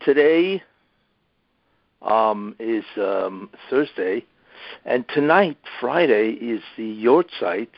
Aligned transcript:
today 0.00 0.62
um, 2.02 2.56
is 2.58 2.84
um, 2.96 3.50
Thursday, 3.68 4.24
and 4.84 5.04
tonight, 5.08 5.58
Friday, 5.80 6.30
is 6.30 6.62
the 6.76 7.04
Yortzeit, 7.04 7.68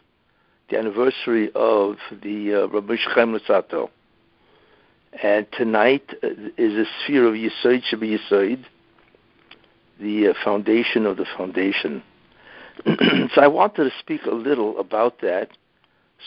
the 0.71 0.79
anniversary 0.79 1.51
of 1.55 1.97
the 2.23 2.55
uh, 2.55 2.69
Rabbi 2.69 2.97
Chaim 3.15 3.37
Luzzatto. 3.37 3.91
And 5.23 5.47
tonight 5.53 6.15
uh, 6.23 6.29
is 6.57 6.75
a 6.75 6.85
sphere 7.03 7.27
of 7.27 7.35
Yisoid 7.35 7.83
Shabbat 7.91 8.19
Yisoid, 8.31 8.65
the 10.01 10.29
uh, 10.29 10.35
foundation 10.45 11.07
of 11.07 11.17
the 11.17 11.27
foundation. 11.37 12.03
so 12.87 13.41
I 13.41 13.49
wanted 13.49 13.85
to 13.85 13.91
speak 13.99 14.25
a 14.25 14.35
little 14.35 14.79
about 14.79 15.21
that, 15.21 15.51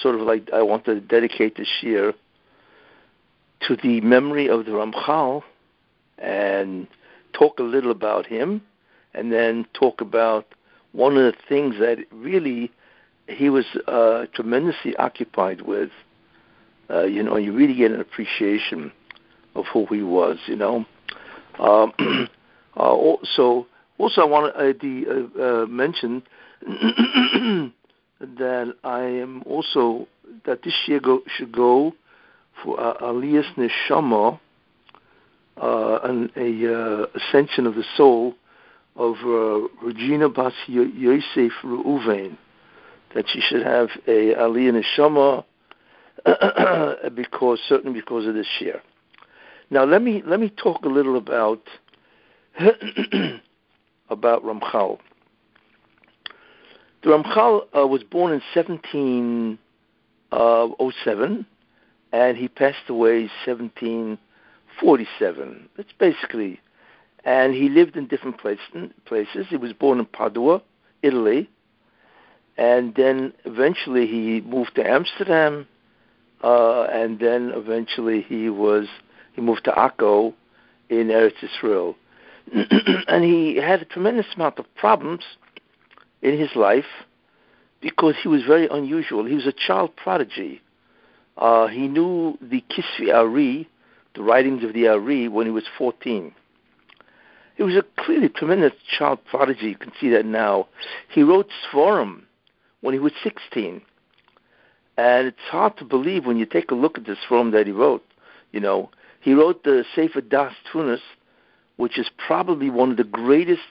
sort 0.01 0.15
of 0.15 0.21
like 0.21 0.49
I 0.53 0.61
wanted 0.61 0.95
to 0.95 1.01
dedicate 1.01 1.57
this 1.57 1.81
year 1.81 2.13
to 3.67 3.75
the 3.77 4.01
memory 4.01 4.47
of 4.49 4.65
the 4.65 4.71
Ramchal 4.71 5.43
and 6.17 6.87
talk 7.33 7.59
a 7.59 7.63
little 7.63 7.91
about 7.91 8.25
him, 8.25 8.61
and 9.13 9.31
then 9.31 9.65
talk 9.73 10.01
about 10.01 10.45
one 10.91 11.17
of 11.17 11.23
the 11.23 11.37
things 11.47 11.75
that 11.79 11.97
really 12.11 12.71
he 13.27 13.49
was 13.49 13.65
uh, 13.87 14.25
tremendously 14.33 14.95
occupied 14.97 15.61
with. 15.61 15.89
Uh, 16.89 17.03
you 17.03 17.23
know, 17.23 17.35
you 17.37 17.51
really 17.51 17.75
get 17.75 17.91
an 17.91 17.99
appreciation 17.99 18.91
of 19.55 19.65
who 19.73 19.85
he 19.87 20.01
was. 20.03 20.37
You 20.47 20.55
know, 20.55 20.85
um, 21.59 21.93
uh, 22.77 23.15
so 23.35 23.67
also 23.97 24.21
I 24.21 24.25
want 24.25 24.55
to 24.81 25.29
uh, 25.37 25.41
uh, 25.43 25.65
mention 25.65 26.23
that 28.19 28.73
I 28.83 29.01
am 29.01 29.43
also 29.43 30.07
that 30.45 30.63
this 30.63 30.73
year 30.87 30.99
go, 30.99 31.21
should 31.37 31.51
go 31.51 31.93
for 32.63 32.79
uh, 32.79 32.97
Aliyas 32.97 33.45
Neshama, 33.55 34.39
uh, 35.61 35.99
an 36.03 36.31
a, 36.35 36.73
uh, 36.73 37.05
ascension 37.15 37.65
of 37.67 37.75
the 37.75 37.85
soul 37.95 38.35
of 38.95 39.15
uh, 39.23 39.67
Regina 39.81 40.29
Bas 40.29 40.53
Yosef 40.67 41.51
Reuven, 41.63 42.37
that 43.13 43.25
she 43.29 43.41
should 43.41 43.63
have 43.63 43.89
a 44.07 44.33
Aliyah 44.35 44.81
Neshama 44.81 45.43
because 47.15 47.59
certainly 47.67 47.99
because 47.99 48.25
of 48.25 48.33
this 48.33 48.47
year. 48.59 48.81
Now 49.69 49.83
let 49.83 50.01
me 50.01 50.23
let 50.25 50.39
me 50.39 50.49
talk 50.49 50.85
a 50.85 50.89
little 50.89 51.17
about 51.17 51.61
about 54.09 54.43
Ramchal. 54.43 54.99
The 57.03 57.09
Ramchal 57.09 57.67
uh, 57.77 57.85
was 57.87 58.03
born 58.03 58.31
in 58.33 58.41
1707, 58.53 59.59
uh, 60.31 62.15
and 62.15 62.37
he 62.37 62.47
passed 62.47 62.89
away 62.89 63.29
1747. 64.81 65.69
It's 65.77 65.91
basically, 65.99 66.59
and 67.23 67.53
he 67.53 67.69
lived 67.69 67.95
in 67.95 68.07
different 68.07 68.37
place, 68.37 68.59
places. 69.05 69.47
He 69.49 69.57
was 69.57 69.73
born 69.73 69.99
in 69.99 70.05
Padua, 70.05 70.61
Italy, 71.01 71.49
and 72.57 72.95
then 72.95 73.33
eventually 73.43 74.07
he 74.07 74.41
moved 74.41 74.75
to 74.75 74.87
Amsterdam, 74.87 75.67
uh, 76.43 76.83
and 76.83 77.19
then 77.19 77.51
eventually 77.55 78.21
he 78.21 78.49
was 78.49 78.87
he 79.33 79.41
moved 79.41 79.65
to 79.65 79.71
Akko 79.71 80.33
in 80.89 81.07
Eretz 81.07 81.43
Israel, 81.43 81.95
and 82.53 83.23
he 83.23 83.57
had 83.57 83.81
a 83.81 83.85
tremendous 83.85 84.27
amount 84.35 84.59
of 84.59 84.65
problems 84.75 85.23
in 86.21 86.37
his 86.37 86.55
life 86.55 86.85
because 87.81 88.15
he 88.21 88.27
was 88.27 88.43
very 88.43 88.67
unusual. 88.67 89.25
He 89.25 89.35
was 89.35 89.45
a 89.45 89.53
child 89.53 89.95
prodigy. 89.95 90.61
Uh, 91.37 91.67
he 91.67 91.87
knew 91.87 92.37
the 92.41 92.63
Kisvi 92.71 93.13
Ari, 93.13 93.67
the 94.15 94.23
writings 94.23 94.63
of 94.63 94.73
the 94.73 94.87
Ari, 94.87 95.27
when 95.27 95.45
he 95.45 95.51
was 95.51 95.65
14. 95.77 96.33
He 97.55 97.63
was 97.63 97.75
a 97.75 97.83
clearly 98.03 98.29
tremendous 98.29 98.73
child 98.97 99.19
prodigy. 99.25 99.67
You 99.67 99.77
can 99.77 99.91
see 99.99 100.09
that 100.09 100.25
now. 100.25 100.67
He 101.09 101.23
wrote 101.23 101.49
Svarim 101.71 102.23
when 102.81 102.93
he 102.93 102.99
was 102.99 103.13
16. 103.23 103.81
And 104.97 105.27
it's 105.27 105.37
hard 105.49 105.77
to 105.77 105.85
believe 105.85 106.25
when 106.25 106.37
you 106.37 106.45
take 106.45 106.71
a 106.71 106.75
look 106.75 106.97
at 106.97 107.05
this 107.05 107.17
Svarim 107.29 107.51
that 107.53 107.65
he 107.65 107.71
wrote. 107.71 108.03
You 108.51 108.59
know, 108.59 108.89
he 109.21 109.33
wrote 109.33 109.63
the 109.63 109.85
Sefer 109.95 110.21
Daas 110.21 110.53
Tevunos, 110.71 110.99
which 111.77 111.97
is 111.97 112.09
probably 112.25 112.69
one 112.69 112.91
of 112.91 112.97
the 112.97 113.03
greatest 113.03 113.61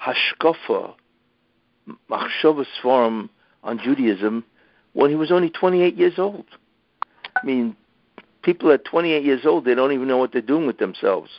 hashkafa 0.00 0.94
machshava 2.10 2.64
svarim 2.82 3.28
on 3.62 3.78
Judaism 3.78 4.44
when 4.92 5.10
he 5.10 5.16
was 5.16 5.30
only 5.30 5.50
28 5.50 5.96
years 5.96 6.18
old. 6.18 6.44
I 7.36 7.46
mean, 7.46 7.76
people 8.42 8.70
at 8.72 8.84
28 8.84 9.24
years 9.24 9.44
old, 9.44 9.64
they 9.64 9.74
don't 9.74 9.92
even 9.92 10.08
know 10.08 10.18
what 10.18 10.32
they're 10.32 10.42
doing 10.42 10.66
with 10.66 10.78
themselves. 10.78 11.30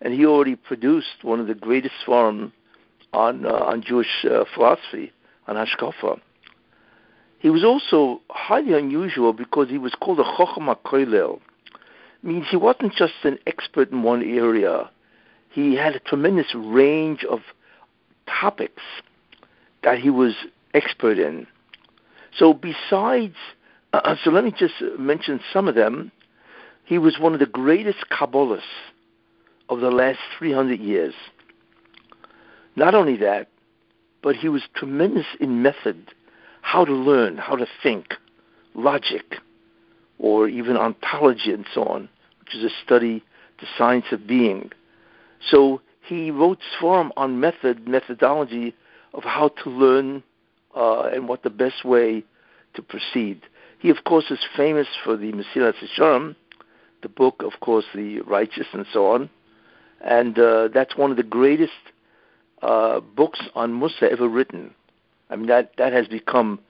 And 0.00 0.14
he 0.14 0.24
already 0.24 0.56
produced 0.56 1.22
one 1.22 1.40
of 1.40 1.46
the 1.46 1.54
greatest 1.54 1.94
svarim 2.06 2.52
on 3.12 3.44
uh, 3.44 3.50
on 3.50 3.82
Jewish 3.82 4.24
uh, 4.24 4.44
philosophy, 4.54 5.12
on 5.46 5.56
Hashkafa. 5.56 6.20
He 7.38 7.50
was 7.50 7.64
also 7.64 8.20
highly 8.30 8.74
unusual 8.74 9.32
because 9.32 9.68
he 9.68 9.78
was 9.78 9.94
called 9.94 10.20
a 10.20 10.24
Chochma 10.24 10.76
Koilel. 10.84 11.40
Means 12.22 12.46
he 12.50 12.56
wasn't 12.56 12.94
just 12.94 13.14
an 13.24 13.38
expert 13.46 13.90
in 13.90 14.02
one 14.02 14.22
area. 14.22 14.90
He 15.50 15.74
had 15.74 15.96
a 15.96 16.00
tremendous 16.00 16.54
range 16.54 17.24
of 17.24 17.40
topics 18.26 18.82
that 19.82 19.98
he 19.98 20.10
was 20.10 20.34
expert 20.74 21.18
in. 21.18 21.46
So 22.36 22.52
besides, 22.52 23.36
uh, 23.92 24.16
so 24.24 24.30
let 24.30 24.44
me 24.44 24.52
just 24.56 24.74
mention 24.98 25.40
some 25.52 25.66
of 25.66 25.74
them. 25.74 26.12
He 26.90 26.98
was 26.98 27.20
one 27.20 27.34
of 27.34 27.38
the 27.38 27.46
greatest 27.46 28.06
Kabbalists 28.10 28.62
of 29.68 29.78
the 29.78 29.92
last 29.92 30.18
300 30.36 30.80
years. 30.80 31.14
Not 32.74 32.96
only 32.96 33.16
that, 33.18 33.46
but 34.24 34.34
he 34.34 34.48
was 34.48 34.62
tremendous 34.74 35.26
in 35.38 35.62
method, 35.62 36.08
how 36.62 36.84
to 36.84 36.92
learn, 36.92 37.36
how 37.36 37.54
to 37.54 37.66
think, 37.80 38.14
logic, 38.74 39.36
or 40.18 40.48
even 40.48 40.76
ontology 40.76 41.52
and 41.52 41.64
so 41.72 41.84
on, 41.84 42.08
which 42.40 42.56
is 42.56 42.64
a 42.64 42.74
study, 42.84 43.22
the 43.60 43.68
science 43.78 44.06
of 44.10 44.26
being. 44.26 44.72
So 45.48 45.82
he 46.02 46.32
wrote 46.32 46.58
Svarim 46.76 47.10
on 47.16 47.38
method, 47.38 47.86
methodology 47.86 48.74
of 49.14 49.22
how 49.22 49.50
to 49.62 49.70
learn 49.70 50.24
uh, 50.74 51.02
and 51.02 51.28
what 51.28 51.44
the 51.44 51.50
best 51.50 51.84
way 51.84 52.24
to 52.74 52.82
proceed. 52.82 53.42
He, 53.78 53.90
of 53.90 54.02
course, 54.02 54.28
is 54.32 54.40
famous 54.56 54.88
for 55.04 55.16
the 55.16 55.30
Mesilas 55.30 55.74
Yesharim, 55.76 56.34
the 57.02 57.08
book, 57.08 57.42
of 57.44 57.60
course, 57.60 57.84
the 57.94 58.20
Righteous 58.20 58.66
and 58.72 58.86
so 58.92 59.06
on, 59.12 59.30
and 60.00 60.38
uh, 60.38 60.68
that's 60.72 60.96
one 60.96 61.10
of 61.10 61.16
the 61.16 61.22
greatest 61.22 61.72
uh, 62.62 63.00
books 63.00 63.40
on 63.54 63.72
Mussar 63.72 64.10
ever 64.10 64.28
written. 64.28 64.74
I 65.28 65.36
mean, 65.36 65.46
that 65.46 65.72
that 65.78 65.92
has 65.92 66.08
become 66.08 66.60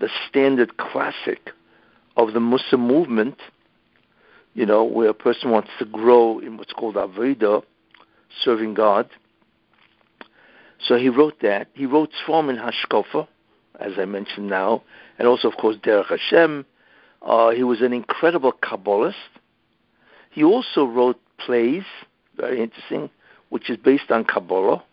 the 0.00 0.08
standard 0.28 0.76
classic 0.76 1.50
of 2.16 2.32
the 2.32 2.40
Mussar 2.40 2.78
movement. 2.78 3.38
You 4.54 4.66
know, 4.66 4.82
where 4.82 5.10
a 5.10 5.14
person 5.14 5.50
wants 5.50 5.70
to 5.78 5.84
grow 5.84 6.40
in 6.40 6.56
what's 6.56 6.72
called 6.72 6.96
Avodah, 6.96 7.62
serving 8.42 8.74
God 8.74 9.08
so 10.86 10.96
he 10.96 11.08
wrote 11.08 11.40
that. 11.42 11.68
He 11.74 11.86
wrote 11.86 12.10
Swarm 12.24 12.48
in 12.50 12.56
Hashkofa, 12.56 13.26
as 13.80 13.92
I 13.98 14.04
mentioned 14.04 14.48
now, 14.48 14.82
and 15.18 15.26
also, 15.26 15.48
of 15.48 15.56
course, 15.56 15.76
Derech 15.76 16.06
Hashem. 16.06 16.64
Uh, 17.20 17.50
he 17.50 17.64
was 17.64 17.80
an 17.80 17.92
incredible 17.92 18.52
Kabbalist. 18.52 19.14
He 20.30 20.44
also 20.44 20.84
wrote 20.84 21.20
plays, 21.38 21.84
very 22.36 22.62
interesting, 22.62 23.10
which 23.48 23.70
is 23.70 23.76
based 23.76 24.10
on 24.10 24.24
Kabbalah, 24.24 24.84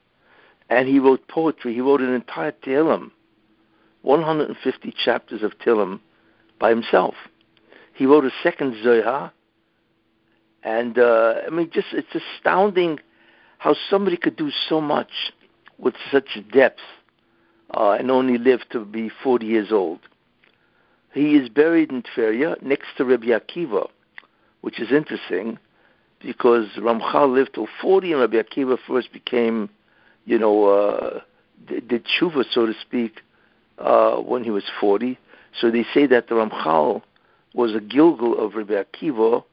and 0.69 0.88
he 0.88 1.00
wrote 1.00 1.28
poetry. 1.28 1.73
He 1.73 1.81
wrote 1.81 2.01
an 2.01 2.13
entire 2.13 2.51
Tehillim, 2.51 3.12
150 4.01 4.94
chapters 5.03 5.44
of 5.44 5.57
Tehillim 5.59 6.00
by 6.59 6.69
himself. 6.69 7.16
He 7.94 8.06
wrote 8.06 8.25
a 8.25 8.31
second 8.44 8.75
Zohar, 8.84 9.31
and 10.63 10.97
uh, 10.97 11.35
I 11.45 11.50
mean, 11.50 11.69
just 11.72 11.88
it's 11.94 12.24
astounding 12.38 13.00
how 13.57 13.75
somebody 13.89 14.18
could 14.18 14.36
do 14.36 14.51
so 14.68 14.81
much 14.81 15.12
with 15.77 15.95
such 16.12 16.39
depth 16.51 16.80
uh, 17.74 17.92
and 17.92 18.12
only 18.12 18.38
lived 18.38 18.65
to 18.71 18.86
be 18.86 19.10
40 19.24 19.45
years 19.45 19.71
old. 19.71 20.00
He 21.13 21.36
is 21.36 21.50
buried 21.50 21.92
in 21.92 22.04
Tveria 22.04 22.62
next 22.62 22.88
to 22.98 23.06
Rabbi 23.06 23.27
Akiva, 23.27 23.88
which 24.65 24.79
is 24.79 24.91
interesting 24.91 25.59
because 26.19 26.65
Ramchal 26.77 27.31
lived 27.31 27.53
till 27.53 27.67
40 27.83 28.13
and 28.13 28.21
Rabbi 28.21 28.38
Akiva 28.38 28.79
first 28.88 29.13
became, 29.13 29.69
you 30.25 30.39
know, 30.39 30.65
uh, 30.65 31.19
did 31.67 32.03
tshuva, 32.07 32.44
so 32.50 32.65
to 32.65 32.73
speak, 32.81 33.21
uh, 33.77 34.15
when 34.15 34.44
he 34.44 34.50
was 34.50 34.63
40. 34.81 35.19
So 35.62 35.69
they 35.69 35.85
say 35.94 36.07
that 36.07 36.29
the 36.29 36.33
Ramchal 36.33 37.03
was 37.53 37.75
a 37.75 37.79
Gilgul 37.79 38.39
of 38.39 38.56
Rabbi 38.56 38.73
Akiva, 38.73 39.44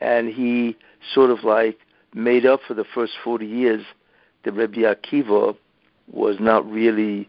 and 0.00 0.28
he 0.28 0.76
sort 1.14 1.30
of 1.30 1.44
like 1.44 1.78
made 2.12 2.44
up 2.44 2.58
for 2.66 2.74
the 2.74 2.84
first 2.92 3.12
40 3.22 3.46
years 3.46 3.84
that 4.44 4.50
Rabbi 4.50 4.80
Akiva 4.80 5.56
was 6.10 6.38
not 6.40 6.68
really, 6.68 7.28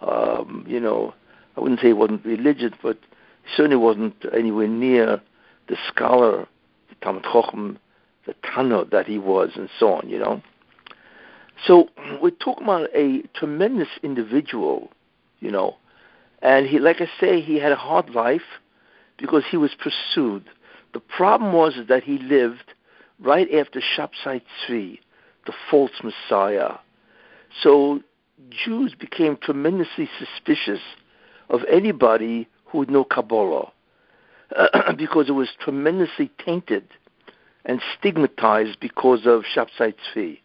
um, 0.00 0.64
you 0.66 0.80
know, 0.80 1.12
I 1.54 1.60
wouldn't 1.60 1.80
say 1.80 1.88
he 1.88 1.92
wasn't 1.92 2.24
religious, 2.24 2.72
but 2.82 2.98
certainly 3.54 3.76
wasn't 3.76 4.14
anywhere 4.32 4.68
near 4.68 5.20
the 5.68 5.76
scholar, 5.88 6.46
the 6.88 6.94
Talmud 7.02 7.24
Chochem 7.24 7.78
the 8.26 8.34
Tana 8.42 8.84
that 8.86 9.06
he 9.06 9.18
was, 9.18 9.52
and 9.56 9.68
so 9.78 9.94
on, 9.94 10.08
you 10.08 10.18
know. 10.18 10.42
So 11.66 11.88
we're 12.20 12.30
talking 12.30 12.64
about 12.64 12.90
a 12.94 13.22
tremendous 13.34 13.88
individual, 14.02 14.90
you 15.40 15.50
know, 15.50 15.76
and 16.42 16.66
he, 16.66 16.78
like 16.78 17.00
I 17.00 17.08
say, 17.18 17.40
he 17.40 17.58
had 17.58 17.72
a 17.72 17.76
hard 17.76 18.10
life 18.10 18.60
because 19.16 19.44
he 19.50 19.56
was 19.56 19.74
pursued. 19.74 20.44
The 20.92 21.00
problem 21.00 21.52
was 21.52 21.74
that 21.88 22.02
he 22.02 22.18
lived 22.18 22.74
right 23.18 23.48
after 23.54 23.80
Shabtai 23.80 24.42
Tzvi, 24.68 24.98
the 25.46 25.52
false 25.70 26.02
Messiah. 26.02 26.74
So 27.62 28.00
Jews 28.50 28.94
became 28.94 29.38
tremendously 29.40 30.10
suspicious 30.18 30.80
of 31.48 31.60
anybody 31.70 32.48
who 32.66 32.78
would 32.78 32.90
know 32.90 33.04
Kabbalah 33.04 33.72
because 34.96 35.28
it 35.28 35.32
was 35.32 35.48
tremendously 35.60 36.30
tainted 36.44 36.84
and 37.64 37.80
stigmatized 37.98 38.78
because 38.80 39.26
of 39.26 39.42
Shabtai 39.42 39.94
Tzvi, 39.94 40.38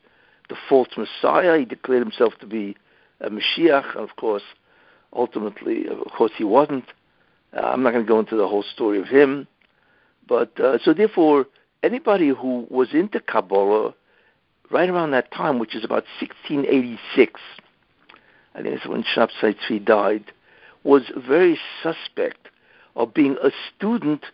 the 0.50 0.56
false 0.68 0.90
Messiah. 0.98 1.60
He 1.60 1.66
declared 1.66 2.02
himself 2.02 2.34
to 2.40 2.48
be 2.48 2.76
a 3.20 3.30
Mashiach, 3.30 3.96
and 3.96 4.10
of 4.10 4.16
course, 4.16 4.44
ultimately, 5.14 5.88
of 5.88 6.12
course, 6.12 6.32
he 6.36 6.44
wasn't. 6.44 6.86
Uh, 7.56 7.62
I'm 7.62 7.84
not 7.84 7.92
going 7.92 8.06
to 8.06 8.08
go 8.08 8.20
into 8.20 8.36
the 8.36 8.48
whole 8.48 8.64
story 8.64 9.00
of 9.00 9.08
him, 9.08 9.48
but 10.28 10.60
uh, 10.60 10.78
so 10.84 10.94
therefore, 10.94 11.46
anybody 11.84 12.30
who 12.30 12.66
was 12.70 12.94
into 12.94 13.20
Kabbalah 13.20 13.94
right 14.72 14.90
around 14.90 15.12
that 15.12 15.32
time, 15.32 15.60
which 15.60 15.76
is 15.76 15.84
about 15.84 16.06
1686, 16.20 17.40
I 18.56 18.62
think 18.62 18.76
it's 18.76 18.88
when 18.88 19.04
Shabtai 19.04 19.56
Tzvi 19.70 19.84
died, 19.84 20.32
was 20.84 21.04
very 21.16 21.60
suspect 21.84 22.48
of 22.96 23.14
being 23.14 23.38
a 23.44 23.52
student 23.76 24.26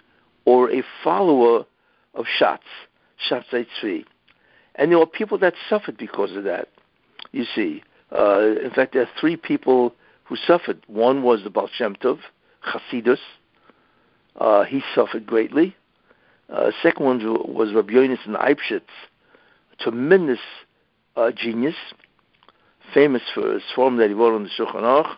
or 0.45 0.71
a 0.71 0.83
follower 1.03 1.65
of 2.13 2.25
Shatz, 2.39 2.59
Shabtai 3.29 3.67
Tzvi. 3.81 4.05
And 4.75 4.91
there 4.91 4.99
were 4.99 5.05
people 5.05 5.37
that 5.39 5.53
suffered 5.69 5.97
because 5.97 6.35
of 6.35 6.43
that. 6.43 6.69
You 7.31 7.45
see, 7.55 7.83
uh, 8.11 8.55
in 8.63 8.71
fact, 8.71 8.93
there 8.93 9.03
are 9.03 9.09
three 9.19 9.35
people 9.35 9.93
who 10.23 10.35
suffered. 10.35 10.81
One 10.87 11.23
was 11.23 11.43
the 11.43 11.49
Baal 11.49 11.69
Shem 11.71 11.95
Tov, 11.95 12.19
Chasidus. 12.65 13.19
Uh, 14.35 14.63
he 14.63 14.81
suffered 14.93 15.25
greatly. 15.25 15.75
Uh, 16.49 16.71
second 16.81 17.05
one 17.05 17.19
was 17.53 17.73
Rabbi 17.73 17.93
Yonasan 17.93 18.37
Eibshitz, 18.37 18.81
tremendous 19.79 20.39
uh, 21.15 21.31
genius, 21.31 21.75
famous 22.93 23.23
for 23.33 23.53
his 23.53 23.63
form 23.75 23.97
that 23.97 24.07
he 24.07 24.13
wrote 24.13 24.35
on 24.35 24.43
the 24.43 24.49
Shulchan 24.49 24.83
Aruch. 24.83 25.17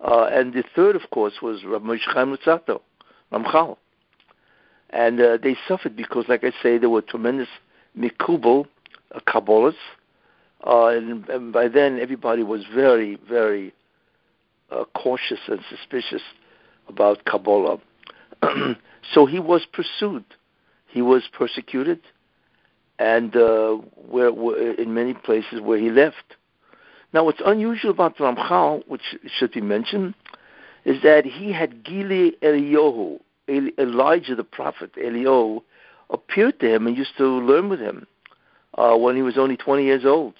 Uh, 0.00 0.28
and 0.30 0.52
the 0.52 0.64
third, 0.76 0.96
of 0.96 1.10
course, 1.10 1.34
was 1.42 1.64
Rabbi 1.64 1.84
Moshe 1.86 2.12
Chaim 2.12 2.36
Luzzatto, 2.36 2.80
Ramchal. 3.32 3.76
And 4.90 5.20
uh, 5.20 5.38
they 5.42 5.56
suffered 5.66 5.96
because, 5.96 6.26
like 6.28 6.44
I 6.44 6.52
say, 6.62 6.78
there 6.78 6.88
were 6.88 7.02
tremendous 7.02 7.48
mikubal 7.98 8.66
uh, 9.14 9.20
Kabbalists. 9.26 9.74
Uh, 10.66 10.86
and, 10.86 11.28
and 11.28 11.52
by 11.52 11.68
then, 11.68 11.98
everybody 12.00 12.42
was 12.42 12.64
very, 12.74 13.18
very 13.28 13.72
uh, 14.70 14.84
cautious 14.94 15.40
and 15.48 15.60
suspicious 15.68 16.22
about 16.88 17.24
Kabbalah. 17.24 17.78
so 19.12 19.26
he 19.26 19.38
was 19.38 19.66
pursued. 19.72 20.24
He 20.86 21.02
was 21.02 21.28
persecuted, 21.32 22.00
and 22.98 23.36
uh, 23.36 23.74
where, 24.08 24.32
where, 24.32 24.72
in 24.72 24.94
many 24.94 25.14
places 25.14 25.60
where 25.60 25.78
he 25.78 25.90
left. 25.90 26.36
Now, 27.12 27.24
what's 27.24 27.40
unusual 27.44 27.90
about 27.90 28.18
Ramchal, 28.18 28.86
which 28.86 29.16
should 29.26 29.52
be 29.52 29.60
mentioned, 29.60 30.14
is 30.84 31.02
that 31.02 31.24
he 31.24 31.52
had 31.52 31.84
Gili 31.84 32.36
Eliyahu, 32.42 33.20
Elijah 33.48 34.34
the 34.34 34.44
prophet, 34.44 34.92
Eliyahu, 34.94 35.62
appeared 36.10 36.60
to 36.60 36.74
him 36.74 36.86
and 36.86 36.96
used 36.96 37.16
to 37.18 37.24
learn 37.24 37.68
with 37.68 37.80
him 37.80 38.06
uh, 38.74 38.96
when 38.96 39.16
he 39.16 39.22
was 39.22 39.38
only 39.38 39.56
20 39.56 39.84
years 39.84 40.04
old, 40.04 40.34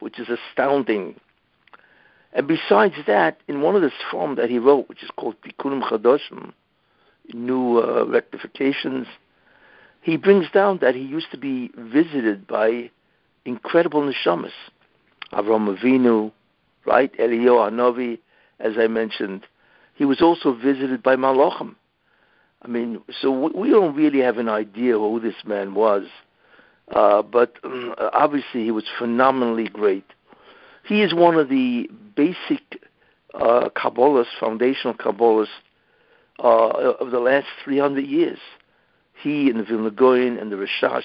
which 0.00 0.18
is 0.18 0.28
astounding. 0.28 1.18
And 2.32 2.46
besides 2.46 2.94
that, 3.06 3.38
in 3.48 3.60
one 3.60 3.76
of 3.76 3.82
the 3.82 3.90
form 4.10 4.36
that 4.36 4.50
he 4.50 4.58
wrote, 4.58 4.88
which 4.88 5.02
is 5.02 5.10
called 5.16 5.36
Tikkunim 5.42 5.82
Chadoshim, 5.82 6.52
New 7.32 7.78
uh, 7.78 8.06
Rectifications, 8.06 9.06
he 10.00 10.16
brings 10.16 10.50
down 10.50 10.78
that 10.80 10.94
he 10.94 11.02
used 11.02 11.30
to 11.32 11.38
be 11.38 11.70
visited 11.76 12.46
by 12.46 12.90
incredible 13.44 14.02
neshamas. 14.02 14.52
Avram 15.32 15.76
Avinu, 15.76 16.32
right? 16.86 17.12
Eliyahu 17.18 17.70
Hanavi, 17.70 18.18
as 18.60 18.74
I 18.78 18.86
mentioned. 18.86 19.46
He 19.94 20.04
was 20.04 20.20
also 20.20 20.54
visited 20.54 21.02
by 21.02 21.16
Malachim. 21.16 21.74
I 22.62 22.68
mean, 22.68 23.00
so 23.20 23.30
we 23.30 23.70
don't 23.70 23.94
really 23.94 24.20
have 24.20 24.38
an 24.38 24.48
idea 24.48 24.94
who 24.94 25.20
this 25.20 25.36
man 25.44 25.74
was, 25.74 26.06
uh, 26.94 27.22
but 27.22 27.56
um, 27.62 27.94
obviously 27.98 28.64
he 28.64 28.70
was 28.72 28.84
phenomenally 28.98 29.68
great. 29.68 30.04
He 30.84 31.02
is 31.02 31.14
one 31.14 31.36
of 31.36 31.48
the 31.48 31.88
basic 32.16 32.82
uh, 33.34 33.68
Kabbalists, 33.76 34.38
foundational 34.40 34.94
Kabbalists 34.94 35.48
uh, 36.42 36.94
of 37.00 37.10
the 37.10 37.20
last 37.20 37.46
300 37.64 38.04
years. 38.04 38.38
He 39.20 39.50
and 39.50 39.60
the 39.60 39.64
Vilna 39.64 39.90
Gaon 39.90 40.38
and 40.38 40.50
the 40.50 40.56
Rashash, 40.56 41.02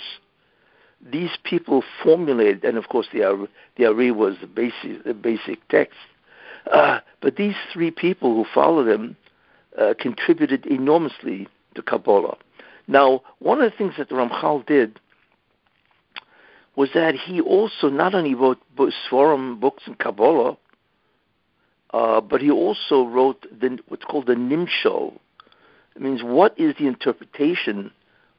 these 1.12 1.32
people 1.44 1.84
formulated, 2.04 2.64
and 2.64 2.78
of 2.78 2.90
course 2.90 3.08
the 3.12 3.48
the 3.78 3.86
Ari 3.86 4.12
was 4.12 4.36
the 4.42 4.48
basic 4.48 5.04
the 5.04 5.14
basic 5.14 5.68
text. 5.68 5.98
Uh, 6.72 7.00
but 7.22 7.36
these 7.36 7.56
three 7.74 7.92
people 7.92 8.34
who 8.34 8.46
followed 8.54 8.88
him 8.88 9.18
uh, 9.80 9.94
contributed 10.00 10.66
enormously 10.66 11.48
to 11.76 11.82
Kabbalah. 11.82 12.38
Now, 12.88 13.22
one 13.40 13.62
of 13.62 13.70
the 13.70 13.78
things 13.78 13.94
that 13.98 14.10
the 14.10 14.16
Ramchal 14.16 14.66
did 14.66 15.00
was 16.76 16.90
that 16.94 17.16
he 17.16 17.42
also 17.42 17.90
not 17.90 18.16
only 18.16 18.34
wrote 18.34 18.60
Svarim 18.78 19.60
books 19.60 19.84
in 19.86 19.96
Kabbalah, 19.96 20.58
uh, 21.92 22.22
but 22.22 22.42
he 22.42 22.50
also 22.50 23.04
wrote 23.04 23.46
the, 23.60 23.78
what's 23.88 24.06
called 24.06 24.26
the 24.26 24.34
Nimshal. 24.34 25.20
It 25.96 26.02
means 26.02 26.24
what 26.24 26.60
is 26.60 26.76
the 26.80 26.88
interpretation 26.88 27.92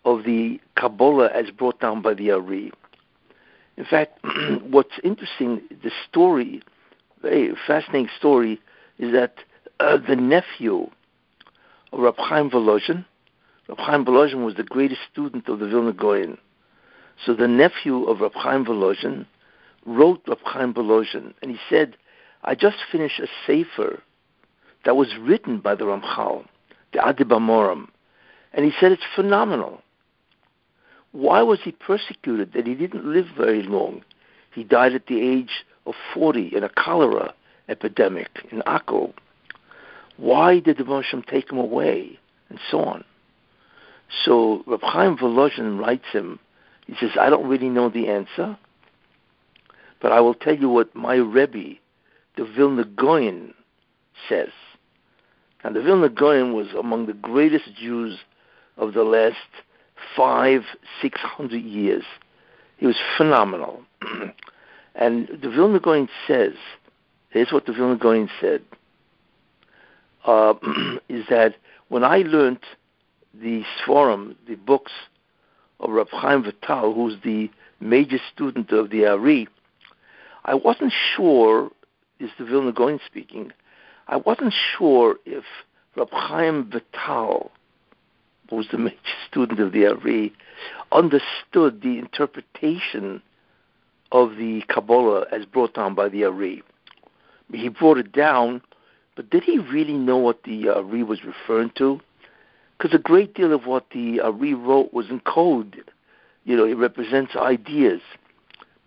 of 0.05 0.25
the 0.25 0.61
Kabbalah 0.77 1.31
as 1.35 1.51
brought 1.51 1.81
down 1.81 2.03
by 2.03 2.15
the 2.15 2.31
Ari. 2.31 2.73
In 3.77 3.85
fact, 3.85 4.19
what's 4.69 4.99
interesting, 5.03 5.63
the 5.83 5.91
story, 6.09 6.63
very 7.23 7.55
fascinating 7.67 8.09
story, 8.17 8.61
is 8.99 9.13
that 9.13 9.35
uh, 9.81 9.97
the 9.97 10.17
nephew 10.17 10.89
of 11.93 12.01
Rab 12.01 12.17
Chaim 12.19 12.51
Volozhin, 12.51 13.05
Rab 13.69 13.79
Chaim 13.79 14.05
Volozhin 14.05 14.45
was 14.45 14.55
the 14.55 14.63
greatest 14.63 15.01
student 15.11 15.49
of 15.49 15.59
the 15.59 15.67
Vilna 15.67 15.93
Gaon. 15.93 16.39
So 17.25 17.35
the 17.35 17.49
nephew 17.49 18.05
of 18.05 18.21
Rab 18.21 18.35
Chaim 18.35 18.65
Volozhin 18.65 19.27
wrote 19.87 20.23
Rab 20.29 20.39
Chaim 20.45 20.75
Volozhin, 20.75 21.35
and 21.43 21.51
he 21.51 21.59
said, 21.69 21.97
I 22.45 22.55
just 22.55 22.77
finished 22.93 23.21
a 23.21 23.27
sefer 23.47 24.03
that 24.85 24.97
was 24.97 25.17
written 25.19 25.59
by 25.61 25.75
the 25.75 25.85
Ramchal, 25.85 26.45
the 26.93 26.99
Adir 26.99 27.27
Bamarom, 27.27 27.89
and 28.53 28.65
he 28.65 28.73
said 28.79 28.93
it's 28.93 29.03
phenomenal. 29.17 29.81
Why 31.15 31.43
was 31.43 31.61
he 31.63 31.71
persecuted? 31.71 32.55
That 32.55 32.67
he 32.67 32.75
didn't 32.75 33.07
live 33.07 33.27
very 33.37 33.63
long. 33.63 34.03
He 34.53 34.65
died 34.65 34.95
at 34.95 35.07
the 35.07 35.21
age 35.21 35.65
of 35.87 35.95
40 36.13 36.57
in 36.57 36.65
a 36.65 36.69
cholera 36.69 37.33
epidemic 37.69 38.29
in 38.51 38.63
Akko. 38.63 39.13
Why 40.17 40.59
did 40.59 40.79
the 40.79 40.83
Moshem 40.83 41.25
take 41.25 41.53
him 41.53 41.59
away? 41.59 42.19
And 42.49 42.59
so 42.69 42.81
on. 42.81 43.05
So 44.25 44.65
Reb 44.67 44.81
Chaim 44.83 45.17
Volozhin 45.17 45.79
writes 45.79 46.07
him, 46.13 46.41
he 46.89 46.95
says, 46.99 47.11
I 47.19 47.31
don't 47.31 47.47
really 47.47 47.69
know 47.69 47.89
the 47.89 48.09
answer, 48.09 48.59
but 50.03 50.11
I 50.11 50.21
will 50.21 50.35
tell 50.35 50.57
you 50.57 50.69
what 50.69 50.97
my 50.97 51.15
Rebbe, 51.15 51.77
the 52.37 52.45
Vilna 52.45 52.85
Gaon, 52.85 53.55
says. 54.29 54.51
And 55.63 55.77
the 55.77 55.81
Vilna 55.83 56.09
Gaon 56.09 56.55
was 56.55 56.67
among 56.77 57.07
the 57.07 57.13
greatest 57.13 57.73
Jews 57.77 58.19
of 58.77 58.95
the 58.95 59.05
last 59.05 59.37
five, 60.17 60.63
six 61.01 61.21
hundred 61.21 61.63
years. 61.63 62.05
He 62.77 62.87
was 62.87 62.97
phenomenal. 63.17 63.83
and 64.95 65.29
the 65.29 65.51
Vilna 65.51 65.81
Gaon 65.81 66.09
says, 66.27 66.55
here's 67.31 67.53
what 67.53 67.67
the 67.67 67.73
Vilna 67.73 67.97
Gaon 67.97 68.29
said, 68.41 68.63
uh, 70.25 70.55
is 71.09 71.25
that 71.31 71.57
when 71.89 72.05
I 72.05 72.19
learned 72.19 72.61
the 73.33 73.63
Sforum, 73.79 74.37
the 74.49 74.57
books 74.57 74.93
of 75.81 75.91
Rab 75.91 76.09
Chaim 76.11 76.45
Vital, 76.45 76.95
who's 76.95 77.17
the 77.23 77.51
major 77.81 78.19
student 78.33 78.71
of 78.71 78.91
the 78.91 79.07
Ari, 79.07 79.49
I 80.45 80.55
wasn't 80.55 80.93
sure, 81.15 81.71
is 82.21 82.31
the 82.39 82.45
Vilna 82.45 82.73
Gaon 82.73 83.01
speaking, 83.07 83.53
I 84.09 84.17
wasn't 84.17 84.55
sure 84.77 85.17
if 85.25 85.45
Rab 85.97 86.11
Chaim 86.11 86.71
Vital, 86.71 87.51
who 88.49 88.57
was 88.57 88.69
the 88.71 88.79
major 88.79 88.97
student 89.31 89.61
of 89.61 89.73
the 89.73 89.87
Ari, 89.87 90.33
understood 90.93 91.83
the 91.83 91.99
interpretation 91.99 93.23
of 94.13 94.37
the 94.37 94.63
Kabbalah 94.69 95.27
as 95.33 95.45
brought 95.45 95.75
down 95.75 95.95
by 95.95 96.09
the 96.09 96.25
Ari. 96.25 96.63
He 97.53 97.69
brought 97.69 97.99
it 97.99 98.13
down, 98.13 98.63
but 99.17 99.31
did 99.31 99.45
he 99.45 99.59
really 99.59 99.95
know 99.95 100.17
what 100.17 100.43
the 100.45 100.69
Ari 100.69 101.03
was 101.03 101.21
referring 101.25 101.73
to? 101.79 102.01
because 102.85 102.95
a 102.95 103.03
great 103.03 103.35
deal 103.35 103.53
of 103.53 103.67
what 103.67 103.87
the 103.91 104.21
Ari 104.21 104.55
wrote 104.55 104.93
was 104.93 105.09
in 105.11 105.21
code. 105.21 105.91
You 106.45 106.57
know, 106.57 106.65
it 106.65 106.75
represents 106.75 107.37
ideas. 107.37 108.01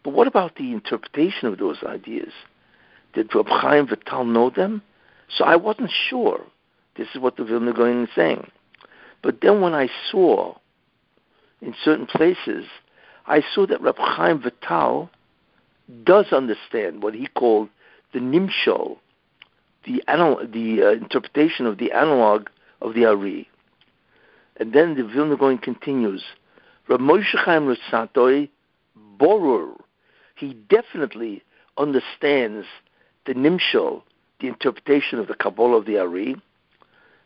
But 0.04 0.14
what 0.14 0.28
about 0.28 0.56
the 0.56 0.72
interpretation 0.72 1.48
of 1.48 1.58
those 1.58 1.78
ideas? 1.84 2.32
Did 3.14 3.34
Reb 3.34 3.48
Chaim 3.48 3.88
Vital 3.88 4.26
know 4.26 4.50
them? 4.50 4.82
So 5.36 5.44
I 5.44 5.56
wasn't 5.56 5.92
sure. 6.10 6.42
This 6.96 7.08
is 7.14 7.22
what 7.22 7.38
the 7.38 7.44
Vilna 7.44 7.74
Gaon 7.74 8.04
is 8.04 8.10
saying. 8.16 8.50
But 9.22 9.42
then 9.42 9.62
when 9.62 9.74
I 9.74 9.90
saw 10.12 10.56
in 11.62 11.76
certain 11.84 12.06
places, 12.06 12.66
I 13.26 13.44
saw 13.54 13.66
that 13.68 13.82
Reb 13.82 13.98
Chaim 13.98 14.42
Vital 14.42 15.10
does 16.04 16.28
understand 16.32 17.04
what 17.04 17.14
he 17.14 17.28
called 17.28 17.70
the 18.14 18.20
nimshol, 18.20 18.98
the, 19.86 20.04
anal- 20.08 20.48
the 20.48 20.84
uh, 20.84 20.92
interpretation 20.92 21.66
of 21.66 21.78
the 21.78 21.92
analog 21.92 22.48
of 22.82 22.94
the 22.94 23.06
Ari. 23.06 23.50
And 24.58 24.74
then 24.74 24.96
the 24.96 25.04
Vilna 25.04 25.38
Gaon 25.38 25.58
continues, 25.58 26.24
Rav 26.88 27.00
Moshe 27.00 27.36
Chaim 27.36 27.68
Lutzatoi 27.68 28.50
Borur. 29.20 29.76
He 30.36 30.54
definitely 30.54 31.44
understands 31.78 32.66
the 33.26 33.34
nimshol, 33.34 34.04
the 34.40 34.48
interpretation 34.48 35.20
of 35.20 35.28
the 35.28 35.36
Kabbalah 35.36 35.78
of 35.78 35.86
the 35.86 35.98
Ari. 35.98 36.36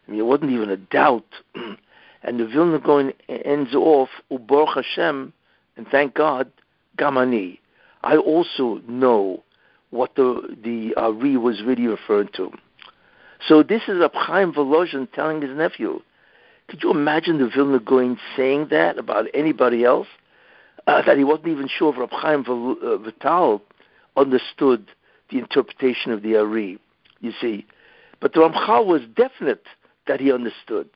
I 0.07 0.11
mean, 0.11 0.19
it 0.19 0.25
wasn't 0.25 0.51
even 0.51 0.69
a 0.69 0.77
doubt. 0.77 1.25
and 2.23 2.39
the 2.39 2.45
Vilna 2.45 2.79
Gaon 2.79 3.13
ends 3.27 3.73
off, 3.73 4.09
Ubaruch 4.31 4.75
Hashem, 4.75 5.33
and 5.77 5.87
thank 5.87 6.13
God, 6.13 6.51
Gamani. 6.97 7.59
I 8.03 8.17
also 8.17 8.81
know 8.87 9.43
what 9.91 10.15
the 10.15 10.57
the 10.63 10.95
Ari 10.95 11.37
was 11.37 11.61
really 11.63 11.87
referring 11.87 12.29
to. 12.35 12.51
So 13.47 13.63
this 13.63 13.83
is 13.87 13.99
Rab 13.99 14.13
Chaim 14.13 14.53
Volozhin 14.53 15.11
telling 15.11 15.41
his 15.41 15.55
nephew. 15.55 16.01
Could 16.67 16.83
you 16.83 16.91
imagine 16.91 17.37
the 17.37 17.49
Vilna 17.49 17.79
Gaon 17.79 18.17
saying 18.37 18.67
that 18.69 18.97
about 18.97 19.25
anybody 19.33 19.83
else? 19.83 20.07
Uh, 20.87 21.01
that 21.05 21.17
he 21.17 21.23
wasn't 21.23 21.49
even 21.49 21.67
sure 21.67 21.93
if 21.93 21.99
Rab 21.99 22.11
Chaim 22.11 22.43
uh, 22.47 22.97
Vital 22.97 23.61
understood 24.15 24.87
the 25.29 25.37
interpretation 25.37 26.11
of 26.11 26.21
the 26.21 26.35
Ari. 26.37 26.79
You 27.19 27.31
see, 27.39 27.65
but 28.19 28.33
the 28.33 28.39
Ramchal 28.39 28.85
was 28.85 29.01
definite 29.15 29.63
that 30.11 30.19
he 30.19 30.29
understood. 30.29 30.89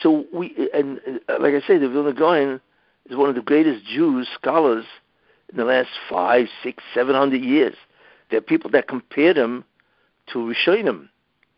So 0.00 0.26
we, 0.32 0.70
and 0.72 1.00
uh, 1.28 1.38
like 1.40 1.54
I 1.54 1.66
say, 1.66 1.76
the 1.76 1.88
Vilna 1.88 2.12
Gaon 2.12 2.60
is 3.10 3.16
one 3.16 3.28
of 3.28 3.34
the 3.34 3.42
greatest 3.42 3.84
Jews 3.84 4.28
scholars 4.32 4.84
in 5.50 5.56
the 5.56 5.64
last 5.64 5.88
five, 6.08 6.46
six, 6.62 6.84
seven 6.94 7.16
hundred 7.16 7.42
years. 7.42 7.74
There 8.30 8.38
are 8.38 8.42
people 8.42 8.70
that 8.70 8.86
compare 8.86 9.34
him 9.34 9.64
to 10.28 10.38
Rishonim, 10.38 11.08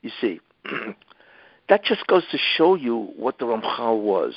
you 0.01 0.11
see. 0.23 0.41
that 1.69 1.85
just 1.85 2.07
goes 2.07 2.25
to 2.31 2.39
show 2.39 2.75
you 2.75 3.13
what 3.15 3.39
the 3.39 3.45
Ramchal 3.45 4.01
was, 4.01 4.33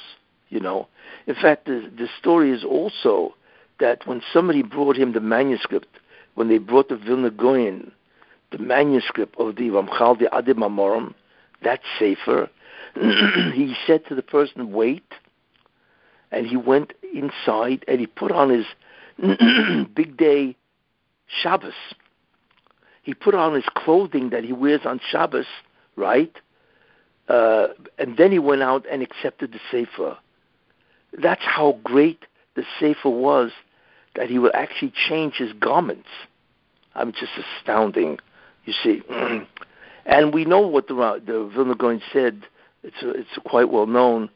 you 0.50 0.60
know. 0.60 0.90
In 1.28 1.36
fact, 1.36 1.64
the, 1.66 1.90
the 1.98 2.10
story 2.20 2.52
is 2.52 2.66
also 2.66 3.36
that 3.80 4.06
when 4.06 4.22
somebody 4.34 4.64
brought 4.64 4.98
him 4.98 5.14
the 5.14 5.22
manuscript, 5.22 5.88
when 6.36 6.50
they 6.50 6.58
brought 6.58 6.90
the 6.90 6.98
Vilna 6.98 7.32
Gaon, 7.32 7.94
the 8.52 8.58
manuscript 8.58 9.34
of 9.40 9.56
the 9.56 9.70
Ramchal, 9.70 10.20
the 10.20 10.26
Adir 10.26 10.56
Bamarom, 10.56 11.14
that 11.64 11.82
Sefer, 12.00 12.50
he 12.96 13.76
said 13.86 14.06
to 14.08 14.16
the 14.16 14.22
person, 14.22 14.72
wait, 14.72 15.06
and 16.32 16.46
he 16.48 16.58
went 16.58 16.94
inside 17.14 17.84
and 17.88 18.00
he 18.00 18.08
put 18.08 18.32
on 18.32 18.50
his 18.50 18.66
big 19.94 20.18
day 20.18 20.56
Shabbos. 21.28 21.74
He 23.04 23.14
put 23.14 23.34
on 23.34 23.54
his 23.54 23.66
clothing 23.76 24.30
that 24.30 24.44
he 24.44 24.54
wears 24.54 24.82
on 24.86 25.00
Shabbos, 25.10 25.48
right? 25.96 26.36
Uh, 27.28 27.70
and 27.98 28.18
then 28.18 28.32
he 28.32 28.40
went 28.40 28.62
out 28.62 28.86
and 28.92 29.02
accepted 29.02 29.54
the 29.54 29.60
Sefer. 29.72 30.18
That's 31.14 31.44
how 31.44 31.80
great 31.84 32.26
the 32.56 32.64
Sefer 32.80 33.10
was 33.10 33.52
that 34.16 34.30
he 34.30 34.40
would 34.40 34.54
actually 34.54 34.94
change 35.10 35.36
his 35.36 35.54
garments. 35.54 36.10
I'm 36.96 37.12
just 37.12 37.32
astounding, 37.38 38.20
you 38.66 38.74
see. 38.84 39.02
and 40.06 40.34
we 40.34 40.46
know 40.46 40.62
what 40.62 40.88
the, 40.88 41.22
the 41.26 41.50
Vilna 41.54 41.76
Gaon 41.76 42.02
said. 42.12 42.44
It's, 42.84 42.98
it's 43.02 43.38
quite 43.46 43.70
well 43.70 43.86
known 43.86 44.30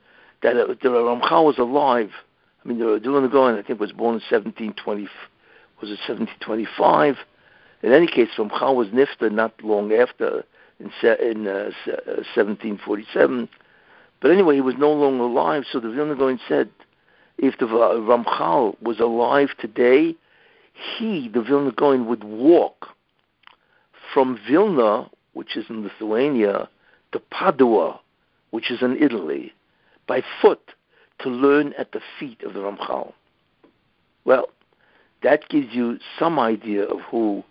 that 0.44 0.56
uh, 0.56 0.68
the 0.68 0.90
Ramchal 0.90 1.46
was 1.46 1.58
alive 1.58 2.12
I 2.66 2.68
mean, 2.68 2.80
the 2.80 3.00
Vilna 3.00 3.30
Gaon, 3.30 3.60
I 3.60 3.62
think, 3.62 3.80
was 3.80 3.92
born 3.92 4.16
in 4.16 4.22
1720, 4.22 5.04
was 5.82 5.92
it 5.92 6.00
1725? 6.10 7.18
In 7.84 7.94
any 7.94 8.08
case, 8.08 8.30
Ramchal 8.38 8.76
was 8.76 8.88
nifta 8.88 9.32
not 9.32 9.54
long 9.64 9.94
after, 9.94 10.44
in, 10.80 10.92
in 11.04 11.48
uh, 11.48 11.70
1747. 11.86 13.44
Uh, 13.44 13.46
but 14.20 14.32
anyway, 14.32 14.56
he 14.56 14.62
was 14.62 14.76
no 14.80 14.92
longer 14.92 15.26
alive, 15.26 15.66
so 15.72 15.80
the 15.80 15.92
Vilna 15.92 16.16
Gaon 16.16 16.40
said, 16.48 16.70
if 17.38 17.60
the 17.60 17.66
Ramchal 17.66 18.82
was 18.82 19.00
alive 19.00 19.50
today, 19.60 20.16
he, 20.98 21.30
the 21.30 21.42
Vilna 21.44 21.72
Gaon, 21.72 22.08
would 22.08 22.24
walk 22.24 22.88
from 24.12 24.40
Vilna, 24.50 25.12
which 25.36 25.56
is 25.56 25.66
in 25.70 25.84
Lithuania, 25.84 26.68
to 27.12 27.20
Padua, 27.20 28.00
which 28.52 28.72
is 28.72 28.82
in 28.82 28.98
Italy, 29.02 29.54
by 30.08 30.24
foot 30.42 30.72
to 31.20 31.30
learn 31.30 31.74
at 31.78 31.92
the 31.92 32.02
feet 32.20 32.42
of 32.44 32.54
the 32.54 32.62
Ramchal. 32.62 33.14
Well, 34.24 34.48
that 35.24 35.48
gives 35.50 35.68
you 35.74 36.00
some 36.18 36.40
idea 36.40 36.86
of 36.86 37.02
who 37.02 37.44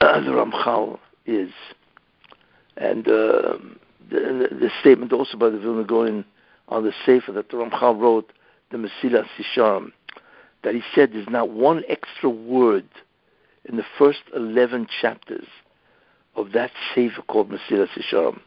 uh, 0.00 0.20
the 0.24 0.30
Ramchal 0.30 0.98
is. 1.24 1.50
And 2.76 3.06
uh, 3.06 3.58
the, 4.10 4.48
the, 4.50 4.70
statement 4.80 5.12
also 5.12 5.38
by 5.38 5.50
the 5.50 5.58
Vilna 5.58 5.84
Gaon 5.84 6.24
on 6.68 6.84
the 6.84 6.92
Sefer 7.06 7.32
that 7.32 7.50
the 7.50 7.56
Ramchal 7.56 8.00
wrote, 8.00 8.32
the 8.70 8.76
Mesilas 8.76 9.26
Yesharim, 9.38 9.92
that 10.62 10.74
he 10.74 10.82
said 10.94 11.12
there's 11.12 11.28
not 11.28 11.50
one 11.50 11.84
extra 11.88 12.28
word 12.28 12.88
in 13.66 13.76
the 13.76 13.84
first 13.98 14.20
11 14.34 14.88
chapters 15.00 15.46
of 16.36 16.52
that 16.52 16.70
Sefer 16.94 17.22
called 17.22 17.50
Mesilas 17.50 17.88
Yesharim. 17.96 18.40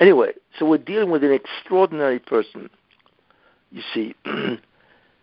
Anyway, 0.00 0.32
so 0.58 0.66
we're 0.66 0.78
dealing 0.78 1.10
with 1.10 1.22
an 1.22 1.32
extraordinary 1.32 2.18
person 2.18 2.68
you 3.72 3.82
see. 3.92 4.14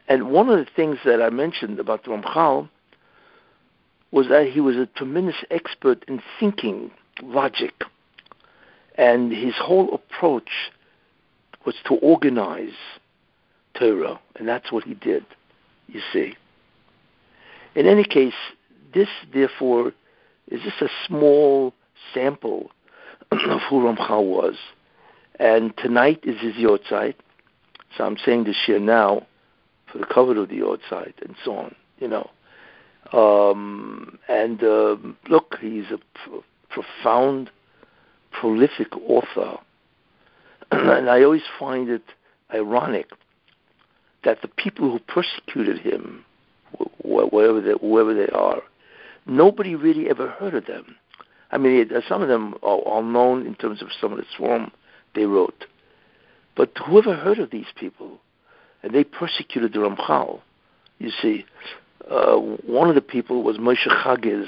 and 0.08 0.32
one 0.32 0.50
of 0.50 0.58
the 0.58 0.68
things 0.76 0.98
that 1.06 1.22
I 1.22 1.30
mentioned 1.30 1.80
about 1.80 2.04
Ramchal 2.04 2.70
was 4.12 4.28
that 4.30 4.48
he 4.48 4.60
was 4.60 4.76
a 4.76 4.88
tremendous 4.88 5.44
expert 5.52 6.04
in 6.08 6.22
thinking 6.40 6.92
logic. 7.22 7.74
And 8.96 9.32
his 9.32 9.54
whole 9.56 9.94
approach 9.94 10.50
was 11.66 11.76
to 11.86 11.96
organize 11.96 12.74
Torah, 13.78 14.20
and 14.36 14.48
that's 14.48 14.72
what 14.72 14.84
he 14.84 14.96
did, 14.96 15.26
you 15.88 16.02
see. 16.12 16.36
In 17.76 17.86
any 17.86 18.04
case, 18.04 18.34
this, 18.94 19.08
therefore, 19.32 19.94
is 20.50 20.62
just 20.62 20.82
a 20.82 20.90
small 21.08 21.74
sample 22.14 22.72
of 23.32 23.62
who 23.70 23.82
Ramchal 23.84 24.26
was. 24.26 24.56
And 25.40 25.76
tonight 25.78 26.20
is 26.24 26.40
his 26.42 26.56
Yortzeit. 26.56 27.16
So 27.98 28.04
I'm 28.04 28.18
saying 28.18 28.44
this 28.44 28.58
here 28.66 28.80
now 28.80 29.26
for 29.92 30.00
the 30.00 30.06
cover 30.06 30.40
of 30.40 30.50
the 30.50 30.66
outside 30.66 31.14
and 31.22 31.36
so 31.44 31.56
on, 31.56 31.76
you 32.00 32.08
know. 32.08 32.30
Um, 33.12 34.20
and 34.28 34.62
uh, 34.64 34.98
look, 35.30 35.58
he's 35.60 35.86
a 35.86 35.98
pr- 35.98 36.44
profound, 36.70 37.50
prolific 38.32 38.96
author. 38.98 39.58
and 40.72 41.10
I 41.10 41.24
always 41.24 41.44
find 41.58 41.90
it 41.90 42.04
ironic 42.54 43.10
that 44.24 44.42
the 44.42 44.48
people 44.48 44.92
who 44.92 45.00
persecuted 45.00 45.80
him, 45.80 46.26
wh- 46.78 47.34
wherever 47.34 47.62
they, 47.62 47.74
whoever 47.82 48.14
they 48.14 48.28
are, 48.28 48.62
nobody 49.30 49.76
really 49.76 50.10
ever 50.10 50.30
heard 50.30 50.54
of 50.54 50.66
them. 50.66 50.96
I 51.52 51.58
mean, 51.58 51.90
some 52.08 52.22
of 52.22 52.28
them 52.28 52.56
are, 52.62 52.86
are 52.88 53.04
known 53.04 53.46
in 53.46 53.56
terms 53.56 53.82
of 53.82 53.90
some 54.00 54.12
of 54.12 54.18
the 54.18 54.26
swarm 54.36 54.72
they 55.16 55.26
wrote. 55.26 55.66
But 56.56 56.72
whoever 56.86 57.16
heard 57.16 57.40
of 57.40 57.52
these 57.52 57.72
people? 57.76 58.20
And 58.84 58.94
they 58.94 59.04
persecuted 59.04 59.74
the 59.74 59.80
Ramchal. 59.80 60.42
You 61.00 61.12
see, 61.22 61.46
uh, 62.10 62.36
one 62.36 62.90
of 62.90 62.96
the 62.96 63.02
people 63.02 63.44
was 63.44 63.58
Moshe 63.58 63.88
Chagiz, 63.88 64.48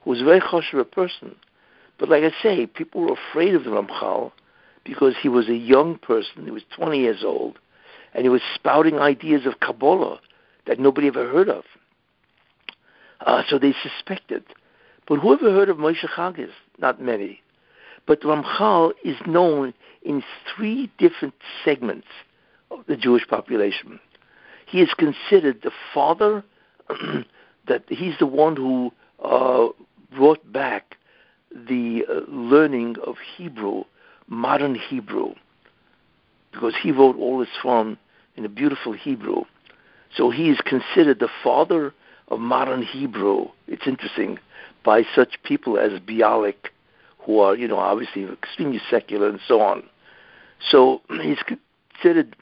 who 0.00 0.10
was 0.10 0.20
a 0.20 0.24
very 0.24 0.40
choshev 0.40 0.90
person. 0.90 1.36
But 1.98 2.08
like 2.08 2.24
I 2.24 2.32
say, 2.42 2.66
people 2.66 3.02
were 3.02 3.16
afraid 3.30 3.54
of 3.54 3.64
the 3.64 3.70
Ramchal 3.70 4.32
because 4.84 5.14
he 5.20 5.28
was 5.28 5.48
a 5.48 5.56
young 5.56 5.98
person. 5.98 6.44
He 6.44 6.50
was 6.50 6.62
20 6.76 6.98
years 6.98 7.22
old, 7.24 7.58
and 8.14 8.22
he 8.22 8.28
was 8.28 8.40
spouting 8.54 8.98
ideas 8.98 9.44
of 9.46 9.60
Kabbalah 9.60 10.20
that 10.66 10.78
nobody 10.78 11.08
ever 11.08 11.28
heard 11.28 11.48
of. 11.48 11.64
Uh, 13.20 13.42
so 13.48 13.58
they 13.58 13.74
suspected. 13.82 14.44
But 15.06 15.20
whoever 15.20 15.50
heard 15.50 15.68
of 15.68 15.78
Moshe 15.78 16.06
Chagiz? 16.16 16.50
Not 16.78 17.00
many. 17.00 17.42
But 18.06 18.22
Ramchal 18.22 18.92
is 19.04 19.16
known 19.26 19.74
in 20.02 20.22
three 20.54 20.90
different 20.98 21.34
segments 21.64 22.06
of 22.70 22.80
the 22.86 22.96
Jewish 22.96 23.26
population. 23.26 24.00
He 24.66 24.80
is 24.80 24.90
considered 24.96 25.62
the 25.62 25.72
father, 25.92 26.44
that 27.68 27.84
he's 27.88 28.18
the 28.18 28.26
one 28.26 28.56
who 28.56 28.92
uh, 29.22 29.68
brought 30.14 30.52
back 30.52 30.96
the 31.50 32.04
uh, 32.08 32.20
learning 32.30 32.96
of 33.04 33.16
Hebrew, 33.36 33.84
modern 34.26 34.74
Hebrew, 34.74 35.34
because 36.52 36.74
he 36.82 36.92
wrote 36.92 37.16
all 37.16 37.38
this 37.38 37.48
from 37.60 37.98
in 38.36 38.44
a 38.44 38.48
beautiful 38.48 38.92
Hebrew. 38.92 39.42
So 40.14 40.30
he 40.30 40.50
is 40.50 40.58
considered 40.60 41.18
the 41.18 41.28
father 41.42 41.92
of 42.28 42.40
modern 42.40 42.82
Hebrew. 42.82 43.46
It's 43.66 43.86
interesting 43.86 44.38
by 44.84 45.02
such 45.14 45.42
people 45.42 45.78
as 45.78 46.00
Bialik, 46.00 46.70
who 47.20 47.40
are, 47.40 47.54
you 47.56 47.68
know, 47.68 47.78
obviously 47.78 48.24
extremely 48.24 48.80
secular 48.90 49.28
and 49.28 49.40
so 49.46 49.60
on. 49.60 49.82
So 50.70 51.02
he's 51.22 51.42
considered 51.42 52.36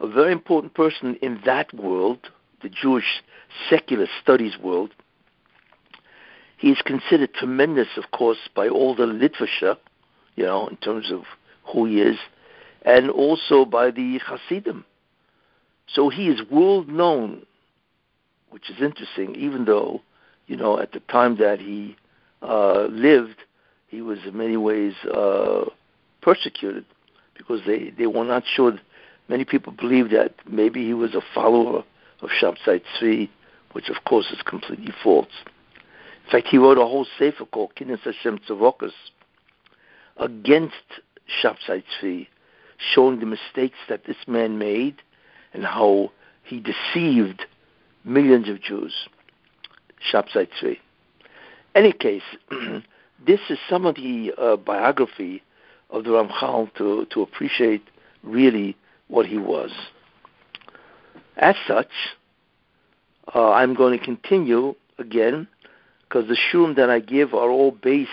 a 0.00 0.08
very 0.08 0.32
important 0.32 0.74
person 0.74 1.16
in 1.22 1.40
that 1.46 1.72
world, 1.72 2.18
the 2.62 2.68
Jewish 2.68 3.22
secular 3.70 4.06
studies 4.20 4.58
world. 4.58 4.90
He 6.58 6.70
is 6.70 6.82
considered 6.84 7.34
tremendous, 7.34 7.88
of 7.96 8.10
course, 8.12 8.38
by 8.54 8.68
all 8.68 8.94
the 8.94 9.06
literature, 9.06 9.76
you 10.36 10.44
know, 10.44 10.68
in 10.68 10.76
terms 10.76 11.10
of 11.10 11.22
who 11.72 11.86
he 11.86 12.00
is, 12.00 12.18
and 12.84 13.10
also 13.10 13.64
by 13.64 13.90
the 13.90 14.18
Hasidim. 14.18 14.84
So 15.86 16.08
he 16.08 16.28
is 16.28 16.40
world 16.50 16.88
known, 16.88 17.44
which 18.52 18.68
is 18.68 18.82
interesting, 18.82 19.34
even 19.34 19.64
though, 19.64 20.02
you 20.46 20.56
know, 20.56 20.78
at 20.78 20.92
the 20.92 21.00
time 21.00 21.38
that 21.38 21.58
he 21.58 21.96
uh, 22.42 22.86
lived, 22.90 23.36
he 23.88 24.02
was 24.02 24.18
in 24.26 24.36
many 24.36 24.56
ways 24.56 24.94
uh, 25.12 25.64
persecuted 26.20 26.84
because 27.36 27.60
they, 27.66 27.90
they 27.90 28.06
were 28.06 28.24
not 28.24 28.42
sure. 28.46 28.78
Many 29.28 29.44
people 29.46 29.72
believed 29.72 30.12
that 30.12 30.34
maybe 30.46 30.84
he 30.84 30.92
was 30.92 31.14
a 31.14 31.22
follower 31.34 31.82
of 32.20 32.28
Shabtai 32.28 32.82
Tzvi, 33.00 33.30
which 33.72 33.88
of 33.88 34.04
course 34.04 34.26
is 34.30 34.42
completely 34.42 34.92
false. 35.02 35.32
In 36.26 36.30
fact, 36.30 36.48
he 36.48 36.58
wrote 36.58 36.78
a 36.78 36.82
whole 36.82 37.06
sefer 37.18 37.46
called 37.46 37.74
Kinnis 37.74 38.00
Hashem 38.00 38.40
Tzavokas 38.48 38.92
against 40.18 40.74
Shabtai 41.42 41.82
Tzvi, 42.02 42.26
showing 42.78 43.20
the 43.20 43.26
mistakes 43.26 43.78
that 43.88 44.04
this 44.04 44.16
man 44.26 44.58
made 44.58 44.96
and 45.54 45.64
how 45.64 46.12
he 46.44 46.60
deceived 46.60 47.46
millions 48.04 48.48
of 48.48 48.60
Jews. 48.60 49.08
Shabtai 50.12 50.48
Tzvi. 50.48 50.78
Any 51.74 51.92
case, 51.92 52.22
this 53.26 53.40
is 53.48 53.58
some 53.68 53.86
of 53.86 53.94
the 53.94 54.32
uh, 54.36 54.56
biography 54.56 55.42
of 55.90 56.04
the 56.04 56.10
Ramchal 56.10 56.74
to, 56.74 57.06
to 57.06 57.22
appreciate 57.22 57.82
really 58.22 58.76
what 59.08 59.26
he 59.26 59.38
was. 59.38 59.70
As 61.36 61.54
such, 61.66 61.90
uh, 63.34 63.52
I'm 63.52 63.74
going 63.74 63.98
to 63.98 64.04
continue 64.04 64.74
again 64.98 65.48
because 66.02 66.28
the 66.28 66.36
shurim 66.36 66.76
that 66.76 66.90
I 66.90 67.00
give 67.00 67.32
are 67.32 67.48
all 67.48 67.70
based 67.70 68.10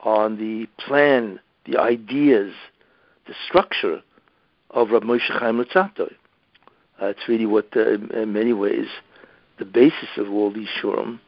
on 0.00 0.38
the 0.38 0.66
plan, 0.84 1.38
the 1.66 1.78
ideas, 1.78 2.52
the 3.26 3.34
structure 3.46 4.02
of 4.70 4.90
Rav 4.90 5.02
Moshe 5.02 5.30
Chaim 5.30 5.64
Luzzatto. 6.98 7.06
That's 7.06 7.28
really 7.28 7.46
what, 7.46 7.68
uh, 7.76 7.94
in 7.94 8.32
many 8.32 8.52
ways, 8.52 8.86
the 9.58 9.64
basis 9.64 10.08
of 10.16 10.30
all 10.30 10.52
these 10.52 10.68
shurim 10.80 11.20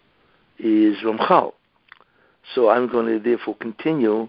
is 0.59 0.99
Ramchal. 0.99 1.53
So 2.55 2.69
I'm 2.69 2.89
going 2.89 3.07
to 3.07 3.19
therefore 3.19 3.57
continue 3.57 4.29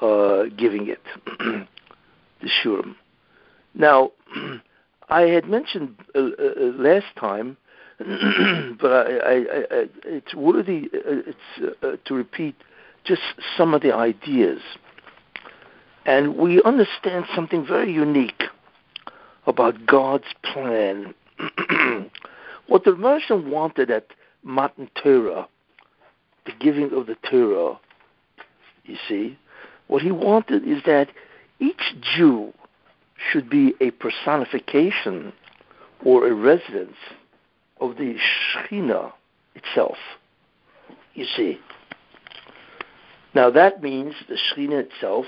uh, 0.00 0.44
giving 0.56 0.88
it, 0.88 1.02
the 1.38 2.48
shurim. 2.62 2.96
Now, 3.74 4.12
I 5.08 5.22
had 5.22 5.48
mentioned 5.48 5.96
uh, 6.14 6.18
uh, 6.18 6.52
last 6.76 7.06
time, 7.18 7.56
but 7.98 8.90
I, 8.90 9.18
I, 9.18 9.36
I, 9.70 9.88
it's 10.04 10.34
worthy 10.34 10.90
uh, 10.94 11.22
it's, 11.26 11.76
uh, 11.82 11.96
to 12.04 12.14
repeat 12.14 12.56
just 13.04 13.22
some 13.56 13.74
of 13.74 13.82
the 13.82 13.94
ideas. 13.94 14.60
And 16.06 16.36
we 16.36 16.60
understand 16.62 17.26
something 17.34 17.64
very 17.66 17.92
unique 17.92 18.42
about 19.46 19.86
God's 19.86 20.24
plan. 20.42 21.14
what 22.66 22.84
the 22.84 22.94
Merchant 22.96 23.46
wanted 23.46 23.90
at 23.90 24.06
Matan 24.42 24.90
Torah, 25.02 25.48
the 26.46 26.52
giving 26.60 26.92
of 26.92 27.06
the 27.06 27.16
Torah, 27.28 27.78
you 28.84 28.96
see, 29.08 29.38
what 29.86 30.02
he 30.02 30.10
wanted 30.10 30.66
is 30.66 30.82
that 30.84 31.08
each 31.60 31.94
Jew 32.16 32.52
should 33.30 33.48
be 33.48 33.74
a 33.80 33.90
personification 33.92 35.32
or 36.04 36.26
a 36.26 36.34
residence 36.34 36.96
of 37.80 37.96
the 37.96 38.16
Shekhinah 38.54 39.12
itself. 39.54 39.96
You 41.14 41.26
see. 41.36 41.58
Now 43.34 43.50
that 43.50 43.82
means 43.82 44.14
the 44.28 44.36
Shekhinah 44.36 44.86
itself, 44.86 45.26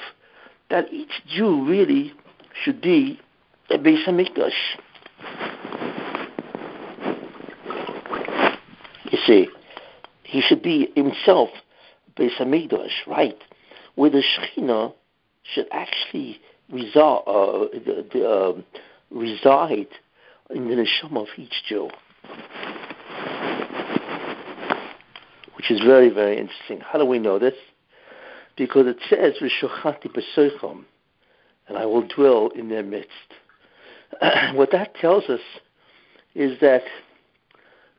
that 0.70 0.92
each 0.92 1.22
Jew 1.28 1.64
really 1.64 2.12
should 2.64 2.80
be 2.80 3.20
a 3.70 3.78
Beis 3.78 4.04
Hamikdash. 4.04 4.52
You 9.10 9.18
see, 9.26 9.48
he 10.22 10.40
should 10.40 10.62
be 10.62 10.92
himself 10.94 11.50
Beis 12.16 12.36
Hamikdash, 12.38 13.06
right? 13.06 13.38
Where 13.94 14.10
the 14.10 14.22
Shekhinah 14.22 14.92
should 15.42 15.66
actually 15.72 16.40
reside, 16.70 17.22
uh, 17.26 17.66
the, 17.72 18.06
the, 18.12 18.28
uh, 18.28 18.52
reside 19.10 19.88
in 20.50 20.68
the 20.68 20.74
neshama 20.74 21.22
of 21.22 21.28
each 21.36 21.62
Jew, 21.68 21.88
which 25.56 25.70
is 25.70 25.80
very, 25.80 26.08
very 26.08 26.38
interesting. 26.38 26.80
How 26.80 26.98
do 26.98 27.04
we 27.04 27.18
know 27.18 27.38
this? 27.38 27.54
Because 28.56 28.86
it 28.86 28.98
says, 29.08 29.34
"V'shochati 29.40 30.08
b'soicham," 30.12 30.84
and 31.68 31.76
I 31.76 31.86
will 31.86 32.06
dwell 32.06 32.48
in 32.48 32.68
their 32.68 32.82
midst. 32.82 33.34
what 34.54 34.70
that 34.72 34.94
tells 34.94 35.24
us 35.24 35.40
is 36.34 36.58
that 36.60 36.82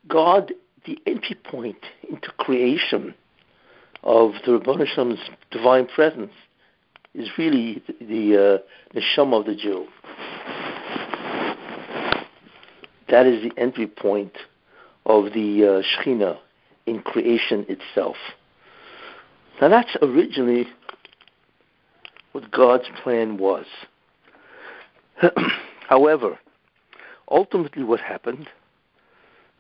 God, 0.08 0.54
the 0.86 0.98
entry 1.06 1.36
point 1.36 1.78
into 2.10 2.30
creation 2.38 3.14
of 4.04 4.34
the 4.46 4.60
Rabbanah 4.60 5.18
divine 5.52 5.88
presence, 5.88 6.32
is 7.14 7.30
really 7.38 7.82
the 8.00 8.62
uh, 8.62 8.98
neshama 8.98 9.40
of 9.40 9.46
the 9.46 9.56
Jew. 9.56 9.88
That 13.10 13.26
is 13.26 13.42
the 13.42 13.52
entry 13.60 13.88
point 13.88 14.34
of 15.06 15.34
the 15.34 15.64
uh, 15.64 16.04
Shekhinah 16.04 16.38
in 16.86 17.02
creation 17.02 17.66
itself. 17.68 18.18
Now 19.60 19.70
that's 19.70 19.96
originally 20.02 20.68
what 22.34 22.52
God's 22.52 22.88
plan 23.04 23.38
was. 23.38 23.66
However, 25.88 26.38
ultimately 27.32 27.84
what 27.84 28.02
happened 28.02 28.50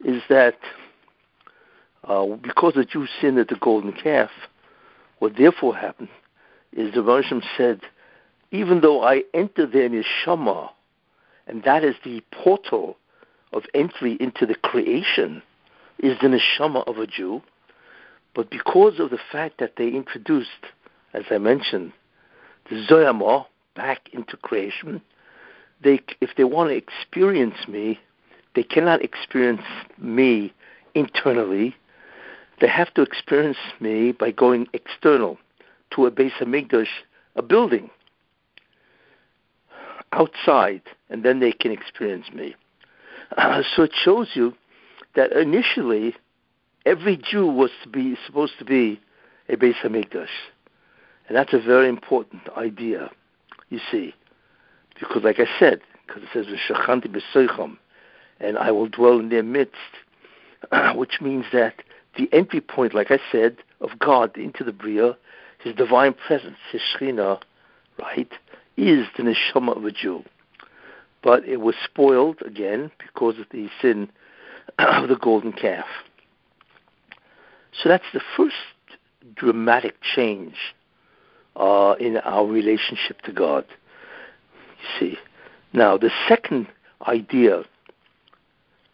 is 0.03 0.21
that 0.29 0.57
uh, 2.03 2.25
because 2.41 2.73
the 2.73 2.83
Jews 2.83 3.09
sinned 3.21 3.39
at 3.39 3.47
the 3.47 3.55
golden 3.55 3.93
calf, 3.93 4.29
what 5.19 5.37
therefore 5.37 5.75
happened 5.75 6.09
is 6.73 6.93
the 6.93 6.99
Roshim 6.99 7.41
said, 7.57 7.81
even 8.51 8.81
though 8.81 9.03
I 9.03 9.23
enter 9.33 9.65
their 9.65 9.89
neshama, 9.89 10.69
and 11.47 11.63
that 11.63 11.85
is 11.85 11.95
the 12.03 12.21
portal 12.31 12.97
of 13.53 13.63
entry 13.73 14.17
into 14.19 14.45
the 14.45 14.55
creation, 14.55 15.41
is 15.99 16.17
the 16.21 16.27
neshama 16.27 16.85
of 16.87 16.97
a 16.97 17.07
Jew, 17.07 17.41
but 18.35 18.49
because 18.49 18.99
of 18.99 19.11
the 19.11 19.19
fact 19.31 19.59
that 19.59 19.77
they 19.77 19.87
introduced, 19.87 20.49
as 21.13 21.23
I 21.31 21.37
mentioned, 21.37 21.93
the 22.69 22.85
zoyama 22.89 23.45
back 23.75 24.09
into 24.11 24.35
creation, 24.37 25.01
they, 25.83 26.01
if 26.21 26.31
they 26.37 26.43
want 26.43 26.69
to 26.69 26.75
experience 26.75 27.67
me, 27.67 27.99
they 28.55 28.63
cannot 28.63 29.03
experience 29.03 29.61
me 29.97 30.53
internally. 30.95 31.75
They 32.59 32.67
have 32.67 32.93
to 32.95 33.01
experience 33.01 33.57
me 33.79 34.11
by 34.11 34.31
going 34.31 34.67
external 34.73 35.37
to 35.91 36.05
a 36.05 36.11
Beis 36.11 36.31
Hamikdash, 36.39 36.87
a 37.35 37.41
building 37.41 37.89
outside, 40.11 40.81
and 41.09 41.23
then 41.23 41.39
they 41.39 41.51
can 41.51 41.71
experience 41.71 42.27
me. 42.33 42.55
Uh, 43.35 43.61
so 43.75 43.83
it 43.83 43.91
shows 43.93 44.29
you 44.33 44.53
that 45.15 45.31
initially 45.33 46.15
every 46.85 47.17
Jew 47.17 47.45
was 47.45 47.71
to 47.83 47.89
be 47.89 48.17
supposed 48.25 48.53
to 48.59 48.65
be 48.65 48.99
a 49.49 49.55
Beis 49.55 49.75
Hamikdash, 49.83 50.27
and 51.27 51.37
that's 51.37 51.53
a 51.53 51.59
very 51.59 51.89
important 51.89 52.41
idea. 52.57 53.11
You 53.69 53.79
see, 53.91 54.13
because 54.99 55.23
like 55.23 55.39
I 55.39 55.47
said, 55.59 55.81
because 56.05 56.23
it 56.23 56.29
says 56.33 56.45
v'shachanti 56.45 57.07
b'soicham, 57.07 57.77
and 58.39 58.57
I 58.57 58.71
will 58.71 58.87
dwell 58.87 59.19
in 59.19 59.29
their 59.29 59.43
midst, 59.43 59.75
which 60.95 61.21
means 61.21 61.45
that 61.53 61.75
the 62.17 62.29
entry 62.33 62.61
point, 62.61 62.93
like 62.93 63.11
I 63.11 63.19
said, 63.31 63.57
of 63.81 63.99
God 63.99 64.35
into 64.37 64.63
the 64.63 64.71
Bria 64.71 65.15
his 65.59 65.75
divine 65.75 66.13
presence, 66.13 66.57
his 66.71 66.81
Shekhinah, 66.81 67.41
right, 67.99 68.31
is 68.75 69.07
the 69.17 69.23
neshama 69.23 69.75
of 69.75 69.85
a 69.85 69.91
Jew. 69.91 70.23
But 71.23 71.45
it 71.45 71.57
was 71.57 71.75
spoiled 71.83 72.41
again 72.45 72.91
because 72.99 73.39
of 73.39 73.47
the 73.51 73.69
sin 73.81 74.09
of 74.79 75.09
the 75.09 75.15
golden 75.15 75.51
calf. 75.51 75.85
So 77.81 77.89
that's 77.89 78.05
the 78.13 78.21
first 78.35 78.55
dramatic 79.35 79.95
change 80.01 80.55
uh, 81.55 81.95
in 81.99 82.17
our 82.17 82.45
relationship 82.45 83.21
to 83.23 83.31
God. 83.31 83.65
You 84.79 84.99
see. 84.99 85.17
Now, 85.73 85.97
the 85.97 86.11
second 86.27 86.67
idea 87.07 87.63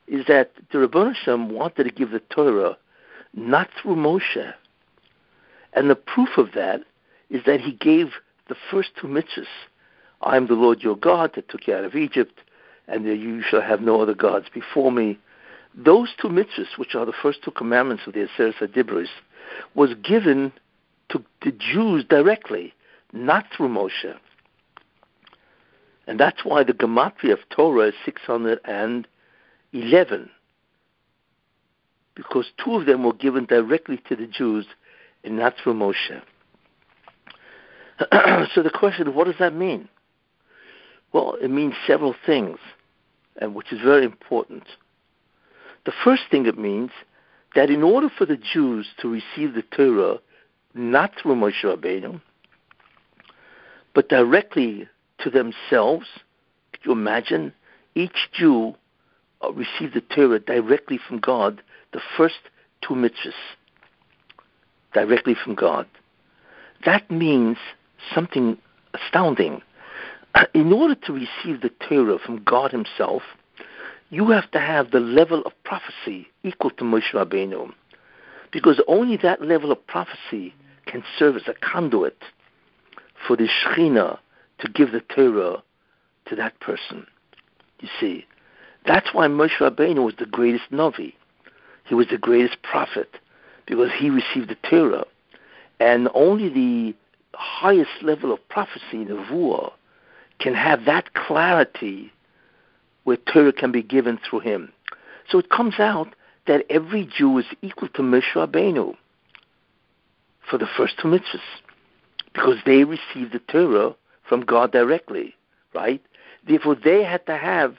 is 0.07 0.25
that 0.27 0.51
the 0.71 0.79
Rebbeinu 0.79 1.15
Shem 1.15 1.49
wanted 1.49 1.85
to 1.85 1.89
give 1.89 2.11
the 2.11 2.19
Torah 2.19 2.77
not 3.33 3.69
through 3.81 3.95
Moshe. 3.95 4.53
And 5.73 5.89
the 5.89 5.95
proof 5.95 6.37
of 6.37 6.51
that 6.53 6.81
is 7.29 7.41
that 7.45 7.61
he 7.61 7.71
gave 7.71 8.13
the 8.47 8.55
first 8.69 8.89
two 8.99 9.07
mitzvahs. 9.07 9.47
I 10.21 10.37
am 10.37 10.47
the 10.47 10.53
Lord 10.53 10.81
your 10.81 10.95
God 10.95 11.31
that 11.35 11.49
took 11.49 11.67
you 11.67 11.75
out 11.75 11.83
of 11.83 11.95
Egypt, 11.95 12.39
and 12.87 13.05
you 13.05 13.41
shall 13.41 13.61
have 13.61 13.81
no 13.81 14.01
other 14.01 14.13
gods 14.13 14.47
before 14.53 14.91
me. 14.91 15.17
Those 15.75 16.13
two 16.21 16.29
mitzvahs, 16.29 16.77
which 16.77 16.95
are 16.95 17.05
the 17.05 17.13
first 17.13 17.43
two 17.43 17.51
commandments 17.51 18.03
of 18.05 18.13
the 18.13 18.27
Aseret 18.27 18.55
HaDibros, 18.55 19.07
was 19.73 19.93
given 19.95 20.51
to 21.09 21.23
the 21.41 21.51
Jews 21.51 22.05
directly, 22.05 22.73
not 23.11 23.45
through 23.55 23.69
Moshe. 23.69 24.15
And 26.07 26.19
that's 26.19 26.43
why 26.43 26.63
the 26.63 26.73
gematria 26.73 27.33
of 27.33 27.47
Torah 27.49 27.89
is 27.89 27.93
611, 28.03 30.29
because 32.15 32.45
two 32.63 32.75
of 32.75 32.85
them 32.85 33.03
were 33.03 33.13
given 33.13 33.45
directly 33.45 34.01
to 34.09 34.15
the 34.15 34.27
Jews 34.27 34.65
and 35.23 35.37
not 35.37 35.55
through 35.61 35.75
Moshe. 35.75 36.21
so 38.53 38.61
the 38.61 38.69
question, 38.69 39.15
what 39.15 39.27
does 39.27 39.37
that 39.39 39.55
mean? 39.55 39.87
Well, 41.13 41.37
it 41.41 41.49
means 41.49 41.75
several 41.87 42.13
things, 42.25 42.57
and 43.37 43.55
which 43.55 43.71
is 43.71 43.79
very 43.81 44.03
important. 44.03 44.63
The 45.85 45.93
first 46.03 46.23
thing 46.29 46.47
it 46.47 46.57
means 46.57 46.91
that 47.55 47.69
in 47.69 47.83
order 47.83 48.09
for 48.09 48.25
the 48.25 48.37
Jews 48.37 48.87
to 49.01 49.09
receive 49.09 49.53
the 49.53 49.61
Torah, 49.61 50.19
not 50.73 51.13
through 51.21 51.35
Moshe 51.35 51.63
Rabbeinu, 51.63 52.19
but 53.93 54.09
directly 54.09 54.89
to 55.23 55.29
themselves, 55.29 56.05
could 56.71 56.81
you 56.86 56.91
imagine? 56.91 57.53
Each 57.95 58.29
Jew 58.33 58.75
uh, 59.43 59.51
received 59.53 59.93
the 59.93 60.01
Torah 60.01 60.39
directly 60.39 60.99
from 61.07 61.19
God, 61.19 61.62
the 61.91 62.01
first 62.17 62.39
two 62.81 62.93
mitzvahs, 62.93 63.33
directly 64.93 65.36
from 65.36 65.55
God. 65.55 65.88
That 66.86 67.09
means 67.09 67.57
something 68.13 68.57
astounding. 68.93 69.62
In 70.53 70.73
order 70.73 70.95
to 70.95 71.13
receive 71.13 71.62
the 71.62 71.71
Torah 71.88 72.19
from 72.19 72.43
God 72.43 72.71
Himself, 72.71 73.23
you 74.09 74.29
have 74.29 74.49
to 74.51 74.59
have 74.59 74.91
the 74.91 74.99
level 74.99 75.41
of 75.45 75.53
prophecy 75.63 76.27
equal 76.43 76.69
to 76.71 76.83
Moshe 76.83 77.13
Rabbeinu, 77.13 77.71
because 78.51 78.81
only 78.88 79.17
that 79.17 79.41
level 79.41 79.71
of 79.71 79.88
prophecy 79.88 80.53
can 80.86 81.03
serve 81.17 81.36
as 81.36 81.47
a 81.47 81.53
conduit 81.53 82.17
for 83.25 83.36
the 83.36 83.47
Shekhinah 83.47 84.19
to 84.63 84.71
give 84.71 84.91
the 84.93 85.02
Torah 85.02 85.62
to 86.28 86.36
that 86.36 86.60
person. 86.62 87.06
You 87.82 87.89
see, 87.99 88.26
that's 88.88 89.13
why 89.13 89.28
Moshe 89.28 89.58
Rabbeinu 89.60 90.04
was 90.06 90.15
the 90.17 90.26
greatest 90.26 90.71
Navi. 90.71 91.13
He 91.86 91.95
was 91.95 92.08
the 92.10 92.17
greatest 92.17 92.62
prophet 92.63 93.17
because 93.65 93.89
he 93.97 94.10
received 94.10 94.49
the 94.49 94.58
Torah, 94.69 95.06
and 95.80 96.08
only 96.13 96.49
the 96.49 96.95
highest 97.34 97.91
level 98.02 98.32
of 98.32 98.47
prophecy, 98.47 99.04
the 99.04 99.15
Nevuah, 99.15 99.71
can 100.39 100.54
have 100.54 100.86
that 100.86 101.13
clarity 101.13 102.12
where 103.04 103.17
Torah 103.17 103.54
can 103.54 103.71
be 103.71 103.84
given 103.84 104.17
through 104.17 104.39
him. 104.39 104.71
So 105.30 105.39
it 105.39 105.49
comes 105.49 105.80
out 105.80 106.15
that 106.47 106.65
every 106.69 107.10
Jew 107.17 107.38
is 107.38 107.45
equal 107.62 107.89
to 107.89 108.02
Moshe 108.02 108.34
Rabbeinu 108.34 108.95
for 110.49 110.58
the 110.58 110.67
first 110.78 110.95
two 111.02 111.10
mitzvahs 111.10 111.41
because 112.34 112.58
they 112.65 112.84
received 112.84 113.34
the 113.34 113.39
Torah 113.49 113.95
from 114.33 114.41
God 114.41 114.71
directly, 114.71 115.35
right? 115.75 116.01
Therefore, 116.47 116.75
they 116.75 117.03
had 117.03 117.23
to 117.27 117.37
have 117.37 117.75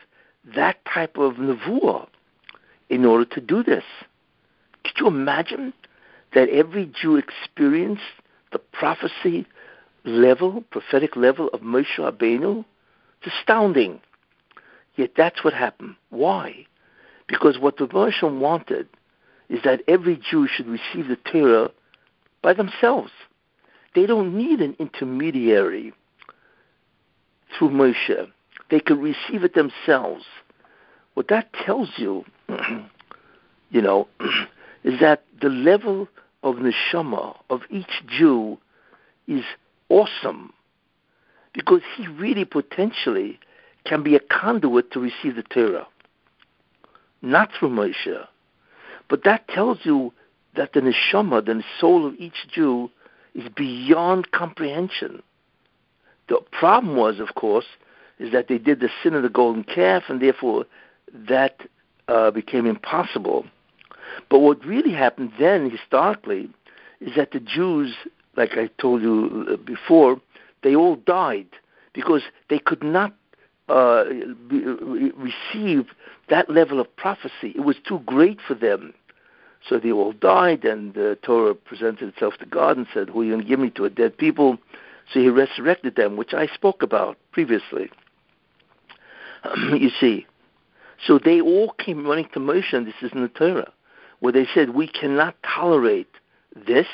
that 0.54 0.76
type 0.84 1.16
of 1.16 1.32
nevuah 1.34 2.06
in 2.88 3.04
order 3.04 3.24
to 3.24 3.40
do 3.40 3.64
this. 3.64 3.82
Could 4.84 5.00
you 5.00 5.08
imagine 5.08 5.72
that 6.32 6.48
every 6.50 6.86
Jew 6.86 7.16
experienced 7.16 8.02
the 8.52 8.60
prophecy 8.60 9.46
level, 10.04 10.62
prophetic 10.70 11.16
level 11.16 11.48
of 11.48 11.62
Moshe 11.62 11.96
Rabbeinu? 11.98 12.64
It's 13.20 13.34
astounding. 13.40 14.00
Yet 14.94 15.14
that's 15.16 15.42
what 15.42 15.54
happened. 15.54 15.96
Why? 16.10 16.66
Because 17.26 17.58
what 17.58 17.78
the 17.78 17.88
Moshe 17.88 18.22
wanted 18.22 18.86
is 19.48 19.58
that 19.64 19.82
every 19.88 20.20
Jew 20.30 20.46
should 20.46 20.68
receive 20.68 21.08
the 21.08 21.18
Torah 21.32 21.72
by 22.42 22.52
themselves. 22.52 23.10
They 23.96 24.06
don't 24.06 24.36
need 24.36 24.60
an 24.60 24.76
intermediary 24.78 25.92
through 27.56 27.70
Moshe. 27.70 28.28
They 28.70 28.80
can 28.80 29.00
receive 29.00 29.44
it 29.44 29.54
themselves. 29.54 30.24
What 31.14 31.28
that 31.28 31.52
tells 31.52 31.90
you, 31.96 32.24
you 33.70 33.82
know, 33.82 34.08
is 34.84 35.00
that 35.00 35.24
the 35.40 35.48
level 35.48 36.08
of 36.42 36.56
neshama 36.56 37.36
of 37.50 37.62
each 37.70 38.02
Jew 38.06 38.58
is 39.26 39.44
awesome 39.88 40.52
because 41.52 41.80
he 41.96 42.06
really 42.08 42.44
potentially 42.44 43.38
can 43.84 44.02
be 44.02 44.16
a 44.16 44.20
conduit 44.20 44.90
to 44.92 45.00
receive 45.00 45.36
the 45.36 45.42
Torah, 45.42 45.86
not 47.22 47.50
through 47.58 47.70
Moshe. 47.70 48.26
But 49.08 49.24
that 49.24 49.46
tells 49.48 49.78
you 49.84 50.12
that 50.56 50.72
the 50.72 50.80
neshama, 50.80 51.44
the 51.44 51.62
soul 51.80 52.06
of 52.06 52.14
each 52.16 52.48
Jew, 52.52 52.90
is 53.34 53.48
beyond 53.54 54.30
comprehension. 54.30 55.22
The 56.28 56.40
problem 56.52 56.96
was, 56.96 57.20
of 57.20 57.34
course, 57.34 57.66
is 58.18 58.32
that 58.32 58.48
they 58.48 58.58
did 58.58 58.80
the 58.80 58.90
sin 59.02 59.14
of 59.14 59.22
the 59.22 59.28
golden 59.28 59.64
calf, 59.64 60.04
and 60.08 60.20
therefore 60.20 60.66
that 61.12 61.60
uh, 62.08 62.30
became 62.30 62.66
impossible. 62.66 63.44
But 64.30 64.40
what 64.40 64.64
really 64.64 64.92
happened 64.92 65.32
then, 65.38 65.70
historically, 65.70 66.48
is 67.00 67.14
that 67.16 67.32
the 67.32 67.40
Jews, 67.40 67.94
like 68.36 68.52
I 68.56 68.68
told 68.80 69.02
you 69.02 69.46
uh, 69.50 69.56
before, 69.56 70.20
they 70.62 70.74
all 70.74 70.96
died 70.96 71.48
because 71.92 72.22
they 72.48 72.58
could 72.58 72.82
not 72.82 73.12
uh, 73.68 74.04
be, 74.48 74.64
receive 75.16 75.86
that 76.28 76.50
level 76.50 76.80
of 76.80 76.96
prophecy. 76.96 77.52
It 77.54 77.64
was 77.64 77.76
too 77.86 78.00
great 78.06 78.38
for 78.46 78.54
them. 78.54 78.94
So 79.68 79.78
they 79.78 79.92
all 79.92 80.12
died, 80.12 80.64
and 80.64 80.92
the 80.92 81.18
Torah 81.22 81.54
presented 81.54 82.08
itself 82.08 82.34
to 82.40 82.46
God 82.46 82.76
and 82.76 82.86
said, 82.92 83.08
Who 83.08 83.22
are 83.22 83.24
you 83.24 83.32
going 83.32 83.42
to 83.42 83.48
give 83.48 83.60
me 83.60 83.70
to 83.70 83.86
a 83.86 83.90
dead 83.90 84.18
people? 84.18 84.58
So 85.12 85.20
he 85.20 85.28
resurrected 85.28 85.96
them, 85.96 86.16
which 86.16 86.34
I 86.34 86.46
spoke 86.46 86.82
about 86.82 87.16
previously. 87.32 87.90
you 89.72 89.90
see. 90.00 90.26
So 91.06 91.18
they 91.18 91.40
all 91.40 91.74
came 91.78 92.06
running 92.06 92.28
to 92.32 92.40
Moshe, 92.40 92.72
and 92.72 92.86
this 92.86 92.94
is 93.02 93.10
in 93.12 93.22
the 93.22 93.28
Torah, 93.28 93.72
where 94.20 94.32
they 94.32 94.46
said, 94.54 94.70
We 94.70 94.88
cannot 94.88 95.36
tolerate 95.42 96.10
this. 96.66 96.86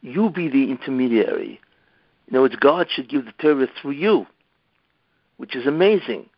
You 0.00 0.30
be 0.30 0.48
the 0.48 0.70
intermediary. 0.70 1.60
In 2.28 2.36
other 2.36 2.42
words, 2.42 2.56
God 2.56 2.88
should 2.90 3.08
give 3.08 3.26
the 3.26 3.32
Torah 3.32 3.68
through 3.80 3.92
you, 3.92 4.26
which 5.36 5.54
is 5.54 5.66
amazing. 5.66 6.28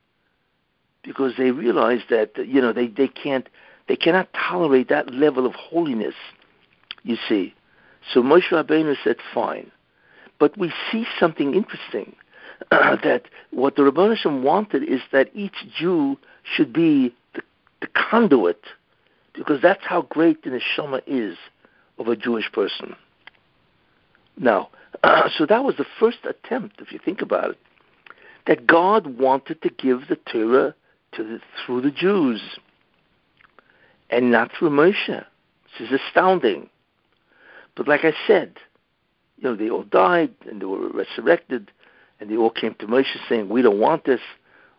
Because 1.02 1.34
they 1.36 1.50
realize 1.50 2.00
that, 2.10 2.32
you 2.36 2.60
know, 2.60 2.72
they, 2.72 2.88
they 2.88 3.08
can't 3.08 3.48
they 3.86 3.96
cannot 3.96 4.28
tolerate 4.32 4.88
that 4.88 5.12
level 5.12 5.46
of 5.46 5.54
holiness, 5.54 6.14
you 7.02 7.16
see. 7.28 7.54
So 8.12 8.22
Moshe 8.22 8.50
Rabbeinu 8.50 8.96
said, 9.02 9.16
fine. 9.32 9.70
But 10.44 10.58
we 10.58 10.74
see 10.92 11.06
something 11.18 11.54
interesting, 11.54 12.14
uh, 12.70 12.96
that 13.02 13.22
what 13.50 13.76
the 13.76 13.82
Rabbanishim 13.82 14.42
wanted 14.42 14.82
is 14.82 15.00
that 15.10 15.30
each 15.32 15.54
Jew 15.74 16.18
should 16.42 16.70
be 16.70 17.14
the, 17.34 17.40
the 17.80 17.86
conduit, 17.86 18.60
because 19.32 19.62
that's 19.62 19.86
how 19.86 20.02
great 20.02 20.44
the 20.44 20.50
neshama 20.50 21.00
is 21.06 21.38
of 21.98 22.08
a 22.08 22.14
Jewish 22.14 22.52
person. 22.52 22.94
Now, 24.36 24.68
uh, 25.02 25.30
so 25.34 25.46
that 25.46 25.64
was 25.64 25.76
the 25.78 25.86
first 25.98 26.18
attempt, 26.28 26.78
if 26.78 26.92
you 26.92 27.00
think 27.02 27.22
about 27.22 27.52
it, 27.52 27.58
that 28.46 28.66
God 28.66 29.18
wanted 29.18 29.62
to 29.62 29.70
give 29.70 30.08
the 30.08 30.18
Torah 30.30 30.74
to 31.12 31.24
the, 31.24 31.40
through 31.64 31.80
the 31.80 31.90
Jews 31.90 32.42
and 34.10 34.30
not 34.30 34.50
through 34.52 34.68
Moshe. 34.68 35.24
This 35.78 35.88
is 35.88 36.00
astounding. 36.06 36.68
But 37.76 37.88
like 37.88 38.04
I 38.04 38.12
said, 38.26 38.58
you 39.38 39.44
know, 39.44 39.56
they 39.56 39.70
all 39.70 39.82
died 39.84 40.34
and 40.48 40.60
they 40.60 40.66
were 40.66 40.88
resurrected, 40.88 41.70
and 42.20 42.30
they 42.30 42.36
all 42.36 42.50
came 42.50 42.74
to 42.76 42.86
Moshe 42.86 43.16
saying, 43.28 43.48
"We 43.48 43.62
don't 43.62 43.78
want 43.78 44.04
this. 44.04 44.20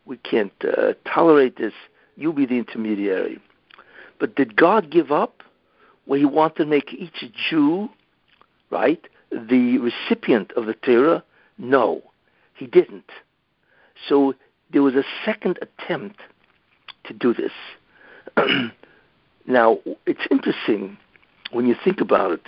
We 0.06 0.18
can't 0.18 0.54
uh, 0.64 0.94
tolerate 1.06 1.58
this. 1.58 1.74
You 2.16 2.34
be 2.34 2.46
the 2.46 2.58
intermediary." 2.58 3.40
But 4.20 4.36
did 4.36 4.56
God 4.56 4.90
give 4.90 5.12
up? 5.12 5.44
Where 6.06 6.20
He 6.20 6.26
wanted 6.26 6.58
to 6.58 6.66
make 6.66 6.94
each 6.94 7.24
Jew, 7.50 7.90
right, 8.70 9.04
the 9.32 9.80
recipient 9.80 10.52
of 10.54 10.68
the 10.68 10.74
Torah? 10.74 11.24
No, 11.58 12.02
He 12.54 12.68
didn't. 12.68 13.10
So 14.08 14.36
there 14.72 14.84
was 14.84 14.96
a 14.96 15.04
second 15.26 15.60
attempt 15.62 16.22
to 17.06 17.14
do 17.14 17.34
this. 17.34 17.52
Now, 19.48 19.80
it's 20.08 20.26
interesting 20.32 20.98
when 21.52 21.68
you 21.68 21.76
think 21.84 22.02
about 22.02 22.32
it. 22.32 22.42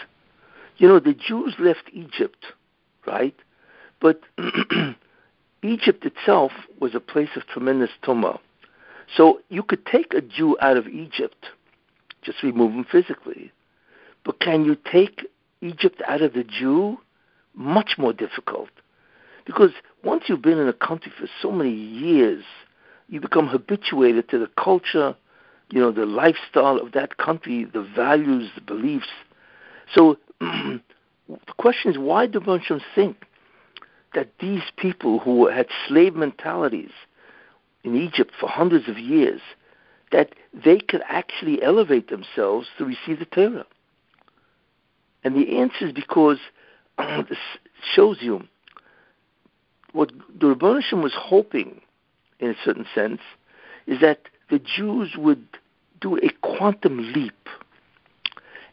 You 0.78 0.88
know, 0.88 1.00
the 1.00 1.14
Jews 1.14 1.56
left 1.60 1.90
Egypt, 1.92 2.46
right? 3.06 3.36
But 4.00 4.22
Egypt 5.64 6.06
itself 6.06 6.52
was 6.80 6.94
a 6.94 7.00
place 7.00 7.30
of 7.36 7.48
tremendous 7.48 7.90
tumah. 8.04 8.40
So 9.16 9.42
you 9.50 9.64
could 9.64 9.86
take 9.86 10.14
a 10.14 10.22
Jew 10.22 10.58
out 10.62 10.78
of 10.78 10.88
Egypt, 10.88 11.48
just 12.22 12.44
remove 12.44 12.74
him 12.74 12.86
physically. 12.90 13.52
But 14.24 14.40
can 14.40 14.66
you 14.66 14.76
take 14.76 15.22
Egypt 15.62 16.02
out 16.08 16.22
of 16.22 16.34
the 16.34 16.44
Jew? 16.44 16.98
Much 17.56 17.96
more 17.98 18.14
difficult. 18.14 18.70
Because 19.46 19.72
once 20.04 20.26
you've 20.28 20.42
been 20.42 20.60
in 20.60 20.68
a 20.68 20.74
country 20.74 21.12
for 21.18 21.28
so 21.42 21.52
many 21.52 21.74
years, 21.74 22.44
you 23.08 23.22
become 23.22 23.48
habituated 23.48 24.30
to 24.30 24.38
the 24.38 24.50
culture, 24.62 25.16
you 25.72 25.80
know, 25.80 25.92
the 25.92 26.06
lifestyle 26.06 26.78
of 26.78 26.92
that 26.92 27.18
country, 27.18 27.66
the 27.66 27.82
values, 27.82 28.52
the 28.56 28.62
beliefs. 28.62 29.08
So 29.94 30.18
the 30.40 30.82
question 31.58 31.92
is, 31.92 31.98
why 31.98 32.28
do 32.28 32.40
Bonsham 32.40 32.82
think 32.96 33.26
that 34.14 34.30
these 34.40 34.64
people 34.78 35.20
who 35.20 35.48
had 35.48 35.68
slave 35.88 36.16
mentalities 36.16 36.92
in 37.84 37.96
Egypt 37.96 38.34
for 38.40 38.50
hundreds 38.50 38.88
of 38.88 38.98
years, 38.98 39.42
that 40.12 40.34
they 40.54 40.80
could 40.80 41.02
actually 41.08 41.62
elevate 41.62 42.10
themselves 42.10 42.68
to 42.78 42.86
receive 42.86 43.20
the 43.20 43.26
Torah? 43.26 43.66
And 45.24 45.36
the 45.36 45.58
answer 45.58 45.88
is 45.88 45.92
because 45.92 46.38
this 46.98 47.38
shows 47.94 48.18
you 48.22 48.48
what 49.94 50.12
the 50.40 50.48
Rebbeinu 50.48 51.02
was 51.02 51.14
hoping, 51.16 51.82
in 52.40 52.52
a 52.52 52.56
certain 52.64 52.86
sense, 52.94 53.22
is 53.88 54.00
that 54.02 54.22
the 54.50 54.60
Jews 54.60 55.16
would 55.18 55.48
do 56.00 56.18
a 56.18 56.30
quantum 56.42 57.12
leap, 57.14 57.50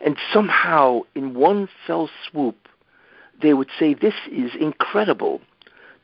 and 0.00 0.16
somehow, 0.32 1.02
in 1.14 1.34
one 1.34 1.68
fell 1.86 2.10
swoop, 2.28 2.68
they 3.40 3.54
would 3.54 3.70
say, 3.78 3.94
"This 3.94 4.14
is 4.30 4.54
incredible." 4.54 5.40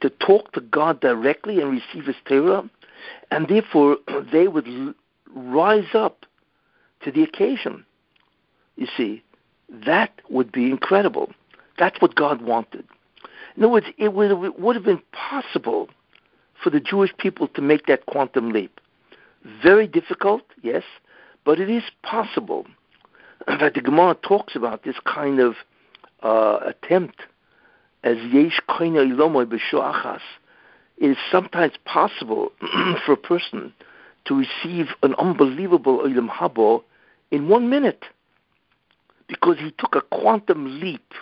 To 0.01 0.09
talk 0.09 0.53
to 0.53 0.63
God 0.63 1.01
directly 1.01 1.61
and 1.61 1.71
receive 1.71 2.07
His 2.07 2.17
Torah, 2.25 2.69
and 3.31 3.49
therefore 3.49 3.99
they 4.33 4.49
would 4.49 4.95
rise 5.35 5.95
up 5.95 6.27
to 7.03 7.11
the 7.11 7.23
occasion. 7.23 7.85
You 8.77 8.87
see, 8.97 9.23
that 9.69 10.11
would 10.29 10.51
be 10.51 10.71
incredible. 10.71 11.33
That's 11.79 12.01
what 12.01 12.15
God 12.15 12.43
wanted. 12.43 12.85
In 13.57 13.65
other 13.65 13.73
words, 13.73 13.87
it 13.99 14.13
would, 14.13 14.31
it 14.31 14.59
would 14.59 14.77
have 14.77 14.85
been 14.85 15.03
possible 15.13 15.89
for 16.63 16.71
the 16.71 16.81
Jewish 16.81 17.11
people 17.19 17.49
to 17.49 17.63
make 17.63 17.87
that 17.87 18.07
quantum 18.07 18.51
leap. 18.51 18.81
Very 19.63 19.87
difficult, 19.87 20.43
yes, 20.63 20.83
but 21.45 21.59
it 21.59 21.71
is 21.71 21.83
possible. 22.03 22.67
Fact, 23.47 23.75
the 23.75 23.81
Gemara 23.81 24.15
talks 24.23 24.55
about 24.55 24.85
this 24.85 24.97
kind 25.05 25.41
of 25.41 25.55
uh, 26.23 26.59
attempt 26.67 27.23
as 28.03 28.17
yesh 28.33 28.61
koina 28.69 29.07
ilomoy 29.11 29.47
b'shoachas. 29.47 30.21
It 30.99 31.11
is 31.11 31.17
sometimes 31.31 31.75
possible 31.85 32.53
for 33.07 33.13
a 33.13 33.17
person 33.17 33.73
to 34.27 34.35
receive 34.35 34.89
an 35.03 35.15
unbelievable 35.15 36.01
ilam 36.01 36.29
habo 36.29 36.83
in 37.31 37.49
one 37.49 37.71
minute 37.71 38.05
because 39.29 39.59
he 39.59 39.71
took 39.79 39.95
a 39.95 40.03
quantum 40.03 40.81
leap 40.81 41.15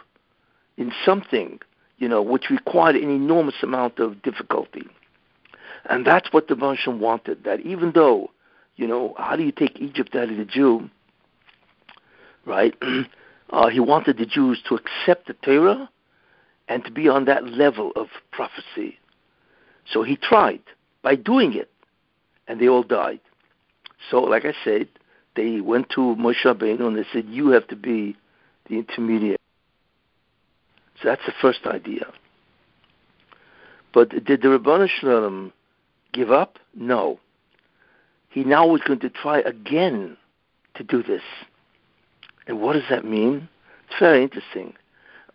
in 0.76 0.92
something, 1.04 1.60
you 1.98 2.08
know, 2.08 2.22
which 2.22 2.50
required 2.50 2.96
an 2.96 3.10
enormous 3.10 3.56
amount 3.62 3.98
of 3.98 4.22
difficulty. 4.22 4.86
And 5.88 6.06
that's 6.06 6.32
what 6.32 6.48
the 6.48 6.54
Bansham 6.54 6.98
wanted, 6.98 7.44
that 7.44 7.60
even 7.60 7.92
though, 7.92 8.30
you 8.76 8.86
know, 8.86 9.14
how 9.18 9.36
do 9.36 9.42
you 9.42 9.52
take 9.52 9.78
Egypt 9.80 10.14
out 10.16 10.30
of 10.30 10.36
the 10.36 10.44
Jew, 10.44 10.88
right? 12.48 12.74
uh, 13.50 13.68
he 13.68 13.80
wanted 13.80 14.18
the 14.18 14.26
Jews 14.26 14.60
to 14.68 14.74
accept 14.76 15.26
the 15.28 15.34
Torah 15.34 15.88
and 16.68 16.84
to 16.84 16.90
be 16.90 17.08
on 17.08 17.26
that 17.26 17.46
level 17.46 17.92
of 17.94 18.08
prophecy. 18.32 18.98
So 19.90 20.02
he 20.02 20.16
tried 20.16 20.60
by 21.02 21.14
doing 21.14 21.54
it, 21.54 21.70
and 22.46 22.60
they 22.60 22.68
all 22.68 22.82
died. 22.82 23.20
So, 24.10 24.20
like 24.20 24.44
I 24.44 24.54
said, 24.64 24.88
they 25.36 25.60
went 25.60 25.88
to 25.90 26.00
Moshe 26.00 26.44
Rabbeinu 26.44 26.86
and 26.86 26.96
they 26.96 27.06
said, 27.12 27.26
"You 27.26 27.50
have 27.50 27.66
to 27.68 27.76
be 27.76 28.16
the 28.68 28.76
intermediate." 28.76 29.40
So 31.00 31.08
that's 31.08 31.24
the 31.26 31.32
first 31.40 31.66
idea. 31.66 32.12
But 33.92 34.10
did 34.10 34.42
the 34.42 34.48
Rabbanu 34.48 34.88
Shalom 34.88 35.52
give 36.12 36.30
up? 36.30 36.58
No. 36.74 37.20
He 38.30 38.44
now 38.44 38.66
was 38.66 38.80
going 38.82 39.00
to 39.00 39.10
try 39.10 39.40
again 39.40 40.16
to 40.74 40.84
do 40.84 41.02
this. 41.02 41.22
And 42.48 42.60
what 42.60 42.72
does 42.72 42.88
that 42.90 43.04
mean? 43.04 43.48
It's 43.88 44.00
very 44.00 44.22
interesting. 44.22 44.72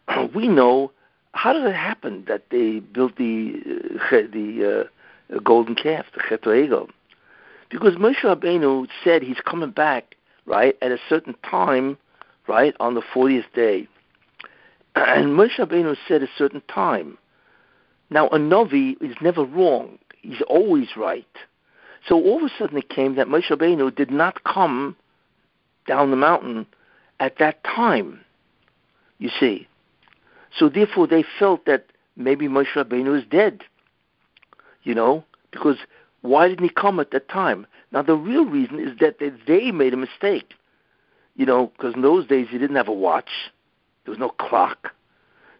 we 0.36 0.48
know 0.48 0.92
how 1.34 1.54
did 1.54 1.64
it 1.64 1.76
happen 1.76 2.26
that 2.28 2.50
they 2.50 2.80
built 2.80 3.16
the 3.18 3.56
uh, 4.12 4.18
the 4.32 4.88
uh, 5.34 5.40
golden 5.40 5.76
calf, 5.76 6.06
the 6.14 6.22
Chet 6.28 6.42
Egel? 6.42 6.90
Because 7.70 7.96
Moshe 7.96 8.22
Rabbeinu 8.22 8.88
said 9.04 9.24
he's 9.24 9.40
coming 9.46 9.72
back, 9.72 10.16
right, 10.46 10.76
at 10.82 10.92
a 10.92 11.00
certain 11.10 11.36
time, 11.50 11.98
right, 12.48 12.76
on 12.80 12.94
the 12.94 13.02
40th 13.02 13.52
day. 13.56 13.88
And 14.96 15.38
Moshe 15.38 15.58
Rabbeinu 15.58 15.96
said 16.08 16.22
a 16.22 16.28
certain 16.38 16.62
time. 16.68 17.18
Now, 18.12 18.30
a 18.30 18.38
Novi 18.38 18.96
is 19.02 19.16
never 19.22 19.44
wrong. 19.44 19.98
He's 20.22 20.42
always 20.48 20.90
right. 20.96 21.26
So 22.08 22.22
all 22.22 22.38
of 22.38 22.44
a 22.44 22.50
sudden 22.60 22.78
it 22.78 22.90
came 22.90 23.16
that 23.16 23.28
Moshe 23.28 23.50
Rabbeinu 23.50 23.96
did 23.96 24.12
not 24.12 24.44
come 24.44 24.96
down 25.88 26.12
the 26.12 26.18
mountain 26.18 26.68
at 27.20 27.38
that 27.40 27.64
time, 27.64 28.22
you 29.20 29.30
see. 29.40 29.68
So 30.58 30.70
therefore 30.70 31.08
they 31.08 31.24
felt 31.40 31.66
that 31.66 31.86
maybe 32.16 32.48
Moshe 32.48 32.74
Rabbeinu 32.76 33.18
is 33.18 33.26
dead, 33.30 33.62
you 34.84 34.94
know, 34.94 35.24
because 35.52 35.78
why 36.22 36.48
didn't 36.48 36.64
he 36.64 36.70
come 36.70 37.00
at 37.00 37.12
that 37.12 37.30
time? 37.30 37.66
Now, 37.92 38.02
the 38.02 38.16
real 38.16 38.46
reason 38.46 38.80
is 38.80 38.98
that 39.00 39.18
they 39.48 39.72
made 39.72 39.94
a 39.94 39.98
mistake. 39.98 40.54
You 41.36 41.46
know, 41.46 41.72
because 41.76 41.96
in 41.96 42.02
those 42.02 42.28
days 42.28 42.48
you 42.52 42.60
didn't 42.60 42.76
have 42.76 42.88
a 42.88 42.94
watch, 42.94 43.30
there 44.06 44.12
was 44.12 44.20
no 44.20 44.30
clock. 44.30 44.94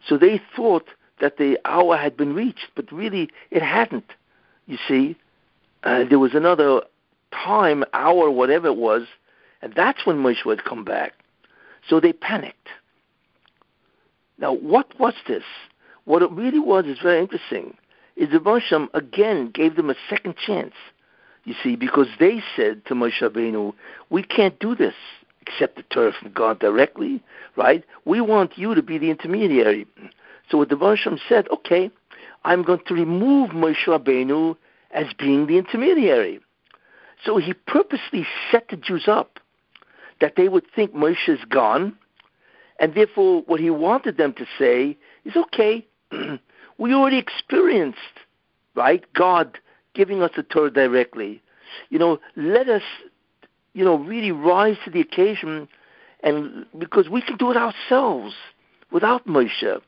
So 0.08 0.18
they 0.18 0.40
thought 0.56 0.88
that 1.20 1.38
the 1.38 1.58
hour 1.66 1.98
had 1.98 2.16
been 2.16 2.36
reached, 2.36 2.68
but 2.76 2.92
really 2.92 3.30
it 3.50 3.64
hadn't. 3.64 4.12
You 4.68 4.78
see, 4.88 5.16
uh, 5.84 6.04
there 6.08 6.20
was 6.20 6.36
another 6.36 6.82
time, 7.32 7.84
hour, 7.94 8.30
whatever 8.30 8.68
it 8.68 8.78
was, 8.78 9.08
and 9.62 9.74
that's 9.74 10.06
when 10.06 10.18
Moshe 10.18 10.46
would 10.46 10.64
come 10.64 10.84
back. 10.84 11.14
So 11.90 12.00
they 12.00 12.14
panicked. 12.14 12.70
Now, 14.38 14.54
what 14.54 15.00
was 15.00 15.14
this? 15.28 15.44
What 16.06 16.22
it 16.22 16.32
really 16.32 16.60
was 16.60 16.86
is 16.86 17.00
very 17.02 17.20
interesting 17.20 17.78
is 18.16 18.30
the 18.32 18.40
Moshe 18.40 18.88
again 18.94 19.52
gave 19.52 19.76
them 19.76 19.90
a 19.90 19.96
second 20.10 20.36
chance. 20.38 20.74
You 21.46 21.56
see, 21.62 21.76
because 21.76 22.08
they 22.20 22.42
said 22.56 22.86
to 22.86 22.94
Moshe 22.94 23.22
Rabbeinu, 23.22 23.74
we 24.10 24.24
can't 24.24 24.58
do 24.60 24.76
this 24.76 24.96
accept 25.48 25.76
the 25.76 25.84
Torah 25.84 26.14
from 26.14 26.32
God 26.32 26.60
directly, 26.60 27.22
right? 27.56 27.84
We 28.06 28.22
want 28.22 28.58
you 28.58 28.76
to 28.76 28.82
be 28.82 28.98
the 28.98 29.10
intermediary. 29.10 29.86
So 30.50 30.58
what 30.58 30.70
the 30.70 30.76
Moshe 30.76 31.20
said, 31.28 31.48
okay, 31.50 31.92
I'm 32.46 32.64
going 32.64 32.82
to 32.88 32.94
remove 32.94 33.52
Moshe 33.52 33.86
Rabbeinu 33.88 34.56
as 34.92 35.08
being 35.18 35.48
the 35.48 35.58
intermediary. 35.58 36.40
So 37.26 37.38
he 37.38 37.54
purposely 37.54 38.26
set 38.52 38.68
the 38.70 38.78
Jews 38.78 39.06
up 39.08 39.40
that 40.22 40.36
they 40.36 40.50
would 40.50 40.66
think 40.76 40.94
Moshe 40.94 41.28
is 41.28 41.44
gone, 41.50 41.98
and 42.80 42.94
therefore 42.96 43.44
what 43.46 43.60
he 43.60 43.70
wanted 43.70 44.18
them 44.18 44.34
to 44.34 44.46
say 44.58 44.98
is, 45.26 45.36
okay, 45.36 45.86
we 46.78 46.94
already 46.94 47.18
experienced, 47.18 47.98
right, 48.76 49.04
God 49.14 49.60
giving 49.94 50.22
us 50.22 50.32
the 50.36 50.44
Torah 50.44 50.72
directly. 50.72 51.42
You 51.90 52.00
know, 52.00 52.20
let 52.36 52.68
us, 52.70 52.82
you 53.74 53.86
know, 53.86 53.98
really 53.98 54.32
rise 54.32 54.78
to 54.86 54.92
the 54.92 55.02
occasion, 55.02 55.68
and 56.24 56.66
because 56.78 57.10
we 57.10 57.22
can 57.22 57.38
do 57.38 57.52
it 57.52 57.58
ourselves 57.58 58.34
without 58.92 59.28
Moshe. 59.28 59.82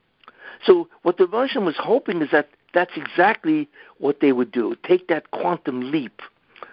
So 0.65 0.87
what 1.03 1.17
the 1.17 1.27
Russian 1.27 1.65
was 1.65 1.75
hoping 1.77 2.21
is 2.21 2.29
that 2.31 2.49
that's 2.73 2.95
exactly 2.95 3.69
what 3.99 4.19
they 4.19 4.31
would 4.31 4.51
do. 4.51 4.75
Take 4.83 5.07
that 5.07 5.31
quantum 5.31 5.91
leap, 5.91 6.21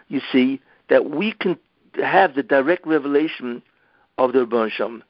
you 0.08 0.20
see, 0.32 0.60
that 0.88 1.10
we 1.10 1.32
can 1.32 1.58
have 1.96 2.34
the 2.34 2.42
direct 2.42 2.86
revelation 2.86 3.62
of 4.18 4.32
the 4.32 4.40
Rebbe 4.40 5.02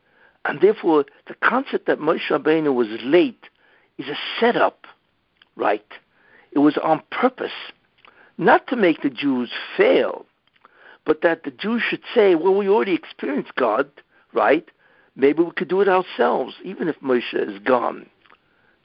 And 0.44 0.60
therefore, 0.60 1.04
the 1.26 1.34
concept 1.34 1.86
that 1.86 1.98
Moshe 1.98 2.28
Rabbeinu 2.30 2.74
was 2.74 2.88
late 3.02 3.44
is 3.98 4.08
a 4.08 4.18
setup, 4.40 4.86
right? 5.56 5.86
It 6.52 6.58
was 6.58 6.76
on 6.82 7.02
purpose, 7.10 7.52
not 8.38 8.66
to 8.68 8.76
make 8.76 9.02
the 9.02 9.10
Jews 9.10 9.50
fail, 9.76 10.26
but 11.04 11.22
that 11.22 11.44
the 11.44 11.50
Jews 11.50 11.82
should 11.82 12.02
say, 12.14 12.34
well, 12.34 12.54
we 12.54 12.68
already 12.68 12.94
experienced 12.94 13.54
God, 13.56 13.90
right? 14.32 14.68
Maybe 15.16 15.42
we 15.42 15.50
could 15.50 15.68
do 15.68 15.80
it 15.80 15.88
ourselves, 15.88 16.54
even 16.64 16.88
if 16.88 17.00
Moshe 17.00 17.34
is 17.34 17.58
gone. 17.60 18.06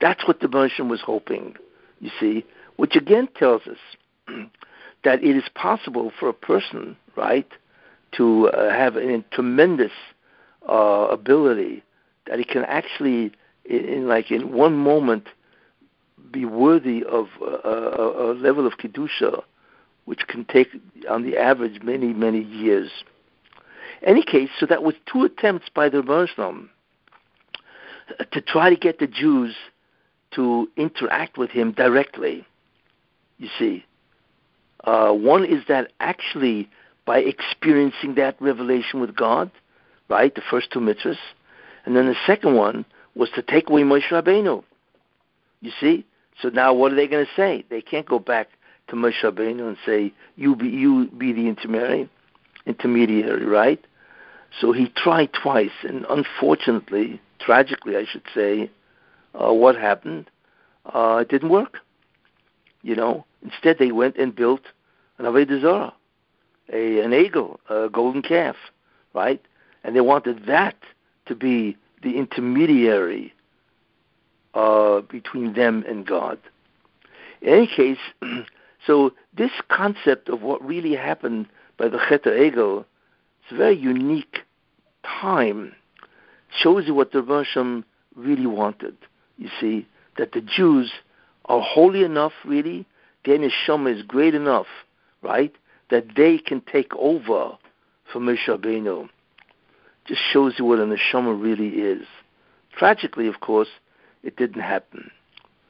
That's 0.01 0.27
what 0.27 0.39
the 0.39 0.47
Moshe 0.47 0.87
was 0.87 1.01
hoping, 1.01 1.55
you 1.99 2.11
see, 2.19 2.45
which 2.75 2.95
again 2.95 3.27
tells 3.35 3.63
us 3.63 3.77
that 5.03 5.23
it 5.23 5.35
is 5.35 5.49
possible 5.55 6.11
for 6.19 6.29
a 6.29 6.33
person, 6.33 6.97
right, 7.15 7.49
to 8.13 8.49
uh, 8.49 8.69
have 8.71 8.95
a 8.95 9.21
tremendous 9.31 9.91
uh, 10.67 11.07
ability 11.09 11.83
that 12.27 12.39
he 12.39 12.45
can 12.45 12.63
actually, 12.65 13.31
in, 13.65 13.85
in, 13.85 14.07
like 14.07 14.31
in 14.31 14.53
one 14.53 14.75
moment, 14.75 15.27
be 16.31 16.45
worthy 16.45 17.03
of 17.03 17.27
a, 17.41 17.67
a, 17.67 18.31
a 18.31 18.33
level 18.33 18.67
of 18.67 18.73
kedusha 18.77 19.43
which 20.05 20.25
can 20.27 20.45
take, 20.45 20.69
on 21.09 21.23
the 21.23 21.37
average, 21.37 21.81
many, 21.83 22.13
many 22.13 22.41
years. 22.41 22.89
Any 24.01 24.23
case, 24.23 24.49
so 24.57 24.65
that 24.65 24.81
was 24.81 24.95
two 25.11 25.23
attempts 25.23 25.67
by 25.73 25.89
the 25.89 26.01
Muslim 26.01 26.69
to 28.31 28.41
try 28.41 28.69
to 28.69 28.77
get 28.77 28.99
the 28.99 29.07
Jews 29.07 29.55
to 30.31 30.69
interact 30.77 31.37
with 31.37 31.49
him 31.49 31.73
directly. 31.73 32.45
You 33.37 33.49
see, 33.59 33.85
uh, 34.85 35.11
one 35.11 35.43
is 35.43 35.63
that 35.67 35.91
actually 35.99 36.69
by 37.07 37.19
experiencing 37.19 38.15
that 38.15 38.35
revelation 38.39 38.99
with 38.99 39.15
God, 39.15 39.49
right, 40.09 40.35
the 40.35 40.41
first 40.51 40.71
two 40.71 40.81
mitzvahs, 40.81 41.17
and 41.85 41.95
then 41.95 42.05
the 42.05 42.15
second 42.27 42.55
one 42.55 42.85
was 43.15 43.29
to 43.33 43.41
take 43.41 43.69
away 43.69 43.81
Moshe 43.81 44.09
Rabbeinu. 44.11 44.63
You 45.61 45.71
see, 45.79 46.05
so 46.41 46.49
now 46.49 46.73
what 46.73 46.91
are 46.91 46.95
they 46.95 47.07
going 47.07 47.25
to 47.25 47.31
say? 47.35 47.65
They 47.69 47.81
can't 47.81 48.05
go 48.05 48.19
back 48.19 48.49
to 48.89 48.95
Moshe 48.95 49.23
Rabbeinu 49.23 49.67
and 49.67 49.77
say, 49.85 50.13
"You 50.35 50.55
be 50.55 50.67
you 50.67 51.07
be 51.17 51.31
the 51.31 51.47
intermediary, 51.47 52.09
intermediary, 52.65 53.45
right?" 53.45 53.83
So 54.59 54.73
he 54.73 54.89
tried 54.89 55.31
twice, 55.31 55.77
and 55.83 56.05
unfortunately, 56.09 57.21
tragically, 57.39 57.95
I 57.95 58.05
should 58.05 58.27
say, 58.35 58.69
uh, 59.33 59.53
what 59.53 59.77
happened? 59.77 60.29
Uh, 60.85 61.19
it 61.21 61.29
didn't 61.29 61.49
work. 61.49 61.77
You 62.81 62.95
know, 62.95 63.25
instead 63.41 63.77
they 63.79 63.91
went 63.91 64.17
and 64.17 64.35
built 64.35 64.61
an 65.17 65.25
Avodah 65.25 65.61
Zarah, 65.61 65.93
a 66.71 66.99
an 66.99 67.13
eagle, 67.13 67.59
a 67.69 67.89
golden 67.89 68.21
calf, 68.21 68.55
right? 69.13 69.41
And 69.83 69.95
they 69.95 70.01
wanted 70.01 70.45
that 70.47 70.75
to 71.27 71.35
be 71.35 71.77
the 72.03 72.17
intermediary 72.17 73.33
uh, 74.53 75.01
between 75.01 75.53
them 75.53 75.83
and 75.87 76.05
God. 76.05 76.39
In 77.41 77.53
any 77.53 77.67
case, 77.67 77.99
so 78.85 79.13
this 79.35 79.51
concept 79.69 80.29
of 80.29 80.41
what 80.41 80.65
really 80.65 80.95
happened 80.95 81.47
by 81.77 81.87
the 81.87 81.99
Chet 82.09 82.23
Egel, 82.23 82.85
it's 83.43 83.51
a 83.51 83.55
very 83.55 83.77
unique 83.77 84.39
time. 85.03 85.73
Shows 86.49 86.87
you 86.87 86.93
what 86.93 87.11
the 87.11 87.21
Rosham 87.21 87.83
really 88.15 88.47
wanted. 88.47 88.97
You 89.37 89.49
see, 89.61 89.87
that 90.17 90.31
the 90.31 90.41
Jews 90.41 90.91
are 91.45 91.61
holy 91.61 92.03
enough, 92.03 92.33
really, 92.43 92.85
their 93.25 93.37
neshama 93.37 93.95
is 93.95 94.01
great 94.03 94.33
enough, 94.33 94.67
right, 95.21 95.53
that 95.89 96.15
they 96.15 96.37
can 96.37 96.61
take 96.61 96.93
over 96.95 97.57
for 98.11 98.19
Moshe 98.19 98.47
Rabbeinu. 98.47 99.09
Just 100.05 100.21
shows 100.31 100.55
you 100.57 100.65
what 100.65 100.79
a 100.79 100.83
neshama 100.83 101.41
really 101.41 101.81
is. 101.81 102.05
Tragically, 102.77 103.27
of 103.27 103.39
course, 103.39 103.69
it 104.23 104.35
didn't 104.37 104.61
happen. 104.61 105.11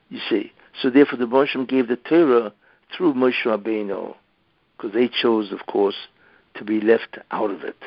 You 0.10 0.19
see. 0.30 0.51
So 0.82 0.89
therefore 0.89 1.17
the 1.17 1.25
Moshe 1.25 1.67
gave 1.67 1.88
the 1.88 1.95
Torah 1.95 2.53
through 2.95 3.13
Moshe 3.13 3.43
Rabbeinu, 3.45 4.15
because 4.75 4.93
they 4.93 5.08
chose, 5.10 5.51
of 5.51 5.65
course, 5.65 6.08
to 6.56 6.63
be 6.63 6.80
left 6.80 7.17
out 7.32 7.51
of 7.51 7.63
it. 7.63 7.77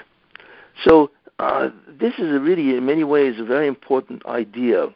So 0.85 1.11
uh, 1.39 1.71
this 1.89 2.15
is 2.19 2.41
really, 2.41 2.77
in 2.77 2.87
many 2.87 3.05
ways, 3.05 3.37
a 3.39 3.45
very 3.45 3.67
important 3.67 4.25
idea. 4.27 4.89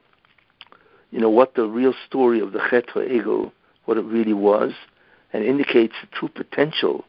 You 1.10 1.20
know 1.20 1.30
what 1.30 1.54
the 1.54 1.66
real 1.66 1.94
story 2.06 2.40
of 2.40 2.52
the 2.52 2.60
Chet 2.70 2.88
Egel, 2.88 3.52
what 3.84 3.96
it 3.96 4.04
really 4.04 4.32
was, 4.32 4.72
and 5.32 5.44
indicates 5.44 5.94
the 6.00 6.08
true 6.16 6.28
potential 6.28 7.04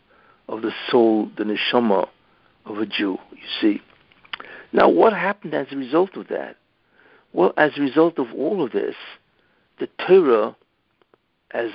of 0.47 0.61
the 0.61 0.71
soul, 0.89 1.29
the 1.37 1.43
neshama 1.43 2.07
of 2.65 2.77
a 2.77 2.85
Jew. 2.85 3.17
You 3.31 3.47
see. 3.61 3.81
Now, 4.71 4.89
what 4.89 5.13
happened 5.13 5.53
as 5.53 5.67
a 5.71 5.77
result 5.77 6.15
of 6.17 6.27
that? 6.27 6.57
Well, 7.33 7.53
as 7.57 7.71
a 7.77 7.81
result 7.81 8.19
of 8.19 8.27
all 8.33 8.63
of 8.63 8.71
this, 8.71 8.95
the 9.79 9.89
Torah, 10.07 10.55
as 11.51 11.71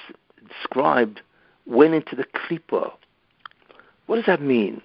described, 0.48 1.20
went 1.66 1.94
into 1.94 2.16
the 2.16 2.24
Klippa. 2.24 2.92
What 4.06 4.16
does 4.16 4.26
that 4.26 4.42
mean? 4.42 4.82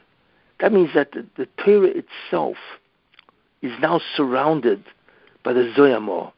That 0.60 0.72
means 0.72 0.90
that 0.94 1.12
the, 1.12 1.26
the 1.38 1.48
Torah 1.64 1.90
itself 1.90 2.58
is 3.62 3.72
now 3.82 4.00
surrounded 4.16 4.84
by 5.44 5.54
the 5.54 5.74
Zoyama. 5.76 6.32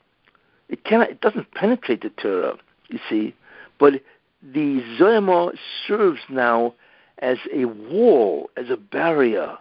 It 0.69 0.83
cannot, 0.83 1.09
it 1.09 1.21
doesn't 1.21 1.51
penetrate 1.51 2.01
the 2.01 2.09
Torah, 2.09 2.57
you 2.89 2.99
see, 3.09 3.35
but 3.79 3.93
the 4.41 4.81
Zoyama 4.99 5.53
serves 5.87 6.19
now 6.29 6.73
as 7.19 7.37
a 7.53 7.65
wall, 7.65 8.49
as 8.57 8.69
a 8.69 8.77
barrier 8.77 9.57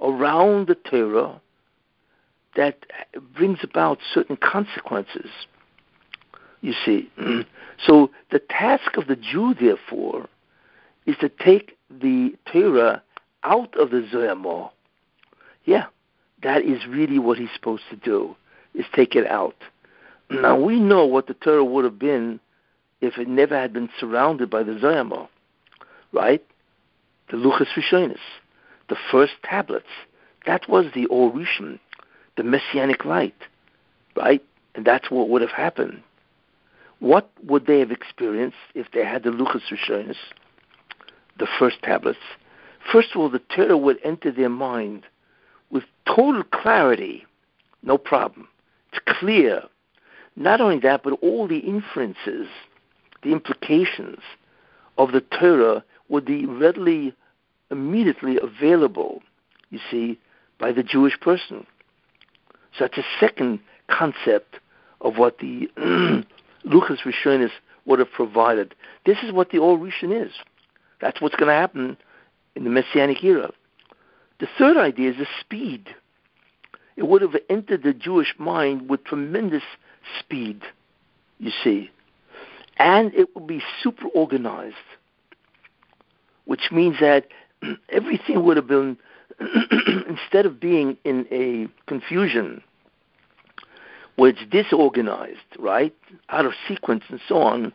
around 0.00 0.66
the 0.66 0.74
Torah 0.74 1.40
that 2.56 2.84
brings 3.34 3.58
about 3.62 3.98
certain 4.12 4.36
consequences. 4.36 5.30
You 6.60 6.74
see, 6.84 7.10
so 7.84 8.10
the 8.30 8.38
task 8.38 8.96
of 8.96 9.06
the 9.06 9.16
Jew, 9.16 9.54
therefore, 9.58 10.28
is 11.06 11.16
to 11.20 11.28
take 11.28 11.76
the 11.90 12.34
Torah 12.50 13.02
out 13.42 13.76
of 13.78 13.90
the 13.90 14.06
Zohar. 14.10 14.70
Yeah, 15.64 15.86
that 16.42 16.62
is 16.62 16.86
really 16.86 17.18
what 17.18 17.38
he's 17.38 17.52
supposed 17.54 17.84
to 17.90 17.96
do, 17.96 18.36
is 18.74 18.86
take 18.94 19.14
it 19.14 19.26
out. 19.26 19.56
Now 20.30 20.58
we 20.58 20.80
know 20.80 21.04
what 21.04 21.26
the 21.26 21.34
Torah 21.34 21.64
would 21.64 21.84
have 21.84 21.98
been 21.98 22.40
if 23.02 23.18
it 23.18 23.28
never 23.28 23.58
had 23.58 23.72
been 23.72 23.90
surrounded 24.00 24.48
by 24.48 24.62
the 24.62 24.78
Zohar, 24.80 25.28
right? 26.12 26.42
The 27.30 27.36
Luchas 27.36 27.68
Rishonis, 27.76 28.18
the 28.88 28.96
first 29.10 29.32
tablets. 29.42 29.86
That 30.46 30.68
was 30.68 30.86
the 30.94 31.06
Or 31.06 31.32
Rishon, 31.32 31.78
the 32.36 32.42
messianic 32.42 33.04
light, 33.04 33.36
right? 34.16 34.42
And 34.74 34.84
that's 34.84 35.10
what 35.10 35.28
would 35.28 35.42
have 35.42 35.50
happened. 35.50 36.02
What 36.98 37.30
would 37.44 37.66
they 37.66 37.80
have 37.80 37.90
experienced 37.90 38.56
if 38.74 38.90
they 38.92 39.04
had 39.04 39.24
the 39.24 39.30
Luchas 39.30 39.62
Rishonis, 39.70 40.16
the 41.38 41.48
first 41.58 41.82
tablets? 41.82 42.18
First 42.92 43.08
of 43.14 43.20
all, 43.20 43.28
the 43.28 43.42
Torah 43.54 43.76
would 43.76 43.98
enter 44.04 44.30
their 44.30 44.48
mind 44.48 45.04
with 45.70 45.84
total 46.06 46.42
clarity, 46.42 47.24
no 47.82 47.98
problem. 47.98 48.48
It's 48.92 49.02
clear. 49.18 49.62
Not 50.36 50.60
only 50.60 50.78
that, 50.80 51.02
but 51.02 51.14
all 51.22 51.46
the 51.46 51.58
inferences, 51.58 52.48
the 53.22 53.32
implications 53.32 54.20
of 54.98 55.12
the 55.12 55.20
Torah 55.20 55.84
would 56.12 56.24
be 56.26 56.46
readily, 56.46 57.14
immediately 57.70 58.38
available, 58.40 59.22
you 59.70 59.80
see, 59.90 60.18
by 60.60 60.70
the 60.70 60.82
Jewish 60.82 61.18
person. 61.18 61.66
So 62.78 62.84
that's 62.84 62.98
a 62.98 63.04
second 63.18 63.60
concept 63.88 64.56
of 65.00 65.16
what 65.16 65.38
the 65.38 65.68
Luchas 66.66 66.98
Rishonis 67.04 67.50
would 67.86 67.98
have 67.98 68.12
provided. 68.12 68.74
This 69.04 69.18
is 69.24 69.32
what 69.32 69.50
the 69.50 69.58
Or 69.58 69.76
Rishon 69.76 70.26
is. 70.26 70.32
That's 71.00 71.20
what's 71.20 71.34
going 71.34 71.48
to 71.48 71.54
happen 71.54 71.96
in 72.54 72.64
the 72.64 72.70
Messianic 72.70 73.24
era. 73.24 73.50
The 74.38 74.46
third 74.58 74.76
idea 74.76 75.10
is 75.10 75.16
the 75.16 75.26
speed. 75.40 75.88
It 76.96 77.08
would 77.08 77.22
have 77.22 77.36
entered 77.48 77.82
the 77.82 77.94
Jewish 77.94 78.34
mind 78.38 78.88
with 78.88 79.02
tremendous 79.04 79.62
speed, 80.20 80.62
you 81.38 81.50
see. 81.64 81.90
And 82.76 83.14
it 83.14 83.34
would 83.34 83.46
be 83.46 83.62
super 83.82 84.08
organized, 84.08 84.76
which 86.44 86.70
means 86.70 86.96
that 87.00 87.26
everything 87.88 88.44
would 88.44 88.56
have 88.56 88.66
been 88.66 88.96
instead 90.08 90.46
of 90.46 90.60
being 90.60 90.96
in 91.04 91.26
a 91.30 91.68
confusion 91.88 92.62
where 94.16 94.30
it's 94.30 94.44
disorganized, 94.50 95.38
right, 95.58 95.94
out 96.28 96.44
of 96.44 96.52
sequence 96.68 97.04
and 97.08 97.20
so 97.26 97.38
on, 97.38 97.72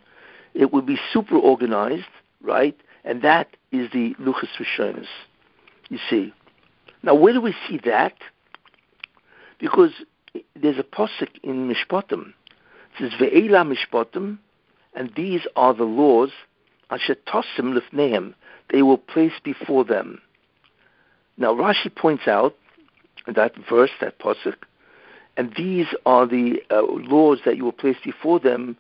it 0.54 0.72
would 0.72 0.86
be 0.86 1.00
super 1.12 1.36
organized, 1.36 2.06
right, 2.42 2.78
and 3.04 3.22
that 3.22 3.56
is 3.72 3.90
the 3.92 4.14
Luchas 4.20 4.50
Rishonis. 4.60 5.08
You 5.90 6.00
see. 6.10 6.34
Now, 7.04 7.16
where 7.16 7.34
do 7.34 7.42
we 7.42 7.56
see 7.68 7.80
that? 7.86 8.14
Because 9.60 9.92
there's 10.56 10.78
a 10.78 10.84
posik 10.84 11.40
in 11.44 11.72
Mishpatim. 11.72 12.34
It 13.00 13.12
says, 13.12 13.12
Ve'ela 13.20 13.66
Mishpatim, 13.66 14.38
and 14.96 15.12
these 15.16 15.42
are 15.56 15.74
the 15.74 15.84
laws, 15.84 16.32
Asher 16.90 17.16
Tosim 17.16 17.74
they 18.72 18.82
will 18.82 18.98
place 18.98 19.34
before 19.44 19.84
them. 19.84 20.22
Now 21.38 21.54
Rashi 21.54 21.94
points 21.94 22.28
out 22.28 22.56
that 23.28 23.54
verse, 23.70 23.92
that 24.02 24.20
pasuk, 24.20 24.56
and 25.36 25.54
these 25.56 25.86
are 26.06 26.26
the 26.26 26.62
uh, 26.72 26.82
laws 26.82 27.40
that 27.46 27.58
you 27.58 27.64
will 27.64 27.72
place 27.72 27.98
before 28.04 28.40
them. 28.40 28.76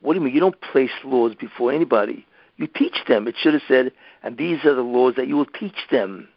What 0.00 0.14
do 0.14 0.18
you 0.18 0.24
mean? 0.24 0.34
You 0.34 0.40
don't 0.40 0.60
place 0.60 0.90
laws 1.04 1.34
before 1.34 1.72
anybody. 1.72 2.26
You 2.56 2.66
teach 2.66 2.96
them. 3.06 3.28
It 3.28 3.34
should 3.38 3.54
have 3.54 3.62
said, 3.68 3.92
and 4.22 4.36
these 4.38 4.64
are 4.64 4.74
the 4.74 4.82
laws 4.82 5.14
that 5.16 5.28
you 5.28 5.36
will 5.36 5.46
teach 5.46 5.76
them. 5.90 6.28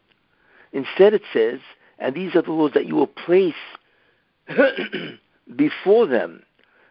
Instead, 0.74 1.14
it 1.14 1.22
says, 1.32 1.60
and 2.00 2.16
these 2.16 2.36
are 2.36 2.42
the 2.42 2.52
laws 2.52 2.72
that 2.74 2.86
you 2.86 2.96
will 2.96 3.08
place 3.08 3.54
before 5.56 6.08
them. 6.08 6.44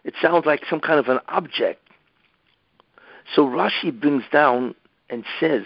It 0.04 0.14
sounds 0.20 0.46
like 0.46 0.62
some 0.68 0.80
kind 0.80 0.98
of 0.98 1.08
an 1.08 1.18
object. 1.28 1.80
So 3.34 3.46
Rashi 3.46 3.98
brings 3.98 4.24
down 4.32 4.74
and 5.10 5.24
says 5.38 5.64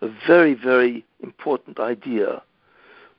a 0.00 0.08
very, 0.26 0.54
very 0.54 1.04
important 1.22 1.78
idea. 1.78 2.42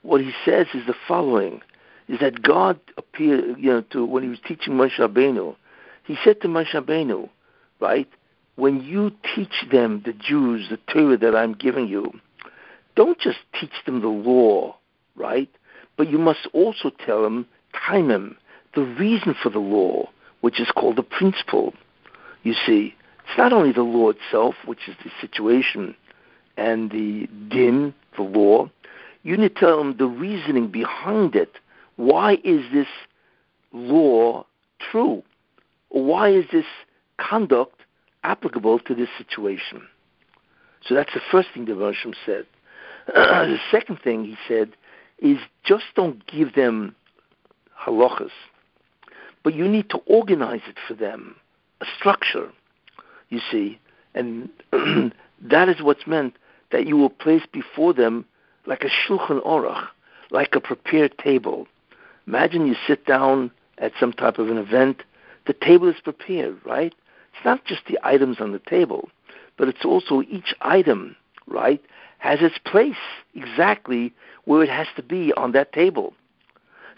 What 0.01 0.21
he 0.21 0.31
says 0.45 0.67
is 0.73 0.85
the 0.87 0.95
following: 1.07 1.61
is 2.07 2.19
that 2.19 2.41
God 2.41 2.79
appeared, 2.97 3.57
you 3.57 3.71
know, 3.71 3.81
to 3.91 4.05
when 4.05 4.23
he 4.23 4.29
was 4.29 4.39
teaching 4.45 4.73
Moshe 4.73 4.97
Rabbeinu, 4.97 5.55
he 6.05 6.17
said 6.23 6.41
to 6.41 6.47
Moshe 6.47 6.73
Rabbeinu, 6.73 7.29
right, 7.79 8.09
when 8.55 8.81
you 8.81 9.11
teach 9.35 9.65
them, 9.71 10.01
the 10.05 10.13
Jews, 10.13 10.67
the 10.69 10.77
Torah 10.91 11.17
that 11.17 11.35
I'm 11.35 11.53
giving 11.53 11.87
you, 11.87 12.11
don't 12.95 13.19
just 13.19 13.39
teach 13.59 13.71
them 13.85 14.01
the 14.01 14.07
law, 14.07 14.75
right? 15.15 15.49
But 15.97 16.09
you 16.09 16.17
must 16.17 16.47
also 16.53 16.91
tell 17.05 17.23
them, 17.23 17.45
taimim, 17.73 18.35
the 18.75 18.81
reason 18.81 19.35
for 19.41 19.49
the 19.49 19.59
law, 19.59 20.09
which 20.41 20.59
is 20.59 20.71
called 20.71 20.97
the 20.97 21.03
principle. 21.03 21.73
You 22.43 22.53
see, 22.65 22.95
it's 23.23 23.37
not 23.37 23.53
only 23.53 23.71
the 23.71 23.83
law 23.83 24.09
itself, 24.09 24.55
which 24.65 24.87
is 24.87 24.95
the 25.03 25.11
situation 25.21 25.95
and 26.57 26.91
the 26.91 27.27
din, 27.49 27.93
the 28.17 28.23
law. 28.23 28.69
You 29.23 29.37
need 29.37 29.55
to 29.55 29.59
tell 29.59 29.77
them 29.77 29.97
the 29.97 30.07
reasoning 30.07 30.67
behind 30.67 31.35
it. 31.35 31.53
Why 31.95 32.37
is 32.43 32.61
this 32.73 32.87
law 33.71 34.45
true? 34.79 35.23
Why 35.89 36.29
is 36.29 36.45
this 36.51 36.65
conduct 37.17 37.81
applicable 38.23 38.79
to 38.79 38.95
this 38.95 39.09
situation? 39.17 39.83
So 40.83 40.95
that's 40.95 41.13
the 41.13 41.21
first 41.31 41.49
thing 41.53 41.65
the 41.65 41.73
Rosham 41.73 42.15
said. 42.25 42.45
the 43.07 43.57
second 43.69 43.99
thing 44.03 44.25
he 44.25 44.35
said 44.47 44.71
is 45.19 45.37
just 45.63 45.85
don't 45.95 46.25
give 46.25 46.55
them 46.55 46.95
halachas, 47.79 48.31
but 49.43 49.53
you 49.53 49.67
need 49.67 49.89
to 49.89 49.97
organize 50.07 50.61
it 50.67 50.77
for 50.87 50.93
them, 50.93 51.35
a 51.81 51.85
structure, 51.97 52.51
you 53.29 53.39
see, 53.51 53.79
and 54.13 54.49
that 55.41 55.69
is 55.69 55.81
what's 55.81 56.05
meant 56.07 56.35
that 56.71 56.87
you 56.87 56.97
will 56.97 57.09
place 57.09 57.43
before 57.51 57.93
them 57.93 58.25
like 58.65 58.83
a 58.83 58.89
Shulchan 58.89 59.43
Aruch, 59.45 59.87
like 60.29 60.55
a 60.55 60.61
prepared 60.61 61.17
table. 61.17 61.67
Imagine 62.27 62.67
you 62.67 62.75
sit 62.87 63.05
down 63.05 63.51
at 63.77 63.93
some 63.99 64.13
type 64.13 64.37
of 64.37 64.49
an 64.49 64.57
event, 64.57 65.03
the 65.47 65.53
table 65.53 65.89
is 65.89 65.99
prepared, 66.03 66.57
right? 66.65 66.93
It's 67.33 67.45
not 67.45 67.65
just 67.65 67.81
the 67.87 67.99
items 68.03 68.39
on 68.39 68.51
the 68.51 68.59
table, 68.59 69.09
but 69.57 69.67
it's 69.67 69.83
also 69.83 70.21
each 70.21 70.53
item, 70.61 71.15
right, 71.47 71.81
has 72.19 72.39
its 72.41 72.57
place 72.59 72.95
exactly 73.33 74.13
where 74.45 74.63
it 74.63 74.69
has 74.69 74.87
to 74.95 75.03
be 75.03 75.33
on 75.33 75.51
that 75.53 75.73
table. 75.73 76.13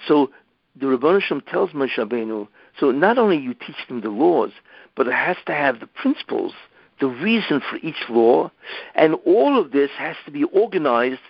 So 0.08 0.32
the 0.76 1.22
Shem 1.26 1.42
tells 1.42 1.72
Moshe 1.72 1.98
Rabbeinu, 1.98 2.48
so 2.80 2.92
not 2.92 3.18
only 3.18 3.38
you 3.38 3.54
teach 3.54 3.88
them 3.88 4.02
the 4.02 4.10
laws, 4.10 4.52
but 4.96 5.08
it 5.08 5.14
has 5.14 5.38
to 5.46 5.54
have 5.54 5.80
the 5.80 5.88
principles, 5.88 6.54
the 7.00 7.08
reason 7.08 7.62
for 7.70 7.78
each 7.78 8.10
law, 8.10 8.52
and 8.96 9.16
all 9.26 9.60
of 9.60 9.72
this 9.72 9.90
has 9.98 10.16
to 10.26 10.32
be 10.32 10.44
organized 10.46 11.22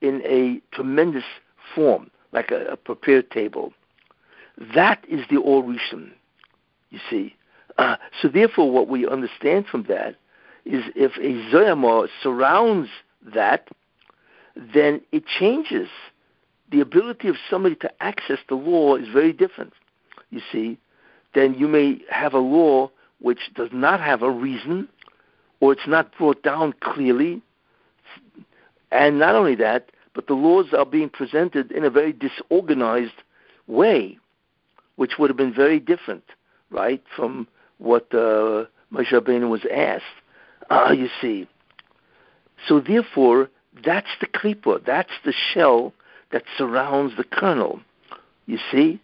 in 0.00 0.22
a 0.24 0.60
tremendous 0.74 1.24
form, 1.74 2.10
like 2.32 2.50
a, 2.50 2.66
a 2.66 2.76
prepared 2.76 3.30
table. 3.30 3.72
That 4.74 5.04
is 5.08 5.24
the 5.30 5.38
Or 5.38 5.62
Rishon, 5.62 6.10
you 6.90 6.98
see. 7.08 7.34
Uh, 7.78 7.96
so 8.20 8.28
therefore, 8.28 8.70
what 8.70 8.88
we 8.88 9.06
understand 9.06 9.66
from 9.66 9.84
that 9.84 10.16
is 10.64 10.84
if 10.94 11.12
a 11.16 11.54
Zoyama 11.54 12.08
surrounds 12.22 12.88
that, 13.34 13.68
then 14.74 15.00
it 15.12 15.24
changes. 15.26 15.88
The 16.70 16.80
ability 16.80 17.28
of 17.28 17.36
somebody 17.48 17.74
to 17.76 17.90
access 18.02 18.38
the 18.48 18.54
law 18.54 18.96
is 18.96 19.08
very 19.08 19.32
different. 19.32 19.72
You 20.30 20.40
see, 20.52 20.78
then 21.34 21.54
you 21.54 21.68
may 21.68 22.00
have 22.10 22.34
a 22.34 22.38
law 22.38 22.90
which 23.20 23.50
does 23.54 23.70
not 23.72 24.00
have 24.00 24.22
a 24.22 24.30
reason, 24.30 24.88
or 25.60 25.72
it's 25.72 25.86
not 25.86 26.16
brought 26.16 26.42
down 26.42 26.74
clearly. 26.80 27.42
And 28.90 29.18
not 29.18 29.34
only 29.34 29.54
that, 29.56 29.90
but 30.14 30.26
the 30.26 30.34
laws 30.34 30.66
are 30.76 30.86
being 30.86 31.08
presented 31.08 31.70
in 31.70 31.84
a 31.84 31.90
very 31.90 32.12
disorganized 32.12 33.22
way, 33.66 34.18
which 34.96 35.12
would 35.18 35.30
have 35.30 35.36
been 35.36 35.54
very 35.54 35.78
different, 35.78 36.24
right, 36.70 37.02
from 37.14 37.46
what 37.78 38.06
uh, 38.12 38.64
Moshe 38.92 39.12
Rabbeinu 39.12 39.48
was 39.48 39.64
asked. 39.72 40.04
Uh, 40.68 40.92
you 40.92 41.08
see. 41.20 41.46
So 42.66 42.80
therefore, 42.80 43.48
that's 43.84 44.10
the 44.20 44.26
klipa, 44.26 44.84
that's 44.84 45.12
the 45.24 45.32
shell 45.32 45.92
that 46.32 46.42
surrounds 46.56 47.16
the 47.16 47.24
kernel. 47.24 47.80
You 48.46 48.58
see? 48.70 49.00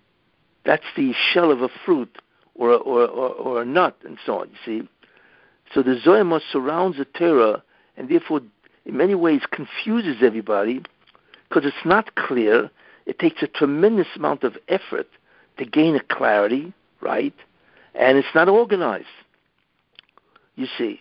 That's 0.64 0.84
the 0.96 1.14
shell 1.32 1.50
of 1.50 1.62
a 1.62 1.68
fruit 1.84 2.18
or 2.56 2.70
a, 2.70 2.76
or, 2.76 3.06
or, 3.06 3.28
or 3.30 3.62
a 3.62 3.64
nut 3.64 3.96
and 4.04 4.18
so 4.26 4.40
on, 4.40 4.50
you 4.50 4.56
see? 4.82 4.88
So 5.74 5.82
the 5.82 5.98
Zoyama 6.04 6.40
surrounds 6.50 6.98
the 6.98 7.04
Torah 7.04 7.62
and 7.96 8.08
therefore 8.08 8.40
in 8.84 8.96
many 8.96 9.14
ways 9.14 9.42
confuses 9.50 10.22
everybody 10.22 10.82
because 11.48 11.64
it's 11.64 11.84
not 11.84 12.14
clear. 12.14 12.70
It 13.06 13.18
takes 13.18 13.42
a 13.42 13.46
tremendous 13.46 14.08
amount 14.16 14.44
of 14.44 14.56
effort 14.68 15.08
to 15.58 15.64
gain 15.64 15.96
a 15.96 16.02
clarity, 16.02 16.72
right? 17.00 17.34
And 17.94 18.18
it's 18.18 18.34
not 18.34 18.48
organized. 18.48 19.06
You 20.54 20.66
see. 20.78 21.00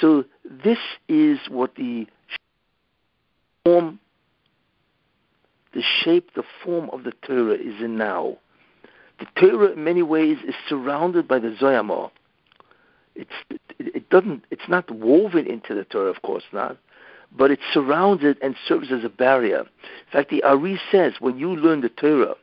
So 0.00 0.24
this 0.44 0.78
is 1.08 1.38
what 1.48 1.74
the 1.76 2.06
form, 3.64 3.98
the 5.72 5.82
shape, 5.82 6.34
the 6.34 6.44
form 6.64 6.90
of 6.90 7.04
the 7.04 7.12
Torah 7.22 7.54
is 7.54 7.80
in 7.82 7.96
now. 7.96 8.38
The 9.18 9.26
Torah, 9.40 9.72
in 9.72 9.82
many 9.82 10.02
ways, 10.02 10.38
is 10.46 10.54
surrounded 10.68 11.26
by 11.26 11.38
the 11.38 11.56
Zoyama. 11.58 12.10
It's 13.16 13.60
it, 13.78 14.08
doesn't. 14.10 14.44
It's 14.50 14.68
not 14.68 14.90
woven 14.90 15.46
into 15.46 15.74
the 15.74 15.84
Torah, 15.84 16.10
of 16.10 16.22
course 16.22 16.44
not, 16.52 16.76
but 17.36 17.50
it 17.50 17.58
surrounds 17.72 18.22
it 18.24 18.38
and 18.42 18.54
serves 18.66 18.92
as 18.92 19.04
a 19.04 19.08
barrier. 19.08 19.60
In 19.60 20.12
fact, 20.12 20.30
the 20.30 20.42
Ari 20.42 20.80
says 20.90 21.14
when 21.18 21.38
you 21.38 21.56
learn 21.56 21.80
the 21.80 21.88
Torah 21.88 22.34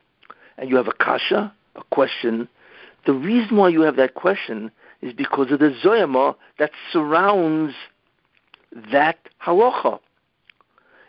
and 0.58 0.68
you 0.68 0.76
have 0.76 0.88
a 0.88 0.92
kasha, 0.92 1.52
a 1.76 1.82
question, 1.90 2.48
the 3.06 3.12
reason 3.12 3.56
why 3.56 3.68
you 3.68 3.82
have 3.82 3.96
that 3.96 4.14
question 4.14 4.70
is 5.00 5.12
because 5.12 5.50
of 5.52 5.60
the 5.60 5.74
zoyama 5.82 6.34
that 6.58 6.70
surrounds 6.92 7.74
that 8.90 9.18
halacha. 9.42 10.00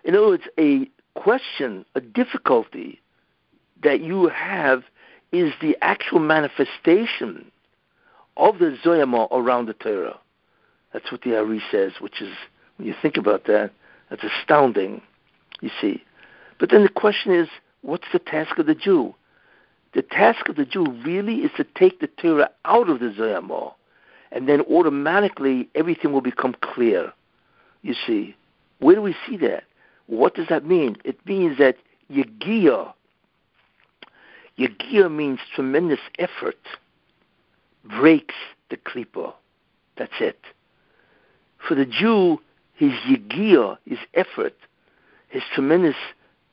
In 0.04 0.16
other 0.16 0.28
words, 0.28 0.44
a 0.60 0.88
question, 1.16 1.86
a 1.96 2.02
difficulty 2.02 3.02
that 3.82 4.02
you 4.02 4.28
have 4.28 4.84
is 5.32 5.54
the 5.62 5.78
actual 5.82 6.20
manifestation 6.20 7.52
of 8.38 8.60
the 8.60 8.78
zoyama 8.84 9.28
around 9.32 9.68
the 9.68 9.74
Torah. 9.74 10.20
That's 10.94 11.12
what 11.12 11.22
the 11.22 11.38
Ari 11.38 11.62
says, 11.72 11.94
which 12.00 12.22
is, 12.22 12.34
when 12.78 12.88
you 12.88 12.96
think 13.02 13.18
about 13.18 13.46
that, 13.46 13.72
that's 14.10 14.24
astounding, 14.24 15.02
you 15.62 15.70
see. 15.82 16.04
But 16.60 16.70
then 16.70 16.84
the 16.84 16.90
question 16.90 17.34
is, 17.34 17.48
what's 17.82 18.08
the 18.14 18.20
task 18.20 18.58
of 18.58 18.66
the 18.66 18.76
Jew? 18.76 19.14
The 19.94 20.02
task 20.02 20.50
of 20.50 20.56
the 20.56 20.66
Jew 20.66 20.86
really 21.06 21.38
is 21.38 21.52
to 21.58 21.64
take 21.64 22.00
the 22.00 22.08
Torah 22.08 22.50
out 22.66 22.90
of 22.90 23.00
the 23.00 23.14
zoyama 23.18 23.74
and 24.32 24.50
then 24.50 24.62
automatically 24.62 25.70
everything 25.76 26.12
will 26.12 26.22
become 26.22 26.56
clear. 26.62 27.14
You 27.82 27.96
see, 28.06 28.36
where 28.80 28.96
do 28.96 29.02
we 29.02 29.16
see 29.28 29.38
that? 29.38 29.64
What 30.08 30.36
does 30.36 30.48
that 30.50 30.66
mean? 30.66 30.98
It 31.06 31.26
means 31.26 31.58
that 31.58 31.78
Yegia, 32.12 32.94
Yegia 34.60 35.12
means 35.12 35.40
tremendous 35.54 36.00
effort, 36.20 36.60
breaks 37.88 38.36
the 38.70 38.78
klipa. 38.78 39.34
That's 39.98 40.14
it. 40.20 40.40
For 41.68 41.76
the 41.76 41.86
Jew, 41.86 42.40
his 42.76 42.92
Yegia, 43.08 43.78
his 43.86 44.00
effort, 44.14 44.56
his 45.30 45.44
tremendous, 45.54 45.96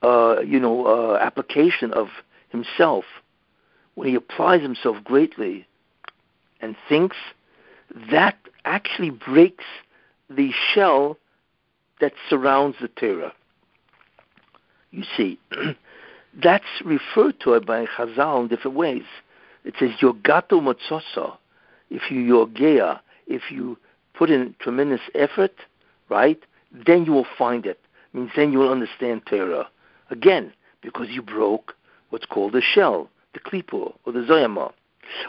uh, 0.03 0.41
you 0.41 0.59
know, 0.59 0.87
uh, 0.87 1.19
application 1.21 1.93
of 1.93 2.09
himself, 2.51 3.05
when 3.95 4.09
he 4.09 4.15
applies 4.15 4.63
himself 4.63 4.97
greatly 5.05 5.67
and 6.61 6.77
thinks 6.89 7.17
that 8.11 8.37
actually 8.65 9.11
breaks 9.11 9.65
the 10.31 10.51
shell 10.73 11.19
that 12.01 12.13
surrounds 12.29 12.77
the 12.81 12.89
Torah. 12.89 13.33
You 14.91 15.05
see, 15.17 15.39
that's 16.43 16.65
referred 16.85 17.41
to 17.41 17.61
by 17.61 17.87
Chazal 17.87 18.43
in 18.43 18.49
different 18.49 18.77
ways. 18.77 19.05
It 19.65 19.75
says 19.79 19.91
yogato 20.01 20.61
motzosa. 20.61 21.37
If 21.91 22.11
you 22.11 22.21
yogea, 22.21 23.01
if 23.27 23.51
you 23.51 23.79
put 24.15 24.31
in 24.31 24.55
tremendous 24.59 25.01
effort, 25.15 25.55
right, 26.09 26.41
then 26.87 27.05
you 27.05 27.13
will 27.13 27.27
find 27.39 27.67
it. 27.67 27.79
it 28.13 28.17
means 28.17 28.31
then 28.35 28.53
you 28.53 28.59
will 28.59 28.73
understand 28.73 29.23
Torah. 29.27 29.69
Again, 30.11 30.53
because 30.83 31.09
you 31.11 31.23
broke 31.23 31.75
what's 32.11 32.27
called 32.27 32.53
the 32.53 32.61
shell, 32.61 33.09
the 33.35 33.41
klipo, 33.41 33.95
or 34.05 34.13
the 34.13 34.21
zoyama. 34.21 34.73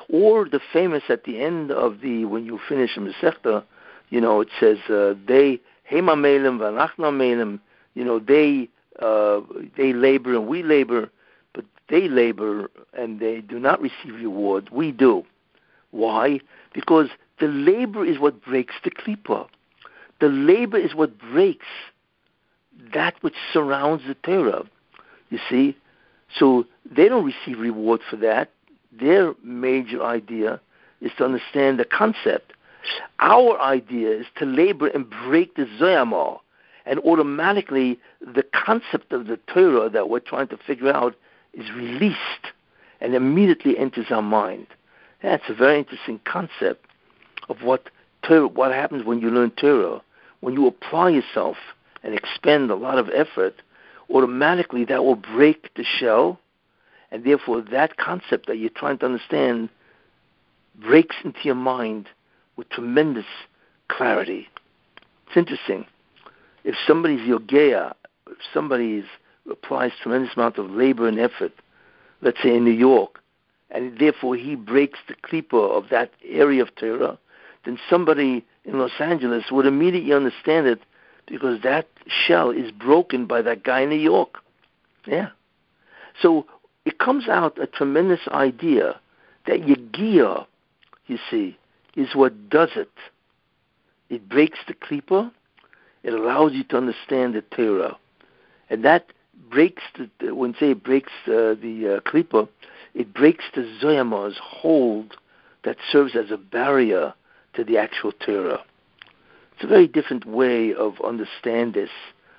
Or 0.09 0.45
the 0.45 0.59
famous 0.71 1.03
at 1.09 1.23
the 1.23 1.41
end 1.41 1.71
of 1.71 2.01
the 2.01 2.25
when 2.25 2.45
you 2.45 2.59
finish 2.69 2.95
the 2.95 3.01
Masechta, 3.01 3.63
you 4.09 4.21
know, 4.21 4.41
it 4.41 4.49
says 4.59 4.77
uh, 4.89 5.15
they 5.27 5.59
hema 5.91 6.15
melim 6.15 6.59
v'anachna 6.59 7.11
melim. 7.11 7.59
You 7.95 8.05
know, 8.05 8.19
they 8.19 8.69
uh, 9.01 9.41
they 9.75 9.93
labor 9.93 10.36
and 10.36 10.47
we 10.47 10.63
labor, 10.63 11.09
they 11.89 12.07
labor 12.07 12.69
and 12.93 13.19
they 13.19 13.41
do 13.41 13.59
not 13.59 13.81
receive 13.81 14.15
reward. 14.15 14.69
We 14.71 14.91
do. 14.91 15.23
Why? 15.91 16.39
Because 16.73 17.09
the 17.39 17.47
labor 17.47 18.05
is 18.05 18.19
what 18.19 18.43
breaks 18.43 18.75
the 18.84 18.91
klipa. 18.91 19.47
The 20.19 20.29
labor 20.29 20.77
is 20.77 20.95
what 20.95 21.17
breaks 21.19 21.65
that 22.93 23.15
which 23.21 23.36
surrounds 23.51 24.03
the 24.07 24.15
Torah. 24.15 24.63
You 25.29 25.39
see, 25.49 25.77
so 26.36 26.65
they 26.89 27.07
don't 27.09 27.25
receive 27.25 27.59
reward 27.59 28.01
for 28.09 28.15
that 28.17 28.49
their 28.99 29.34
major 29.43 30.03
idea 30.03 30.59
is 31.01 31.11
to 31.17 31.25
understand 31.25 31.79
the 31.79 31.86
concept 31.86 32.53
Our 33.19 33.59
idea 33.61 34.11
is 34.11 34.25
to 34.38 34.45
labor 34.45 34.88
and 34.88 35.09
break 35.09 35.55
the 35.55 35.65
Zoyamah, 35.79 36.39
and 36.86 36.99
automatically 36.99 37.97
the 38.19 38.43
concept 38.43 39.13
of 39.13 39.27
the 39.27 39.38
Torah 39.47 39.89
that 39.89 40.09
we're 40.09 40.19
trying 40.19 40.49
to 40.49 40.57
figure 40.57 40.91
out 40.91 41.15
is 41.54 41.72
released 41.72 42.18
and 43.01 43.16
immediately 43.16 43.78
enters 43.78 44.08
our 44.10 44.22
mind. 44.22 44.68
That's 45.22 45.43
a 45.49 45.54
very 45.54 45.78
interesting 45.80 46.20
concept 46.26 46.86
of 47.49 47.62
what 47.62 47.89
what 48.30 48.72
happens 48.72 49.04
when 49.04 49.20
you 49.20 49.30
learn 49.30 49.51
Torah. 49.51 50.01
When 50.39 50.54
you 50.54 50.66
apply 50.66 51.10
yourself 51.10 51.58
and 52.04 52.14
expend 52.14 52.72
a 52.72 52.76
lot 52.76 52.97
of 52.97 53.10
effort, 53.10 53.62
automatically 54.10 54.86
that 54.86 55.04
will 55.04 55.16
break 55.16 55.74
the 55.76 55.84
shell, 55.84 56.39
and 57.12 57.26
therefore 57.26 57.62
that 57.62 57.97
concept 57.97 58.47
that 58.47 58.58
you're 58.58 58.70
trying 58.70 58.97
to 58.99 59.06
understand 59.06 59.70
breaks 60.76 61.18
into 61.24 61.39
your 61.43 61.56
mind 61.56 62.08
with 62.56 62.70
tremendous 62.70 63.26
clarity. 63.89 64.47
It's 65.28 65.38
interesting. 65.38 65.86
If 66.64 66.76
somebody's 66.88 67.28
yogeya, 67.28 67.93
if 68.28 68.38
somebody 68.54 69.04
applies 69.49 69.91
tremendous 70.01 70.35
amount 70.35 70.57
of 70.57 70.69
labor 70.69 71.07
and 71.07 71.19
effort, 71.19 71.53
let's 72.21 72.41
say 72.41 72.55
in 72.55 72.63
New 72.63 72.71
York, 72.71 73.19
and 73.69 73.97
therefore 73.99 74.35
he 74.35 74.55
breaks 74.55 74.99
the 75.07 75.15
klipa 75.15 75.77
of 75.77 75.89
that 75.89 76.11
area 76.23 76.61
of 76.61 76.73
Torah, 76.75 77.17
then 77.65 77.77
somebody 77.89 78.45
in 78.65 78.79
Los 78.79 78.91
Angeles 78.99 79.45
would 79.51 79.65
immediately 79.65 80.13
understand 80.13 80.67
it 80.67 80.81
because 81.27 81.61
that 81.61 81.87
shell 82.07 82.49
is 82.49 82.71
broken 82.71 83.25
by 83.25 83.41
that 83.41 83.63
guy 83.63 83.81
in 83.81 83.89
New 83.89 83.95
York. 83.95 84.39
Yeah. 85.05 85.29
So 86.21 86.45
it 86.85 86.99
comes 86.99 87.27
out 87.27 87.61
a 87.61 87.67
tremendous 87.67 88.27
idea 88.29 88.99
that 89.47 89.61
Yagia, 89.61 90.45
you 91.07 91.17
see, 91.29 91.57
is 91.95 92.15
what 92.15 92.49
does 92.49 92.69
it. 92.75 92.91
It 94.09 94.27
breaks 94.27 94.59
the 94.67 94.73
klipa. 94.73 95.31
It 96.03 96.13
allows 96.13 96.53
you 96.53 96.63
to 96.65 96.77
understand 96.77 97.33
the 97.33 97.41
Torah. 97.41 97.97
And 98.69 98.83
that 98.83 99.07
breaks 99.49 99.84
the, 99.97 100.34
when 100.36 100.53
say 100.59 100.71
it 100.71 100.84
breaks 100.84 101.11
uh, 101.27 101.55
the 101.61 101.97
uh, 101.97 102.09
klipa, 102.09 102.47
it 102.93 103.13
breaks 103.13 103.45
the 103.55 103.61
Zoyama's 103.81 104.38
hold 104.41 105.15
that 105.63 105.77
serves 105.91 106.15
as 106.15 106.31
a 106.31 106.38
barrier 106.38 107.13
to 107.55 107.63
the 107.63 107.77
actual 107.77 108.11
Torah. 108.11 108.63
It's 109.53 109.63
a 109.63 109.67
very 109.67 109.88
different 109.88 110.25
way 110.25 110.73
of 110.73 110.95
understand 111.05 111.73
this, 111.73 111.89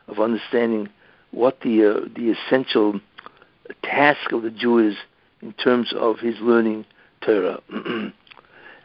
of 0.08 0.18
understanding 0.20 0.88
what 1.30 1.60
the 1.60 1.84
uh, 1.84 2.08
the 2.14 2.30
essential 2.30 3.00
task 3.82 4.32
of 4.32 4.42
the 4.42 4.50
Jew 4.50 4.78
is 4.78 4.96
in 5.40 5.52
terms 5.52 5.92
of 5.96 6.18
his 6.18 6.36
learning 6.40 6.84
Torah. 7.24 7.60
and 7.70 8.12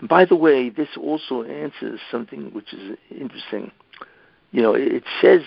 by 0.08 0.26
the 0.26 0.36
way, 0.36 0.70
this 0.70 0.90
also 0.98 1.44
answers 1.44 2.00
something 2.12 2.52
which 2.54 2.74
is 2.74 2.98
interesting. 3.12 3.72
You 4.52 4.62
know, 4.62 4.74
it, 4.74 5.04
says, 5.22 5.42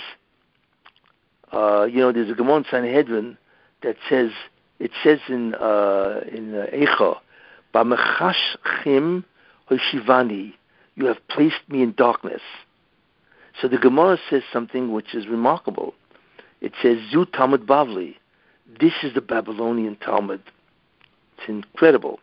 uh, 1.52 1.84
you 1.84 1.98
know, 1.98 2.12
there's 2.12 2.30
a 2.30 2.34
Gemara 2.34 2.58
in 2.58 2.64
Sanhedrin 2.70 3.38
that 3.82 3.96
says, 4.08 4.30
it 4.78 4.90
says 5.02 5.18
in 5.28 5.54
uh, 5.54 6.20
in 6.30 6.54
uh, 6.54 6.66
Eicha, 6.72 7.18
"B'mechash 7.74 8.56
hoshivani," 9.70 10.54
you 10.94 11.06
have 11.06 11.18
placed 11.28 11.68
me 11.68 11.82
in 11.82 11.92
darkness. 11.92 12.42
So 13.60 13.68
the 13.68 13.78
Gemara 13.78 14.18
says 14.30 14.42
something 14.52 14.92
which 14.92 15.14
is 15.14 15.26
remarkable. 15.28 15.94
It 16.60 16.72
says, 16.80 16.98
Zu 17.10 17.26
Talmud 17.26 17.66
Bavli. 17.66 18.16
This 18.80 18.92
is 19.02 19.14
the 19.14 19.20
Babylonian 19.20 19.96
Talmud. 19.96 20.42
It's 21.36 21.48
incredible. 21.48 22.20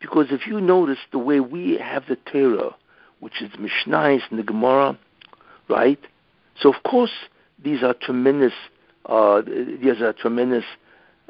Because 0.00 0.26
if 0.30 0.46
you 0.46 0.60
notice 0.60 0.98
the 1.12 1.18
way 1.18 1.40
we 1.40 1.76
have 1.78 2.04
the 2.06 2.16
Torah, 2.16 2.74
which 3.20 3.42
is 3.42 3.50
the 3.52 3.58
Mishnahs 3.58 4.22
and 4.30 4.38
the 4.38 4.42
Gemara, 4.42 4.98
right? 5.68 5.98
So 6.60 6.72
of 6.72 6.82
course 6.84 7.12
these 7.62 7.82
are 7.82 7.94
tremendous, 7.94 8.52
uh, 9.06 9.42
these 9.42 10.00
are 10.00 10.12
tremendous 10.12 10.64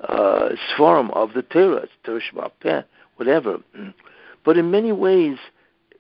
uh, 0.09 0.51
swarm 0.75 1.11
of 1.13 1.33
the 1.33 1.43
Torah, 1.43 1.87
Torah 2.05 2.85
whatever. 3.17 3.59
But 4.45 4.57
in 4.57 4.71
many 4.71 4.93
ways, 4.93 5.39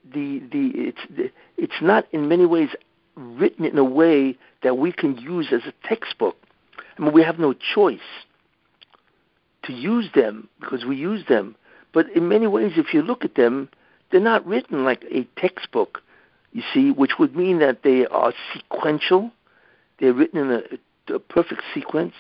the 0.04 0.40
the 0.52 0.70
it's 0.74 1.32
it's 1.56 1.82
not 1.82 2.06
in 2.12 2.28
many 2.28 2.46
ways 2.46 2.70
written 3.16 3.64
in 3.64 3.78
a 3.78 3.84
way 3.84 4.36
that 4.62 4.76
we 4.78 4.92
can 4.92 5.16
use 5.18 5.48
as 5.52 5.62
a 5.66 5.88
textbook. 5.88 6.36
I 6.98 7.02
mean, 7.02 7.12
we 7.12 7.22
have 7.22 7.38
no 7.38 7.54
choice 7.54 8.00
to 9.64 9.72
use 9.72 10.08
them 10.14 10.48
because 10.60 10.84
we 10.84 10.96
use 10.96 11.24
them. 11.28 11.56
But 11.92 12.10
in 12.10 12.28
many 12.28 12.46
ways, 12.46 12.72
if 12.76 12.92
you 12.94 13.02
look 13.02 13.24
at 13.24 13.34
them, 13.34 13.68
they're 14.10 14.20
not 14.20 14.46
written 14.46 14.84
like 14.84 15.04
a 15.10 15.26
textbook, 15.38 16.02
you 16.52 16.62
see, 16.72 16.90
which 16.90 17.12
would 17.18 17.34
mean 17.34 17.58
that 17.58 17.82
they 17.82 18.06
are 18.06 18.32
sequential. 18.52 19.30
They're 19.98 20.12
written 20.12 20.38
in 20.38 20.50
a, 20.50 21.14
a 21.14 21.18
perfect 21.18 21.62
sequence. 21.74 22.14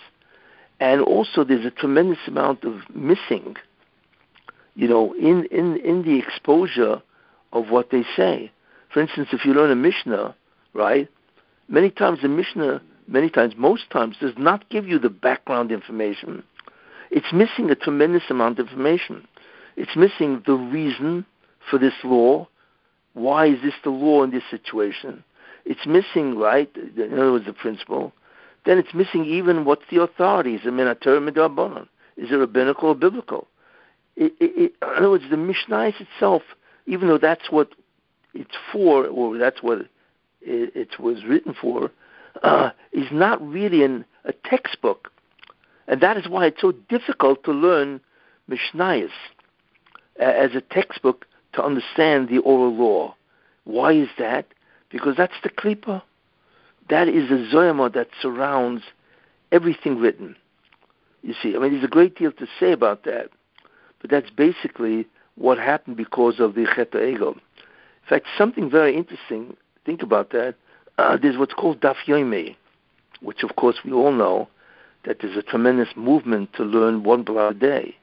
And 0.78 1.00
also, 1.00 1.44
there's 1.44 1.64
a 1.64 1.70
tremendous 1.70 2.18
amount 2.26 2.64
of 2.64 2.80
missing, 2.94 3.56
you 4.74 4.88
know, 4.88 5.14
in, 5.14 5.46
in, 5.50 5.78
in 5.78 6.02
the 6.02 6.18
exposure 6.18 7.00
of 7.52 7.70
what 7.70 7.90
they 7.90 8.04
say. 8.16 8.50
For 8.92 9.00
instance, 9.00 9.28
if 9.32 9.44
you 9.44 9.54
learn 9.54 9.70
a 9.70 9.76
Mishnah, 9.76 10.34
right? 10.74 11.08
Many 11.68 11.90
times 11.90 12.20
the 12.22 12.28
Mishnah, 12.28 12.82
many 13.08 13.30
times, 13.30 13.54
most 13.56 13.90
times, 13.90 14.16
does 14.20 14.34
not 14.36 14.68
give 14.68 14.86
you 14.86 14.98
the 14.98 15.08
background 15.08 15.72
information. 15.72 16.42
It's 17.10 17.32
missing 17.32 17.70
a 17.70 17.74
tremendous 17.74 18.24
amount 18.28 18.58
of 18.58 18.68
information. 18.68 19.26
It's 19.76 19.96
missing 19.96 20.42
the 20.46 20.54
reason 20.54 21.24
for 21.70 21.78
this 21.78 21.94
law. 22.04 22.48
Why 23.14 23.46
is 23.46 23.62
this 23.62 23.74
the 23.82 23.90
law 23.90 24.22
in 24.24 24.30
this 24.30 24.42
situation? 24.50 25.24
It's 25.66 25.84
missing, 25.84 26.38
right? 26.38 26.70
In 26.96 27.12
other 27.14 27.32
words, 27.32 27.44
the 27.44 27.52
principle. 27.52 28.12
Then 28.64 28.78
it's 28.78 28.94
missing 28.94 29.24
even 29.24 29.64
what's 29.64 29.84
the 29.90 30.00
authority. 30.00 30.54
Is 30.54 30.62
it 30.64 30.70
it 32.30 32.36
rabbinical 32.36 32.90
or 32.90 32.94
biblical? 32.94 33.48
It, 34.14 34.32
it, 34.40 34.52
it, 34.56 34.72
in 34.80 34.96
other 34.96 35.10
words, 35.10 35.24
the 35.28 35.36
Mishnah 35.36 35.92
itself, 36.00 36.42
even 36.86 37.08
though 37.08 37.18
that's 37.18 37.50
what 37.50 37.70
it's 38.32 38.56
for, 38.72 39.06
or 39.06 39.36
that's 39.36 39.62
what 39.62 39.80
it, 39.80 39.90
was 41.00 41.24
written 41.24 41.54
for, 41.60 41.90
uh, 42.42 42.70
is 42.92 43.08
not 43.10 43.44
really 43.46 43.82
in 43.82 44.04
a 44.24 44.32
textbook. 44.32 45.10
And 45.88 46.00
that 46.00 46.16
is 46.16 46.28
why 46.28 46.46
it's 46.46 46.60
so 46.60 46.72
difficult 46.72 47.42
to 47.44 47.52
learn 47.52 48.00
Mishnayos 48.48 49.10
as 50.18 50.54
a 50.54 50.60
textbook 50.60 51.26
to 51.54 51.64
understand 51.64 52.28
the 52.28 52.38
oral 52.38 52.74
law. 52.74 53.16
Why 53.64 53.92
is 53.92 54.08
that? 54.18 54.46
Because 54.96 55.16
that's 55.16 55.34
the 55.42 55.50
klipa. 55.50 56.02
That 56.88 57.08
is 57.08 57.28
the 57.28 57.48
zoyama 57.52 57.92
that 57.94 58.08
surrounds 58.20 58.82
everything 59.52 59.98
written. 59.98 60.36
You 61.22 61.34
see, 61.42 61.54
I 61.56 61.58
mean, 61.58 61.72
there's 61.72 61.84
a 61.84 61.88
great 61.88 62.16
deal 62.16 62.32
to 62.32 62.46
say 62.60 62.72
about 62.72 63.04
that, 63.04 63.30
but 64.00 64.10
that's 64.10 64.30
basically 64.30 65.06
what 65.34 65.58
happened 65.58 65.96
because 65.96 66.38
of 66.38 66.54
the 66.54 66.66
Chet 66.74 66.92
Egel. 66.92 67.34
In 67.34 68.08
fact, 68.08 68.26
something 68.38 68.70
very 68.70 68.96
interesting 68.96 69.56
think 69.86 70.02
about 70.02 70.30
that, 70.30 70.56
uh, 70.98 71.16
there's 71.16 71.38
what's 71.38 71.54
called 71.54 71.80
Daf 71.80 71.96
Yomi, 72.06 72.56
which 73.22 73.42
of 73.42 73.56
course 73.56 73.76
we 73.84 73.92
all 73.92 74.12
know 74.12 74.48
that 75.04 75.18
there's 75.20 75.36
a 75.36 75.42
tremendous 75.42 75.88
movement 75.96 76.52
to 76.54 76.64
learn 76.64 77.04
one 77.04 77.22
block 77.22 77.52
a 77.52 77.54
day. 77.54 77.96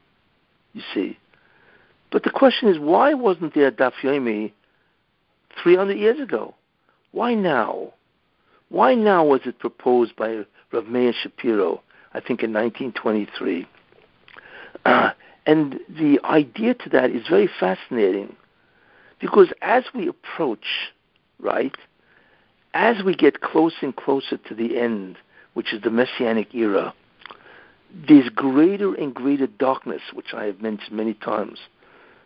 You 0.72 0.82
see, 0.92 1.18
but 2.10 2.24
the 2.24 2.30
question 2.30 2.68
is, 2.68 2.78
why 2.78 3.14
wasn't 3.14 3.54
there 3.54 3.70
Daf 3.70 3.92
Yomi 4.02 4.52
300 5.62 5.96
years 5.96 6.18
ago? 6.18 6.54
Why 7.14 7.34
now? 7.34 7.92
Why 8.68 8.94
now 8.94 9.24
was 9.24 9.40
it 9.44 9.58
proposed 9.58 10.16
by 10.16 10.44
Rav 10.72 10.86
Meir 10.86 11.12
Shapiro? 11.12 11.80
I 12.12 12.20
think 12.20 12.42
in 12.42 12.52
1923. 12.52 13.66
Uh, 14.84 15.10
and 15.46 15.80
the 15.88 16.20
idea 16.24 16.74
to 16.74 16.88
that 16.90 17.10
is 17.10 17.26
very 17.28 17.48
fascinating 17.60 18.36
because 19.20 19.52
as 19.62 19.84
we 19.94 20.08
approach 20.08 20.92
right? 21.44 21.76
As 22.72 23.04
we 23.04 23.14
get 23.14 23.40
closer 23.40 23.76
and 23.82 23.94
closer 23.94 24.36
to 24.36 24.54
the 24.54 24.78
end, 24.78 25.16
which 25.52 25.72
is 25.72 25.82
the 25.82 25.90
Messianic 25.90 26.54
era, 26.54 26.92
there's 28.08 28.28
greater 28.30 28.94
and 28.94 29.14
greater 29.14 29.46
darkness, 29.46 30.02
which 30.12 30.34
I 30.34 30.44
have 30.46 30.60
mentioned 30.60 30.96
many 30.96 31.14
times. 31.14 31.60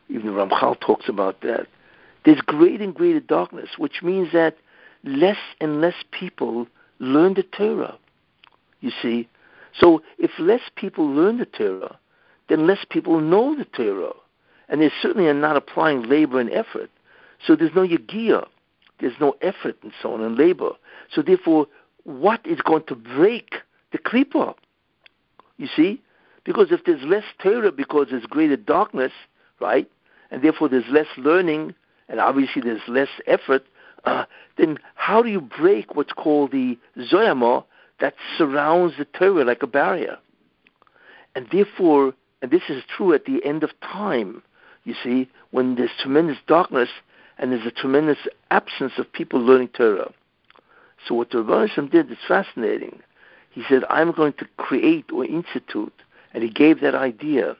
Even 0.09 0.31
Ramchal 0.31 0.81
talks 0.81 1.09
about 1.09 1.43
that. 1.43 1.67
There's 2.25 2.41
greater 2.41 2.83
and 2.83 2.95
greater 2.95 3.21
darkness, 3.21 3.71
which 3.77 4.03
means 4.03 4.33
that 4.33 4.57
less 5.05 5.39
and 5.61 5.81
less 5.81 5.95
people 6.11 6.67
learn 6.99 7.35
the 7.35 7.43
Torah. 7.43 7.97
You 8.81 8.91
see? 9.03 9.29
So 9.79 10.03
if 10.19 10.31
less 10.39 10.63
people 10.77 11.07
learn 11.07 11.39
the 11.39 11.47
Torah, 11.47 11.99
then 12.49 12.67
less 12.67 12.85
people 12.89 13.21
know 13.21 13.57
the 13.57 13.65
Torah. 13.65 14.15
And 14.69 14.83
they 14.83 14.91
certainly 15.01 15.29
are 15.29 15.35
not 15.35 15.57
applying 15.57 16.03
labor 16.03 16.41
and 16.41 16.51
effort. 16.51 16.91
So 17.47 17.57
there's 17.57 17.75
no 17.75 17.87
yagia. 17.87 18.47
There's 19.01 19.19
no 19.21 19.37
effort 19.41 19.77
and 19.83 19.93
so 20.03 20.13
on 20.13 20.23
and 20.23 20.37
labor. 20.37 20.73
So 21.11 21.23
therefore, 21.23 21.67
what 22.05 22.45
is 22.47 22.61
going 22.61 22.85
to 22.89 22.95
break 22.95 23.55
the 23.93 23.99
klipa? 23.99 24.55
You 25.57 25.69
see? 25.75 26.01
Because 26.45 26.69
if 26.71 26.85
there's 26.85 27.03
less 27.03 27.25
Torah 27.43 27.73
because 27.73 28.09
there's 28.11 28.27
greater 28.27 28.57
darkness, 28.57 29.13
right? 29.61 29.91
And 30.31 30.43
therefore 30.43 30.69
there's 30.69 30.89
less 30.91 31.07
learning 31.17 31.75
and 32.09 32.21
obviously 32.21 32.63
there's 32.63 32.81
less 32.89 33.09
effort, 33.27 33.65
uh, 34.05 34.25
then 34.57 34.79
how 34.95 35.23
do 35.23 35.29
you 35.29 35.41
break 35.41 35.95
what's 35.95 36.13
called 36.13 36.53
the 36.53 36.79
zoyama 37.11 37.65
that 38.01 38.15
surrounds 38.37 38.95
the 38.99 39.05
Torah 39.05 39.45
like 39.45 39.63
a 39.63 39.67
barrier? 39.67 40.19
And 41.35 41.47
therefore, 41.53 42.15
and 42.43 42.51
this 42.51 42.63
is 42.69 42.83
true 42.85 43.13
at 43.13 43.25
the 43.25 43.45
end 43.45 43.63
of 43.63 43.71
time, 43.81 44.43
you 44.85 44.95
see, 45.03 45.29
when 45.51 45.75
there's 45.75 45.91
tremendous 46.01 46.39
darkness 46.47 46.89
and 47.39 47.53
there's 47.53 47.67
a 47.67 47.71
tremendous 47.71 48.19
absence 48.51 48.93
of 48.99 49.13
people 49.13 49.41
learning 49.41 49.69
Torah. 49.69 50.13
So 51.07 51.15
what 51.15 51.31
the 51.31 51.43
Rebbe 51.43 51.89
did 51.91 52.11
is 52.11 52.19
fascinating. 52.27 53.01
He 53.51 53.63
said, 53.69 53.85
I'm 53.89 54.13
going 54.13 54.35
to 54.35 54.47
create 54.57 55.11
or 55.13 55.25
institute, 55.25 55.93
and 56.33 56.43
he 56.43 56.51
gave 56.51 56.81
that 56.81 56.95
idea 56.95 57.57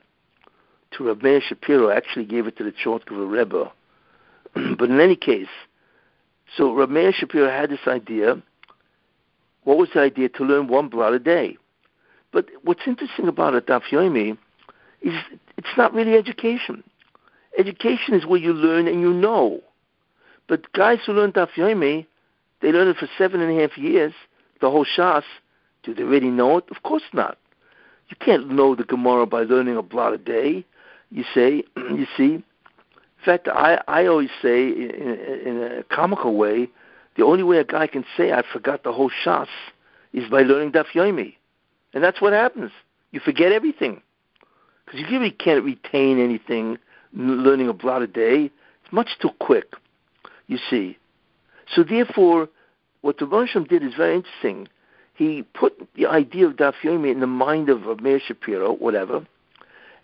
to 0.91 1.07
Rabbi 1.07 1.39
Shapiro, 1.39 1.89
actually 1.89 2.25
gave 2.25 2.47
it 2.47 2.57
to 2.57 2.63
the 2.63 2.71
Chortkover 2.71 3.27
Rebbe. 3.27 3.71
but 4.77 4.89
in 4.89 4.99
any 4.99 5.15
case, 5.15 5.47
so 6.55 6.73
Rabbi 6.73 7.11
Shapiro 7.11 7.49
had 7.49 7.69
this 7.69 7.87
idea. 7.87 8.41
What 9.63 9.77
was 9.77 9.89
the 9.93 10.01
idea? 10.01 10.29
To 10.29 10.43
learn 10.43 10.67
one 10.67 10.89
blot 10.89 11.13
a 11.13 11.19
day. 11.19 11.57
But 12.31 12.47
what's 12.63 12.81
interesting 12.85 13.27
about 13.27 13.55
it, 13.55 13.67
Daf 13.67 13.83
Yomi 13.91 14.37
is 15.01 15.13
it's 15.57 15.77
not 15.77 15.93
really 15.93 16.15
education. 16.15 16.83
Education 17.57 18.13
is 18.13 18.25
where 18.25 18.39
you 18.39 18.53
learn 18.53 18.87
and 18.87 19.01
you 19.01 19.13
know. 19.13 19.61
But 20.47 20.71
guys 20.73 20.99
who 21.05 21.13
learn 21.13 21.31
Daf 21.31 21.49
Yomi, 21.55 22.05
they 22.61 22.71
learn 22.71 22.87
it 22.87 22.97
for 22.97 23.09
seven 23.17 23.41
and 23.41 23.57
a 23.57 23.61
half 23.61 23.77
years, 23.77 24.13
the 24.61 24.69
whole 24.69 24.85
Shas. 24.85 25.23
Do 25.83 25.93
they 25.93 26.03
really 26.03 26.29
know 26.29 26.57
it? 26.57 26.65
Of 26.71 26.83
course 26.83 27.03
not. 27.13 27.37
You 28.09 28.17
can't 28.19 28.49
know 28.49 28.75
the 28.75 28.83
Gemara 28.83 29.25
by 29.25 29.43
learning 29.43 29.77
a 29.77 29.81
blot 29.81 30.13
a 30.13 30.17
day. 30.17 30.65
You 31.11 31.23
say, 31.33 31.63
you 31.77 32.05
see. 32.17 32.43
In 33.19 33.25
fact, 33.25 33.47
I, 33.47 33.81
I 33.87 34.05
always 34.05 34.29
say 34.41 34.67
in, 34.67 35.17
in 35.45 35.63
a 35.79 35.83
comical 35.83 36.35
way, 36.35 36.69
the 37.17 37.25
only 37.25 37.43
way 37.43 37.57
a 37.57 37.65
guy 37.65 37.87
can 37.87 38.05
say 38.15 38.31
I 38.31 38.43
forgot 38.53 38.83
the 38.83 38.93
whole 38.93 39.11
Shas 39.25 39.47
is 40.13 40.29
by 40.29 40.41
learning 40.43 40.71
Daf 40.71 40.85
Yomi. 40.93 41.35
And 41.93 42.03
that's 42.03 42.21
what 42.21 42.33
happens. 42.33 42.71
You 43.11 43.19
forget 43.19 43.51
everything. 43.51 44.01
Because 44.85 45.01
you 45.01 45.07
really 45.09 45.31
can't 45.31 45.63
retain 45.63 46.19
anything 46.19 46.77
learning 47.13 47.67
a 47.67 47.73
blot 47.73 48.01
a 48.01 48.07
day. 48.07 48.51
It's 48.83 48.93
much 48.93 49.09
too 49.21 49.31
quick, 49.39 49.73
you 50.47 50.57
see. 50.69 50.97
So 51.75 51.83
therefore, 51.83 52.47
what 53.01 53.17
the 53.17 53.25
Rosham 53.25 53.67
did 53.67 53.83
is 53.83 53.93
very 53.95 54.15
interesting. 54.15 54.67
He 55.13 55.43
put 55.43 55.73
the 55.95 56.07
idea 56.07 56.47
of 56.47 56.53
Daf 56.53 56.75
Yomi 56.83 57.11
in 57.11 57.19
the 57.19 57.27
mind 57.27 57.69
of, 57.69 58.01
Meir 58.01 58.19
Shapiro, 58.25 58.73
whatever, 58.73 59.25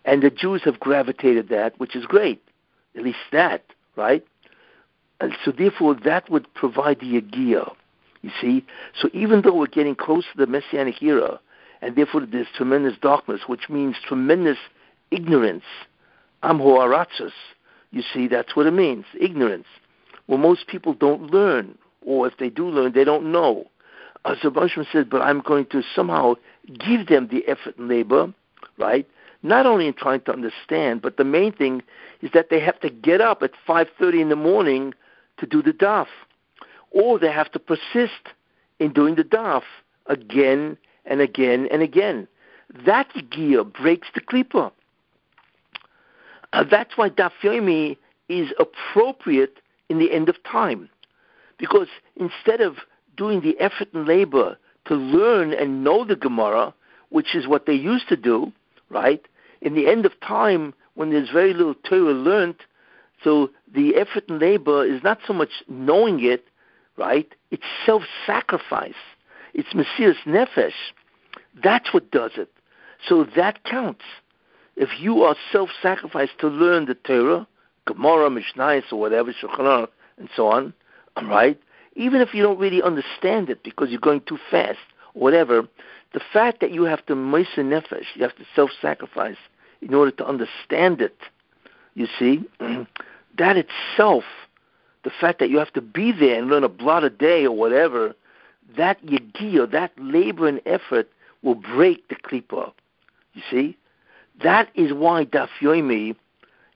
and 0.03 0.21
the 0.21 0.29
Jews 0.29 0.61
have 0.65 0.79
gravitated 0.79 1.49
that, 1.49 1.79
which 1.79 1.95
is 1.95 2.05
great. 2.05 2.41
At 2.95 3.03
least 3.03 3.17
that, 3.31 3.63
right? 3.95 4.25
And 5.19 5.35
so 5.43 5.51
therefore, 5.51 5.95
that 6.05 6.29
would 6.29 6.53
provide 6.53 6.99
the 6.99 7.21
Yagia. 7.21 7.73
You 8.21 8.31
see? 8.41 8.65
So 8.99 9.09
even 9.13 9.41
though 9.41 9.55
we're 9.55 9.67
getting 9.67 9.95
close 9.95 10.23
to 10.31 10.37
the 10.37 10.47
Messianic 10.47 11.01
era, 11.01 11.39
and 11.81 11.95
therefore 11.95 12.25
there's 12.25 12.47
tremendous 12.55 12.97
darkness, 13.01 13.41
which 13.47 13.69
means 13.69 13.95
tremendous 14.07 14.57
ignorance, 15.11 15.63
amho 16.43 16.79
aratzos, 16.79 17.31
you 17.91 18.03
see, 18.13 18.27
that's 18.27 18.55
what 18.55 18.65
it 18.65 18.73
means, 18.73 19.05
ignorance. 19.19 19.67
Well, 20.27 20.37
most 20.37 20.67
people 20.67 20.93
don't 20.93 21.31
learn, 21.31 21.77
or 22.01 22.27
if 22.27 22.37
they 22.37 22.49
do 22.49 22.67
learn, 22.67 22.93
they 22.93 23.03
don't 23.03 23.31
know. 23.31 23.67
Uh, 24.25 24.35
Rabbanshim 24.43 24.85
said, 24.91 25.09
but 25.09 25.21
I'm 25.21 25.41
going 25.41 25.67
to 25.67 25.83
somehow 25.95 26.35
give 26.67 27.07
them 27.07 27.27
the 27.27 27.47
effort 27.47 27.77
and 27.77 27.87
labor, 27.87 28.33
right? 28.77 29.07
Not 29.45 29.67
only 29.67 29.85
in 29.85 29.93
trying 29.93 30.21
to 30.21 30.33
understand, 30.33 31.03
but 31.03 31.17
the 31.17 31.23
main 31.23 31.51
thing 31.51 31.83
is 32.23 32.31
that 32.33 32.49
they 32.49 32.59
have 32.61 32.79
to 32.79 32.89
get 32.89 33.21
up 33.21 33.43
at 33.43 33.51
5.30 33.67 34.21
in 34.21 34.29
the 34.29 34.35
morning 34.35 34.95
to 35.37 35.45
do 35.45 35.61
the 35.61 35.71
daf. 35.71 36.07
Or 36.89 37.19
they 37.19 37.31
have 37.31 37.51
to 37.51 37.59
persist 37.59 38.33
in 38.79 38.91
doing 38.91 39.13
the 39.13 39.23
daf 39.23 39.61
again 40.07 40.77
and 41.05 41.21
again 41.21 41.67
and 41.71 41.83
again. 41.83 42.27
That 42.87 43.11
gear 43.29 43.63
breaks 43.63 44.07
the 44.15 44.21
klipa. 44.21 44.71
Uh, 46.51 46.63
that's 46.63 46.97
why 46.97 47.11
daf 47.11 47.33
yomi 47.43 47.97
is 48.27 48.51
appropriate 48.57 49.59
in 49.89 49.99
the 49.99 50.11
end 50.11 50.27
of 50.27 50.41
time. 50.41 50.89
Because 51.59 51.89
instead 52.15 52.61
of 52.61 52.77
doing 53.15 53.41
the 53.41 53.55
effort 53.59 53.89
and 53.93 54.07
labor 54.07 54.57
to 54.87 54.95
learn 54.95 55.53
and 55.53 55.83
know 55.83 56.03
the 56.03 56.15
Gemara, 56.15 56.73
which 57.09 57.35
is 57.35 57.45
what 57.45 57.67
they 57.67 57.75
used 57.75 58.09
to 58.09 58.17
do, 58.17 58.51
right? 58.89 59.23
In 59.65 59.73
the 59.73 59.87
end 59.87 60.05
of 60.05 60.17
time, 60.21 60.75
when 60.93 61.09
there's 61.09 61.31
very 61.31 61.51
little 61.51 61.73
Torah 61.73 62.13
learned, 62.13 62.57
so 63.23 63.49
the 63.73 63.95
effort 63.95 64.29
and 64.29 64.39
labor 64.39 64.85
is 64.85 65.01
not 65.01 65.17
so 65.25 65.33
much 65.33 65.49
knowing 65.67 66.23
it, 66.23 66.45
right? 66.97 67.33
It's 67.49 67.63
self-sacrifice. 67.83 68.93
It's 69.55 69.73
Mesiras 69.73 70.23
Nefesh. 70.27 70.93
That's 71.63 71.91
what 71.95 72.11
does 72.11 72.33
it. 72.37 72.51
So 73.09 73.25
that 73.35 73.63
counts. 73.63 74.03
If 74.75 74.89
you 74.99 75.23
are 75.23 75.35
self-sacrifice 75.51 76.29
to 76.39 76.47
learn 76.47 76.85
the 76.85 76.93
Torah, 76.93 77.47
Gemara, 77.87 78.29
Mishnayos, 78.29 78.91
or 78.91 78.99
whatever, 78.99 79.33
Shulchan 79.33 79.87
and 80.19 80.29
so 80.35 80.47
on, 80.47 80.75
right? 81.23 81.59
Even 81.95 82.21
if 82.21 82.35
you 82.35 82.43
don't 82.43 82.59
really 82.59 82.83
understand 82.83 83.49
it 83.49 83.63
because 83.63 83.89
you're 83.89 83.99
going 83.99 84.21
too 84.27 84.37
fast, 84.51 84.77
whatever, 85.13 85.67
the 86.13 86.21
fact 86.31 86.59
that 86.61 86.71
you 86.71 86.83
have 86.83 87.03
to 87.07 87.15
Mesa 87.15 87.61
Nefesh, 87.61 88.05
you 88.13 88.21
have 88.21 88.35
to 88.35 88.45
self-sacrifice 88.55 89.37
in 89.81 89.93
order 89.93 90.11
to 90.11 90.25
understand 90.25 91.01
it, 91.01 91.17
you 91.93 92.07
see, 92.19 92.43
that 93.37 93.57
itself, 93.57 94.23
the 95.03 95.11
fact 95.21 95.39
that 95.39 95.49
you 95.49 95.57
have 95.57 95.73
to 95.73 95.81
be 95.81 96.11
there 96.11 96.37
and 96.39 96.47
learn 96.47 96.63
a 96.63 96.69
blot 96.69 97.03
a 97.03 97.09
day 97.09 97.45
or 97.45 97.55
whatever, 97.55 98.15
that 98.77 99.03
yagiyah, 99.05 99.71
that 99.71 99.91
labor 99.97 100.47
and 100.47 100.61
effort 100.65 101.09
will 101.41 101.55
break 101.55 102.07
the 102.09 102.15
klipa. 102.15 102.71
You 103.33 103.41
see? 103.49 103.77
That 104.43 104.69
is 104.75 104.91
why 104.91 105.25
Daf 105.25 105.49
Yomi 105.61 106.15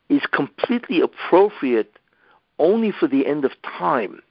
is 0.07 0.21
completely 0.31 1.01
appropriate 1.01 1.97
only 2.57 2.91
for 2.91 3.07
the 3.07 3.25
end 3.25 3.45
of 3.45 3.51
time. 3.61 4.21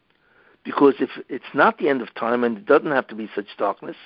Because 0.65 0.95
if 1.01 1.11
it's 1.29 1.55
not 1.55 1.79
the 1.79 1.89
end 1.89 2.03
of 2.03 2.15
time 2.15 2.45
and 2.45 2.59
it 2.59 2.67
doesn't 2.67 2.91
have 2.91 3.07
to 3.09 3.15
be 3.15 3.29
such 3.35 3.47
darkness, 3.59 3.97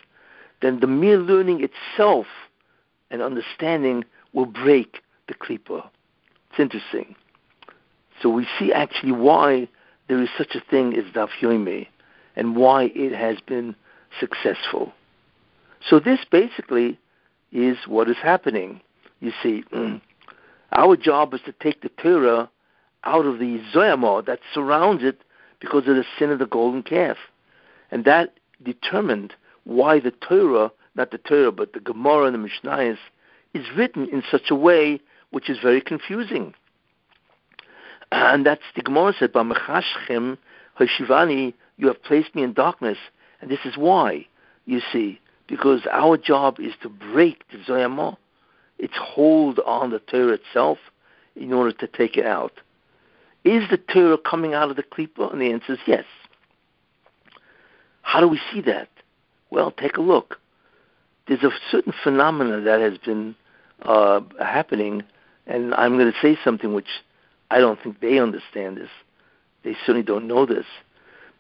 then 0.61 0.81
the 0.81 0.87
mere 0.87 1.19
learning 1.19 1.63
itself 1.65 2.27
and 3.11 3.21
understanding 3.21 4.05
will 4.33 4.47
break 4.47 5.03
the 5.29 5.35
klipa. 5.35 5.89
It's 6.51 6.61
interesting. 6.61 7.15
So 8.21 8.29
we 8.29 8.47
see 8.59 8.73
actually 8.73 9.13
why 9.13 9.69
there 10.09 10.23
is 10.23 10.29
such 10.37 10.55
a 10.55 10.61
thing 10.71 10.95
as 10.97 11.05
Daf 11.13 11.29
Yomi 11.41 11.89
and 12.37 12.57
why 12.57 12.91
it 12.95 13.13
has 13.13 13.39
been 13.47 13.75
successful. 14.19 14.93
So 15.89 15.99
this 15.99 16.21
basically 16.31 16.99
is 17.51 17.77
what 17.87 18.09
is 18.09 18.17
happening. 18.23 18.81
You 19.21 19.33
see, 19.43 19.65
our 20.73 20.97
job 20.97 21.35
is 21.35 21.41
to 21.47 21.53
take 21.53 21.83
the 21.83 21.91
Torah 22.03 22.49
out 23.05 23.27
of 23.27 23.39
the 23.39 23.61
Zoyama 23.75 24.25
that 24.27 24.41
surrounds 24.55 25.03
it 25.03 25.21
because 25.61 25.87
of 25.89 25.97
the 25.97 26.05
sin 26.19 26.31
of 26.31 26.39
the 26.39 26.47
golden 26.47 26.83
calf. 26.83 27.17
And 27.91 28.05
that 28.05 28.35
determined 28.63 29.35
why 29.65 30.01
the 30.01 30.11
Torah, 30.13 30.71
not 30.95 31.11
the 31.11 31.19
Torah, 31.19 31.53
but 31.53 31.73
the 31.73 31.81
Gemara 31.81 32.27
and 32.27 32.35
the 32.35 32.49
Mishnayos, 32.49 32.99
is 33.55 33.67
written 33.77 34.09
in 34.09 34.23
such 34.31 34.51
a 34.51 34.55
way 34.55 35.01
which 35.31 35.49
is 35.51 35.59
very 35.59 35.81
confusing. 35.81 36.55
And 38.11 38.45
that's 38.45 38.63
the 38.77 38.83
Gemara 38.83 39.15
said, 39.19 39.33
B'mechashchem 39.33 40.37
hashivani, 40.79 41.55
you 41.77 41.87
have 41.87 42.03
placed 42.03 42.35
me 42.35 42.43
in 42.43 42.53
darkness. 42.53 42.99
And 43.41 43.51
this 43.51 43.61
is 43.65 43.77
why, 43.77 44.27
you 44.67 44.81
see, 44.93 45.21
because 45.49 45.87
our 45.91 46.17
job 46.17 46.61
is 46.61 46.75
to 46.83 46.89
break 46.89 47.45
the 47.51 47.59
Zoyama, 47.59 48.17
its 48.79 48.95
hold 48.97 49.59
on 49.61 49.91
the 49.91 49.99
Torah 49.99 50.35
itself, 50.35 50.79
in 51.35 51.53
order 51.53 51.73
to 51.73 51.87
take 51.87 52.17
it 52.17 52.27
out. 52.27 52.53
Is 53.45 53.69
the 53.71 53.79
Torah 53.79 54.19
coming 54.19 54.55
out 54.55 54.71
of 54.71 54.77
the 54.77 54.83
Klippa? 54.83 55.33
And 55.33 55.41
the 55.41 55.51
answer 55.51 55.73
is 55.73 55.79
yes. 55.87 56.05
How 58.03 58.21
do 58.21 58.29
we 58.29 58.41
see 58.53 58.61
that? 58.63 58.89
Well, 59.51 59.71
take 59.71 59.97
a 59.97 60.03
look. 60.03 60.39
There's 61.27 61.43
a 61.43 61.51
certain 61.71 61.95
phenomena 62.03 62.61
that 62.61 62.81
has 62.81 62.99
been 62.99 63.35
uh, 63.85 64.21
happening, 64.41 65.03
and 65.47 65.75
I'm 65.75 65.99
going 65.99 66.13
to 66.13 66.19
say 66.21 66.39
something 66.45 66.75
which 66.75 66.89
I 67.51 67.59
don't 67.59 67.81
think 67.83 68.01
they 68.01 68.19
understand 68.19 68.77
this. 68.77 68.91
They 69.65 69.75
certainly 69.81 70.03
don't 70.03 70.27
know 70.27 70.47
this. 70.47 70.67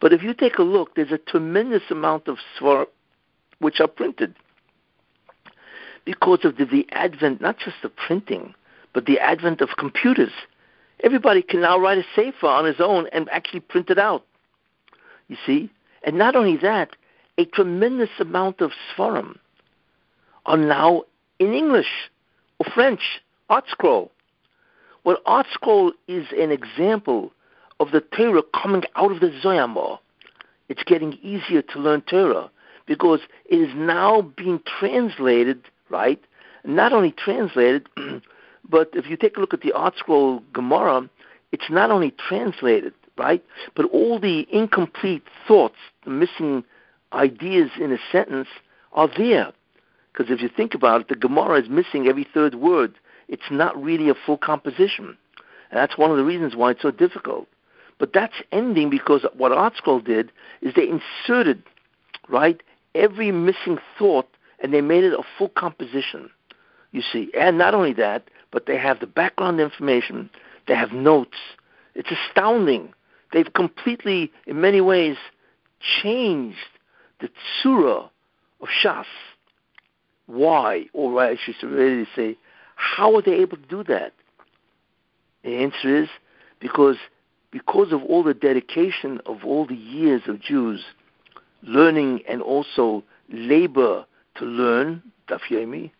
But 0.00 0.12
if 0.12 0.22
you 0.22 0.34
take 0.34 0.58
a 0.58 0.62
look, 0.62 0.94
there's 0.94 1.12
a 1.12 1.18
tremendous 1.18 1.82
amount 1.90 2.28
of 2.28 2.38
svar 2.58 2.86
which 3.58 3.80
are 3.80 3.88
printed 3.88 4.34
because 6.04 6.40
of 6.44 6.56
the, 6.56 6.64
the 6.64 6.86
advent, 6.90 7.40
not 7.40 7.58
just 7.58 7.76
of 7.84 7.94
printing, 7.94 8.54
but 8.92 9.06
the 9.06 9.18
advent 9.20 9.60
of 9.60 9.70
computers. 9.78 10.32
Everybody 11.04 11.42
can 11.42 11.60
now 11.60 11.78
write 11.78 11.98
a 11.98 12.04
sefer 12.14 12.46
on 12.46 12.64
his 12.64 12.80
own 12.80 13.06
and 13.12 13.28
actually 13.30 13.60
print 13.60 13.90
it 13.90 13.98
out. 13.98 14.24
You 15.28 15.36
see? 15.46 15.70
And 16.04 16.18
not 16.18 16.36
only 16.36 16.56
that, 16.58 16.90
a 17.38 17.44
tremendous 17.44 18.10
amount 18.18 18.60
of 18.60 18.72
sfarim 18.94 19.38
are 20.46 20.56
now 20.56 21.04
in 21.38 21.52
English 21.54 22.10
or 22.62 22.72
French, 22.72 23.20
ArtScroll. 23.50 24.08
Well, 25.04 25.18
ArtScroll 25.26 25.92
is 26.06 26.26
an 26.38 26.50
example 26.50 27.32
of 27.80 27.90
the 27.90 28.00
Torah 28.00 28.42
coming 28.54 28.84
out 28.94 29.10
of 29.10 29.20
the 29.20 29.30
Zoyamah. 29.42 29.98
It's 30.68 30.84
getting 30.84 31.14
easier 31.14 31.62
to 31.62 31.78
learn 31.78 32.02
Torah 32.02 32.50
because 32.86 33.20
it 33.46 33.56
is 33.56 33.74
now 33.74 34.22
being 34.22 34.60
translated, 34.78 35.62
right? 35.90 36.22
Not 36.64 36.92
only 36.92 37.12
translated, 37.12 37.88
but 38.68 38.90
if 38.92 39.10
you 39.10 39.16
take 39.16 39.36
a 39.36 39.40
look 39.40 39.54
at 39.54 39.62
the 39.62 39.72
ArtScroll 39.72 40.42
Gemara, 40.52 41.08
it's 41.50 41.68
not 41.68 41.90
only 41.90 42.12
translated, 42.12 42.94
right? 43.18 43.44
But 43.74 43.86
all 43.86 44.20
the 44.20 44.46
incomplete 44.52 45.24
thoughts, 45.48 45.76
the 46.04 46.10
missing 46.10 46.64
ideas 47.12 47.70
in 47.80 47.92
a 47.92 47.98
sentence 48.12 48.48
are 48.92 49.10
there. 49.16 49.52
Because 50.12 50.30
if 50.30 50.42
you 50.42 50.48
think 50.48 50.74
about 50.74 51.02
it, 51.02 51.08
the 51.08 51.14
Gemara 51.14 51.62
is 51.62 51.68
missing 51.68 52.06
every 52.06 52.26
third 52.34 52.54
word. 52.56 52.94
It's 53.28 53.50
not 53.50 53.80
really 53.82 54.08
a 54.08 54.14
full 54.14 54.36
composition. 54.36 55.16
And 55.70 55.78
that's 55.78 55.96
one 55.96 56.10
of 56.10 56.16
the 56.16 56.24
reasons 56.24 56.54
why 56.54 56.72
it's 56.72 56.82
so 56.82 56.90
difficult. 56.90 57.48
But 57.98 58.12
that's 58.12 58.34
ending 58.50 58.90
because 58.90 59.24
what 59.36 59.52
Art 59.52 59.74
ArtScroll 59.74 60.04
did 60.04 60.32
is 60.60 60.74
they 60.74 60.88
inserted, 60.88 61.62
right, 62.28 62.62
every 62.94 63.32
missing 63.32 63.78
thought 63.98 64.28
and 64.62 64.72
they 64.72 64.80
made 64.80 65.04
it 65.04 65.12
a 65.12 65.22
full 65.38 65.48
composition, 65.48 66.30
you 66.92 67.02
see. 67.02 67.30
And 67.38 67.58
not 67.58 67.74
only 67.74 67.92
that, 67.94 68.24
but 68.50 68.66
they 68.66 68.76
have 68.76 69.00
the 69.00 69.06
background 69.06 69.60
information, 69.60 70.30
they 70.68 70.74
have 70.74 70.92
notes. 70.92 71.38
It's 71.94 72.10
astounding. 72.10 72.92
They've 73.32 73.52
completely, 73.52 74.30
in 74.46 74.60
many 74.60 74.80
ways, 74.80 75.16
changed 76.02 76.58
the 77.20 77.30
tsura 77.64 78.10
of 78.60 78.68
Shas. 78.68 79.06
Why? 80.32 80.86
Or 80.94 81.22
I 81.22 81.36
should 81.36 81.62
really 81.62 82.06
say, 82.16 82.38
how 82.74 83.14
are 83.16 83.22
they 83.22 83.34
able 83.34 83.58
to 83.58 83.66
do 83.68 83.84
that? 83.84 84.14
The 85.44 85.56
answer 85.56 86.04
is 86.04 86.08
because 86.58 86.96
because 87.50 87.92
of 87.92 88.02
all 88.04 88.22
the 88.22 88.32
dedication 88.32 89.20
of 89.26 89.44
all 89.44 89.66
the 89.66 89.74
years 89.76 90.22
of 90.26 90.40
Jews 90.40 90.82
learning 91.62 92.22
and 92.26 92.40
also 92.40 93.04
labor 93.28 94.06
to 94.36 94.44
learn 94.46 95.02
Daf 95.28 95.40
Yomi, 95.50 95.90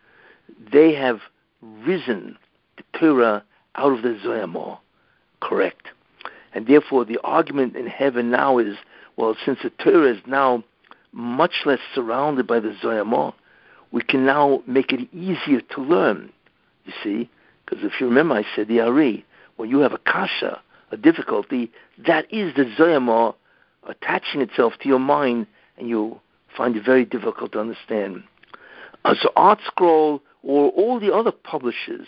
they 0.73 0.95
have 0.95 1.21
risen 1.61 2.39
the 2.79 2.99
Torah 2.99 3.45
out 3.75 3.93
of 3.93 4.03
the 4.03 4.19
Zoyamah. 4.25 4.79
Correct. 5.43 5.89
And 6.55 6.67
therefore, 6.67 7.05
the 7.05 7.19
argument 7.23 7.77
in 7.77 7.87
heaven 7.87 8.31
now 8.31 8.57
is 8.57 8.77
well, 9.19 9.37
since 9.45 9.59
the 9.63 9.69
Torah 9.69 10.15
is 10.15 10.23
now 10.27 10.65
much 11.13 11.67
less 11.67 11.81
surrounded 11.95 12.47
by 12.47 12.61
the 12.61 12.75
Zoyamah, 12.83 13.35
we 13.93 14.03
can 14.03 14.27
now 14.27 14.63
make 14.67 14.93
it 14.93 15.09
easier 15.15 15.61
to 15.61 15.81
learn. 15.81 16.33
You 16.85 16.93
see? 17.03 17.31
Because 17.65 17.85
if 17.85 18.01
you 18.01 18.09
remember, 18.09 18.35
I 18.35 18.45
said 18.57 18.69
the 18.69 18.81
Ari, 18.81 19.25
when 19.57 19.71
you 19.71 19.79
have 19.79 19.93
a 19.93 19.99
kasha, 19.99 20.61
a 20.91 20.97
difficulty, 20.97 21.71
that 22.07 22.27
is 22.33 22.55
the 22.55 22.65
Zoyamah 22.65 23.35
attaching 23.87 24.41
itself 24.41 24.75
to 24.83 24.89
your 24.89 24.99
mind, 24.99 25.47
and 25.79 25.89
you 25.89 26.21
find 26.57 26.77
it 26.77 26.85
very 26.85 27.05
difficult 27.05 27.53
to 27.53 27.61
understand. 27.61 28.25
Uh, 29.05 29.15
so 29.21 29.31
ArtScroll 29.37 30.21
or 30.43 30.71
all 30.71 30.99
the 30.99 31.13
other 31.13 31.33
publishers 31.33 32.07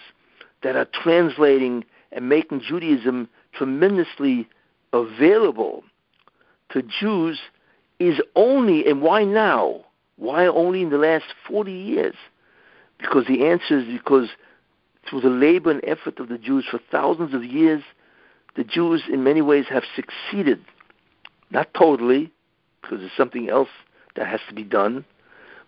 that 0.62 0.76
are 0.76 0.86
translating 0.92 1.84
and 2.12 2.28
making 2.28 2.60
Judaism 2.60 3.28
tremendously 3.52 4.48
available 4.92 5.84
to 6.70 6.82
Jews 6.82 7.38
is 7.98 8.20
only, 8.34 8.86
and 8.86 9.02
why 9.02 9.24
now? 9.24 9.84
Why 10.16 10.46
only 10.46 10.82
in 10.82 10.90
the 10.90 10.98
last 10.98 11.26
40 11.48 11.72
years? 11.72 12.14
Because 12.98 13.26
the 13.26 13.46
answer 13.46 13.78
is 13.78 13.86
because 13.86 14.28
through 15.08 15.20
the 15.20 15.28
labor 15.28 15.70
and 15.70 15.84
effort 15.84 16.18
of 16.18 16.28
the 16.28 16.38
Jews 16.38 16.64
for 16.70 16.80
thousands 16.90 17.34
of 17.34 17.44
years, 17.44 17.82
the 18.56 18.64
Jews 18.64 19.02
in 19.10 19.24
many 19.24 19.42
ways 19.42 19.66
have 19.68 19.84
succeeded. 19.94 20.60
Not 21.50 21.74
totally, 21.74 22.32
because 22.80 23.00
there's 23.00 23.12
something 23.16 23.48
else 23.48 23.68
that 24.16 24.26
has 24.26 24.40
to 24.48 24.54
be 24.54 24.62
done, 24.62 25.04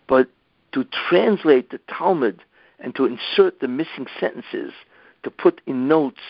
but 0.08 0.28
to 0.72 0.84
translate 1.08 1.70
the 1.70 1.80
Talmud 1.88 2.42
and 2.78 2.94
to 2.94 3.06
insert 3.06 3.60
the 3.60 3.68
missing 3.68 4.06
sentences, 4.20 4.72
to 5.22 5.30
put 5.30 5.60
in 5.66 5.88
notes 5.88 6.20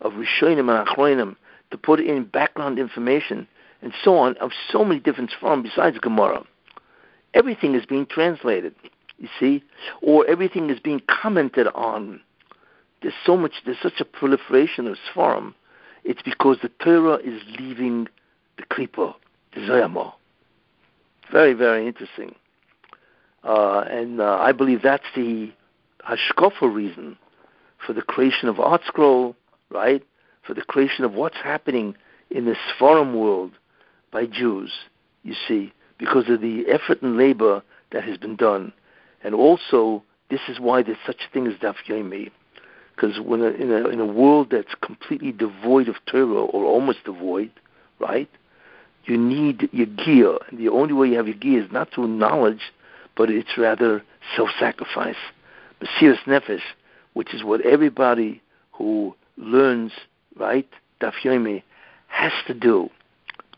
of 0.00 0.12
Rishonim 0.12 0.70
and 0.70 0.86
Achronim, 0.86 1.36
to 1.70 1.78
put 1.78 2.00
in 2.00 2.24
background 2.24 2.78
information, 2.78 3.46
and 3.82 3.92
so 4.02 4.16
on, 4.16 4.36
of 4.38 4.52
so 4.70 4.84
many 4.84 5.00
different 5.00 5.32
forms 5.38 5.68
besides 5.68 5.98
Gemara. 5.98 6.44
Everything 7.36 7.74
is 7.74 7.84
being 7.84 8.06
translated, 8.06 8.74
you 9.18 9.28
see, 9.38 9.62
or 10.00 10.26
everything 10.26 10.70
is 10.70 10.80
being 10.80 11.02
commented 11.06 11.66
on. 11.74 12.18
There's 13.02 13.14
so 13.26 13.36
much, 13.36 13.52
there's 13.66 13.76
such 13.82 14.00
a 14.00 14.06
proliferation 14.06 14.86
of 14.86 14.96
Sfarim. 15.12 15.52
It's 16.02 16.22
because 16.22 16.56
the 16.62 16.70
Torah 16.82 17.18
is 17.18 17.42
leaving 17.58 18.08
the 18.56 18.62
Klippa, 18.62 19.14
the 19.54 19.60
Zoyamah. 19.60 20.14
Very, 21.30 21.52
very 21.52 21.86
interesting. 21.86 22.34
Uh, 23.44 23.80
and 23.80 24.18
uh, 24.18 24.38
I 24.40 24.52
believe 24.52 24.80
that's 24.82 25.04
the 25.14 25.52
hashkafa 26.08 26.72
reason 26.72 27.18
for 27.86 27.92
the 27.92 28.00
creation 28.00 28.48
of 28.48 28.56
ArtScroll, 28.56 29.34
right? 29.70 30.02
For 30.46 30.54
the 30.54 30.62
creation 30.62 31.04
of 31.04 31.12
what's 31.12 31.36
happening 31.36 31.96
in 32.30 32.46
the 32.46 32.56
Sfarim 32.72 33.14
world 33.14 33.52
by 34.10 34.24
Jews, 34.24 34.72
you 35.22 35.34
see, 35.46 35.74
because 35.98 36.28
of 36.28 36.40
the 36.40 36.64
effort 36.68 37.02
and 37.02 37.16
labor 37.16 37.62
that 37.92 38.04
has 38.04 38.16
been 38.18 38.36
done. 38.36 38.72
And 39.22 39.34
also, 39.34 40.02
this 40.30 40.40
is 40.48 40.60
why 40.60 40.82
there's 40.82 40.98
such 41.06 41.22
a 41.28 41.32
thing 41.32 41.46
as 41.46 41.54
Daf 41.54 41.76
Yomi. 41.88 42.30
Because 42.94 43.20
when 43.20 43.42
a, 43.42 43.48
in, 43.48 43.70
a, 43.70 43.88
in 43.88 44.00
a 44.00 44.06
world 44.06 44.48
that's 44.50 44.74
completely 44.80 45.32
devoid 45.32 45.88
of 45.88 45.96
Torah, 46.06 46.44
or 46.44 46.64
almost 46.64 47.04
devoid, 47.04 47.50
right, 47.98 48.28
you 49.04 49.16
need 49.16 49.70
Yegia. 49.72 50.38
And 50.48 50.58
the 50.58 50.68
only 50.68 50.94
way 50.94 51.08
you 51.08 51.16
have 51.16 51.26
Yegia 51.26 51.64
is 51.64 51.72
not 51.72 51.92
through 51.92 52.08
knowledge, 52.08 52.72
but 53.16 53.30
it's 53.30 53.56
rather 53.56 54.02
self-sacrifice. 54.34 55.16
Mesiras 55.80 56.22
Nefesh, 56.26 56.62
which 57.12 57.34
is 57.34 57.44
what 57.44 57.60
everybody 57.62 58.42
who 58.72 59.14
learns, 59.36 59.92
right, 60.38 60.68
Daf 61.00 61.12
Yomi, 61.22 61.62
has 62.08 62.32
to 62.46 62.54
do. 62.54 62.90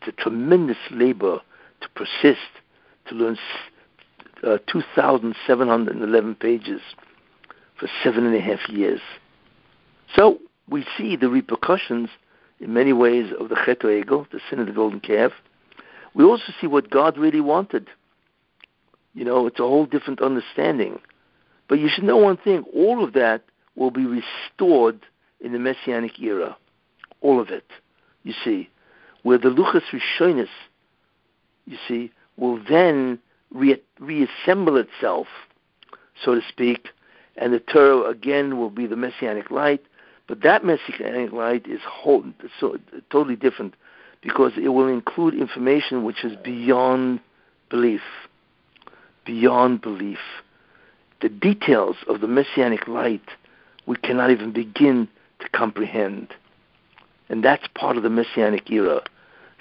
It's 0.01 0.07
a 0.07 0.21
tremendous 0.21 0.77
labor 0.91 1.41
to 1.81 1.89
persist, 1.95 2.39
to 3.07 3.15
learn 3.15 3.37
uh, 4.43 4.57
2,711 4.67 6.35
pages 6.35 6.81
for 7.77 7.89
seven 8.03 8.25
and 8.25 8.35
a 8.35 8.41
half 8.41 8.67
years. 8.69 9.01
So 10.15 10.39
we 10.69 10.85
see 10.97 11.15
the 11.15 11.29
repercussions 11.29 12.09
in 12.59 12.73
many 12.73 12.93
ways 12.93 13.31
of 13.39 13.49
the 13.49 13.55
Chet 13.65 13.79
Egel, 13.79 14.29
the 14.31 14.39
sin 14.49 14.59
of 14.59 14.67
the 14.67 14.73
golden 14.73 14.99
calf. 14.99 15.31
We 16.13 16.23
also 16.23 16.53
see 16.59 16.67
what 16.67 16.89
God 16.89 17.17
really 17.17 17.41
wanted. 17.41 17.87
You 19.13 19.25
know, 19.25 19.47
it's 19.47 19.59
a 19.59 19.63
whole 19.63 19.85
different 19.85 20.21
understanding. 20.21 20.99
But 21.67 21.79
you 21.79 21.89
should 21.89 22.03
know 22.03 22.17
one 22.17 22.37
thing: 22.37 22.63
all 22.73 23.03
of 23.03 23.13
that 23.13 23.43
will 23.75 23.91
be 23.91 24.05
restored 24.05 25.05
in 25.39 25.53
the 25.53 25.59
Messianic 25.59 26.19
era. 26.19 26.57
All 27.21 27.39
of 27.39 27.49
it. 27.49 27.65
You 28.23 28.33
see, 28.43 28.69
where 29.23 29.37
the 29.37 29.49
Luchas 29.49 29.83
Rishonis, 29.91 30.49
you 31.69 31.77
see, 31.87 32.11
will 32.37 32.59
then 32.67 33.19
re- 33.51 33.81
reassemble 33.99 34.77
itself, 34.77 35.27
so 36.23 36.35
to 36.35 36.41
speak, 36.47 36.89
and 37.37 37.53
the 37.53 37.59
Torah 37.59 38.09
again 38.09 38.57
will 38.57 38.69
be 38.69 38.87
the 38.87 38.95
Messianic 38.95 39.51
light. 39.51 39.81
But 40.27 40.41
that 40.41 40.65
Messianic 40.65 41.31
light 41.31 41.67
is 41.67 41.79
whole, 41.87 42.23
so, 42.59 42.77
totally 43.11 43.35
different 43.35 43.75
because 44.21 44.51
it 44.57 44.69
will 44.69 44.87
include 44.87 45.33
information 45.33 46.03
which 46.03 46.25
is 46.25 46.35
beyond 46.43 47.21
belief. 47.69 48.01
Beyond 49.25 49.81
belief. 49.81 50.19
The 51.21 51.29
details 51.29 51.97
of 52.07 52.21
the 52.21 52.27
Messianic 52.27 52.87
light 52.87 53.27
we 53.85 53.95
cannot 53.95 54.31
even 54.31 54.51
begin 54.51 55.07
to 55.39 55.49
comprehend. 55.49 56.33
And 57.29 57.43
that's 57.43 57.67
part 57.73 57.97
of 57.97 58.03
the 58.03 58.09
Messianic 58.09 58.69
era. 58.69 59.01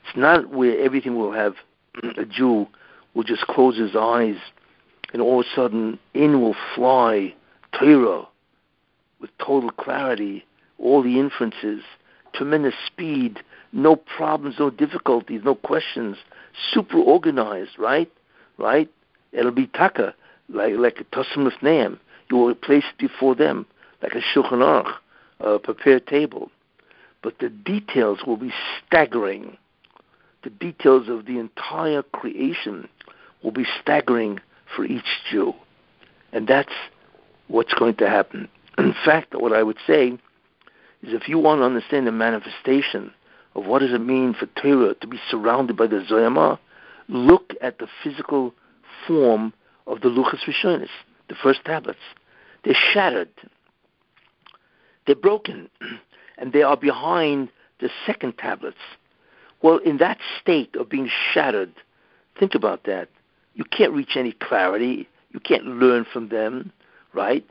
It's 0.04 0.16
not 0.16 0.50
where 0.50 0.78
everything 0.78 1.16
will 1.16 1.32
have 1.32 1.54
a 2.02 2.24
Jew 2.24 2.66
will 3.14 3.24
just 3.24 3.46
close 3.46 3.76
his 3.76 3.96
eyes 3.96 4.36
and 5.12 5.22
all 5.22 5.40
of 5.40 5.46
a 5.46 5.54
sudden 5.54 5.98
in 6.14 6.40
will 6.40 6.56
fly 6.74 7.34
Torah 7.78 8.26
with 9.20 9.30
total 9.38 9.70
clarity, 9.70 10.44
all 10.78 11.02
the 11.02 11.18
inferences, 11.18 11.82
tremendous 12.32 12.74
speed, 12.86 13.40
no 13.72 13.96
problems, 13.96 14.56
no 14.58 14.70
difficulties, 14.70 15.42
no 15.44 15.54
questions, 15.54 16.16
super 16.72 16.98
organized, 16.98 17.78
right? 17.78 18.10
Right? 18.58 18.88
It'll 19.32 19.50
be 19.50 19.66
taka, 19.66 20.14
like 20.48 20.74
like 20.76 21.00
a 21.00 21.04
Tassim 21.04 21.50
Naam. 21.62 21.98
You 22.30 22.36
will 22.36 22.54
place 22.54 22.84
it 22.90 22.98
before 22.98 23.34
them, 23.34 23.66
like 24.02 24.12
a 24.12 24.20
Shulchan 24.20 24.62
Aruch, 24.62 24.94
a 25.40 25.58
prepared 25.58 26.06
table 26.06 26.50
but 27.22 27.38
the 27.38 27.48
details 27.48 28.20
will 28.26 28.36
be 28.36 28.52
staggering. 28.86 29.56
The 30.48 30.54
details 30.54 31.10
of 31.10 31.26
the 31.26 31.38
entire 31.38 32.02
creation 32.02 32.88
will 33.42 33.50
be 33.50 33.66
staggering 33.82 34.40
for 34.74 34.82
each 34.82 35.04
Jew. 35.30 35.52
And 36.32 36.48
that's 36.48 36.72
what's 37.48 37.74
going 37.74 37.96
to 37.96 38.08
happen. 38.08 38.48
In 38.78 38.94
fact, 39.04 39.34
what 39.34 39.52
I 39.52 39.62
would 39.62 39.76
say 39.86 40.08
is 41.02 41.12
if 41.12 41.28
you 41.28 41.38
want 41.38 41.60
to 41.60 41.66
understand 41.66 42.06
the 42.06 42.12
manifestation 42.12 43.12
of 43.54 43.66
what 43.66 43.80
does 43.80 43.92
it 43.92 44.00
mean 44.00 44.32
for 44.32 44.46
Torah 44.46 44.94
to 44.94 45.06
be 45.06 45.20
surrounded 45.30 45.76
by 45.76 45.86
the 45.86 46.02
Zoyama, 46.10 46.58
look 47.08 47.52
at 47.60 47.78
the 47.78 47.88
physical 48.02 48.54
form 49.06 49.52
of 49.86 50.00
the 50.00 50.08
Luchas 50.08 50.46
Rishonis, 50.46 50.88
the 51.28 51.34
first 51.42 51.62
tablets. 51.66 51.98
They're 52.64 52.74
shattered. 52.94 53.28
They're 55.06 55.14
broken. 55.14 55.68
And 56.40 56.52
they 56.52 56.62
are 56.62 56.76
behind 56.76 57.48
the 57.80 57.90
second 58.06 58.38
tablets. 58.38 58.78
Well, 59.62 59.78
in 59.78 59.98
that 59.98 60.18
state 60.40 60.76
of 60.76 60.88
being 60.88 61.10
shattered, 61.32 61.72
think 62.38 62.54
about 62.54 62.84
that. 62.84 63.08
You 63.54 63.64
can't 63.64 63.92
reach 63.92 64.16
any 64.16 64.32
clarity. 64.32 65.08
You 65.32 65.40
can't 65.40 65.66
learn 65.66 66.06
from 66.12 66.28
them, 66.28 66.72
right? 67.12 67.44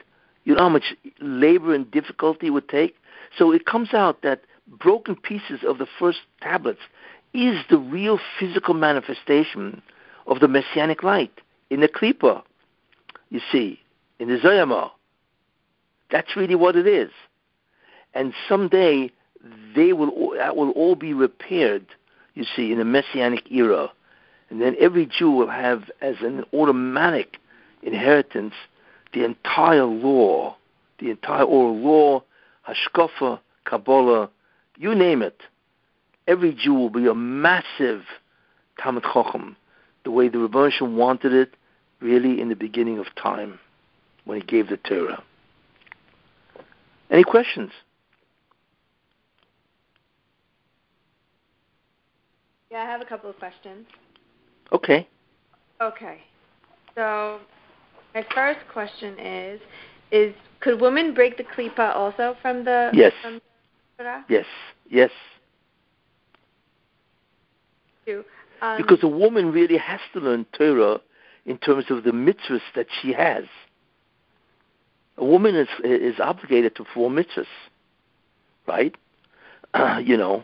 You 0.46 0.56
know 0.56 0.64
how 0.64 0.70
much 0.70 0.96
labor 1.20 1.74
and 1.74 1.90
difficulty 1.92 2.48
it 2.48 2.52
would 2.52 2.70
take? 2.70 2.96
So 3.38 3.52
it 3.52 3.66
comes 3.66 3.94
out 3.94 4.22
that 4.22 4.42
broken 4.68 5.16
pieces 5.16 5.60
of 5.68 5.78
the 5.78 5.88
first 6.00 6.20
tablets 6.42 6.80
is 7.34 7.60
the 7.70 7.78
real 7.78 8.20
physical 8.40 8.74
manifestation 8.74 9.82
of 10.26 10.40
the 10.40 10.48
messianic 10.48 11.04
light 11.04 11.42
in 11.70 11.82
the 11.82 11.88
Klippa, 11.88 12.42
you 13.30 13.42
see, 13.52 13.80
in 14.20 14.30
the 14.30 14.38
Zoyama. 14.38 14.92
That's 16.10 16.36
really 16.36 16.56
what 16.56 16.76
it 16.76 16.88
is. 16.88 17.12
And 18.14 18.34
someday 18.48 19.12
they 19.76 19.94
will 19.94 20.34
that 20.36 20.56
will 20.56 20.72
all 20.72 20.96
be 20.96 21.14
repaired, 21.14 21.86
you 22.34 22.46
see, 22.56 22.72
in 22.72 22.78
the 22.78 22.86
messianic 22.86 23.52
era. 23.52 23.92
And 24.50 24.62
then 24.62 24.76
every 24.80 25.06
Jew 25.06 25.32
will 25.32 25.50
have 25.50 25.90
as 26.02 26.16
an 26.22 26.46
automatic 26.54 27.38
inheritance 27.84 28.54
the 29.14 29.24
entire 29.24 29.86
law, 29.86 30.56
the 31.00 31.10
entire 31.10 31.44
oral 31.44 31.78
law, 31.78 32.24
Hashkafa, 32.68 33.40
Kabbalah, 33.66 34.30
you 34.78 34.96
name 34.96 35.22
it. 35.22 35.42
Every 36.28 36.54
Jew 36.54 36.74
will 36.74 36.90
be 36.90 37.08
a 37.08 37.16
massive 37.16 38.04
Talmud 38.80 39.04
Chacham, 39.04 39.56
the 40.04 40.12
way 40.12 40.30
the 40.30 40.38
Rebbeinu 40.38 40.94
wanted 40.94 41.34
it, 41.34 41.56
really 42.00 42.40
in 42.40 42.50
the 42.50 42.56
beginning 42.56 43.00
of 43.00 43.08
time, 43.16 43.60
when 44.26 44.40
he 44.40 44.46
gave 44.46 44.70
the 44.70 44.78
Torah. 44.78 45.24
Any 47.10 47.24
questions? 47.24 47.72
Yeah, 52.72 52.80
I 52.80 52.86
have 52.86 53.02
a 53.02 53.06
couple 53.06 53.30
of 53.30 53.38
questions. 53.38 53.88
Okay. 54.72 55.08
Okay. 55.82 56.20
So, 56.96 57.40
my 58.14 58.26
first 58.34 58.60
question 58.72 59.18
is: 59.20 59.62
Is 60.12 60.34
could 60.60 60.82
women 60.82 61.14
break 61.14 61.38
the 61.38 61.44
klipa 61.44 61.96
also 61.96 62.36
from 62.42 62.66
the 62.66 62.90
yes 62.94 63.14
from 63.22 63.40
the 63.98 64.24
yes 64.28 64.46
yes 64.90 65.12
um, 68.62 68.78
because 68.78 69.04
a 69.04 69.08
woman 69.08 69.52
really 69.52 69.78
has 69.78 70.00
to 70.14 70.20
learn 70.20 70.46
Torah 70.58 71.00
in 71.46 71.58
terms 71.58 71.86
of 71.90 72.04
the 72.04 72.12
mitzvahs 72.12 72.62
that 72.76 72.88
she 73.02 73.14
has. 73.14 73.46
A 75.18 75.26
woman 75.26 75.56
is 75.56 75.68
is 75.84 76.20
obligated 76.20 76.76
to 76.76 76.84
perform 76.84 77.16
mitzvahs, 77.16 77.46
right? 78.68 78.96
Uh, 79.74 80.00
you 80.04 80.18
know, 80.18 80.44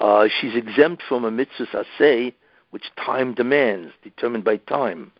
uh, 0.00 0.28
she's 0.40 0.54
exempt 0.54 1.02
from 1.08 1.24
a 1.24 1.30
mitzvah 1.30 1.84
say, 1.98 2.34
which 2.70 2.90
time 2.96 3.34
demands, 3.34 3.92
determined 4.02 4.44
by 4.44 4.56
time. 4.56 5.12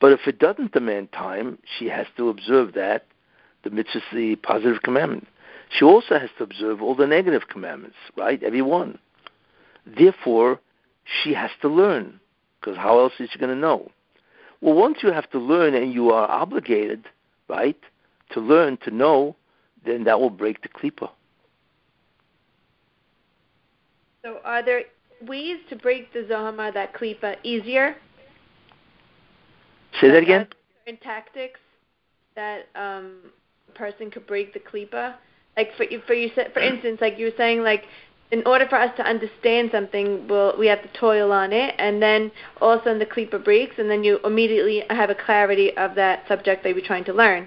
But 0.00 0.12
if 0.12 0.26
it 0.26 0.38
doesn't 0.38 0.72
demand 0.72 1.12
time, 1.12 1.58
she 1.78 1.88
has 1.88 2.06
to 2.16 2.28
observe 2.28 2.74
that, 2.74 3.06
the 3.62 3.70
mitzvah, 3.70 4.02
the 4.12 4.36
positive 4.36 4.82
commandment. 4.82 5.26
She 5.70 5.84
also 5.84 6.18
has 6.18 6.30
to 6.36 6.44
observe 6.44 6.82
all 6.82 6.94
the 6.94 7.06
negative 7.06 7.48
commandments, 7.48 7.96
right? 8.16 8.42
Every 8.42 8.62
one. 8.62 8.98
Therefore, 9.86 10.60
she 11.04 11.32
has 11.34 11.50
to 11.62 11.68
learn, 11.68 12.20
because 12.60 12.76
how 12.76 12.98
else 12.98 13.14
is 13.18 13.30
she 13.32 13.38
going 13.38 13.54
to 13.54 13.60
know? 13.60 13.90
Well, 14.60 14.74
once 14.74 14.98
you 15.02 15.12
have 15.12 15.30
to 15.30 15.38
learn 15.38 15.74
and 15.74 15.92
you 15.92 16.10
are 16.10 16.30
obligated, 16.30 17.06
right, 17.48 17.78
to 18.32 18.40
learn, 18.40 18.76
to 18.78 18.90
know, 18.90 19.36
then 19.84 20.04
that 20.04 20.20
will 20.20 20.30
break 20.30 20.62
the 20.62 20.68
klipa. 20.68 21.10
So, 24.24 24.38
are 24.42 24.64
there 24.64 24.84
ways 25.26 25.58
to 25.68 25.76
break 25.76 26.12
the 26.14 26.24
zohama 26.26 26.72
that 26.72 26.94
klipa 26.94 27.36
easier? 27.42 27.94
Say 30.00 30.10
that 30.10 30.22
again. 30.22 30.48
Certain 30.86 31.00
tactics 31.00 31.60
that 32.34 32.66
um, 32.74 33.16
a 33.68 33.72
person 33.78 34.10
could 34.10 34.26
break 34.26 34.54
the 34.54 34.60
klipa. 34.60 35.16
Like 35.58 35.76
for 35.76 35.84
for 36.06 36.14
you, 36.14 36.30
for 36.34 36.60
instance, 36.60 36.98
like 37.02 37.18
you 37.18 37.26
were 37.26 37.36
saying, 37.36 37.62
like 37.62 37.84
in 38.32 38.42
order 38.46 38.66
for 38.66 38.76
us 38.76 38.90
to 38.96 39.02
understand 39.06 39.68
something, 39.70 40.26
we'll, 40.26 40.58
we 40.58 40.66
have 40.66 40.82
to 40.82 40.88
toil 40.98 41.30
on 41.30 41.52
it, 41.52 41.74
and 41.78 42.02
then 42.02 42.32
all 42.62 42.72
of 42.72 42.80
a 42.80 42.84
sudden 42.84 42.98
the 42.98 43.06
klipa 43.06 43.44
breaks, 43.44 43.74
and 43.78 43.90
then 43.90 44.02
you 44.02 44.18
immediately 44.24 44.82
have 44.88 45.10
a 45.10 45.14
clarity 45.14 45.76
of 45.76 45.94
that 45.96 46.26
subject 46.26 46.64
that 46.64 46.74
you're 46.74 46.84
trying 46.84 47.04
to 47.04 47.12
learn. 47.12 47.46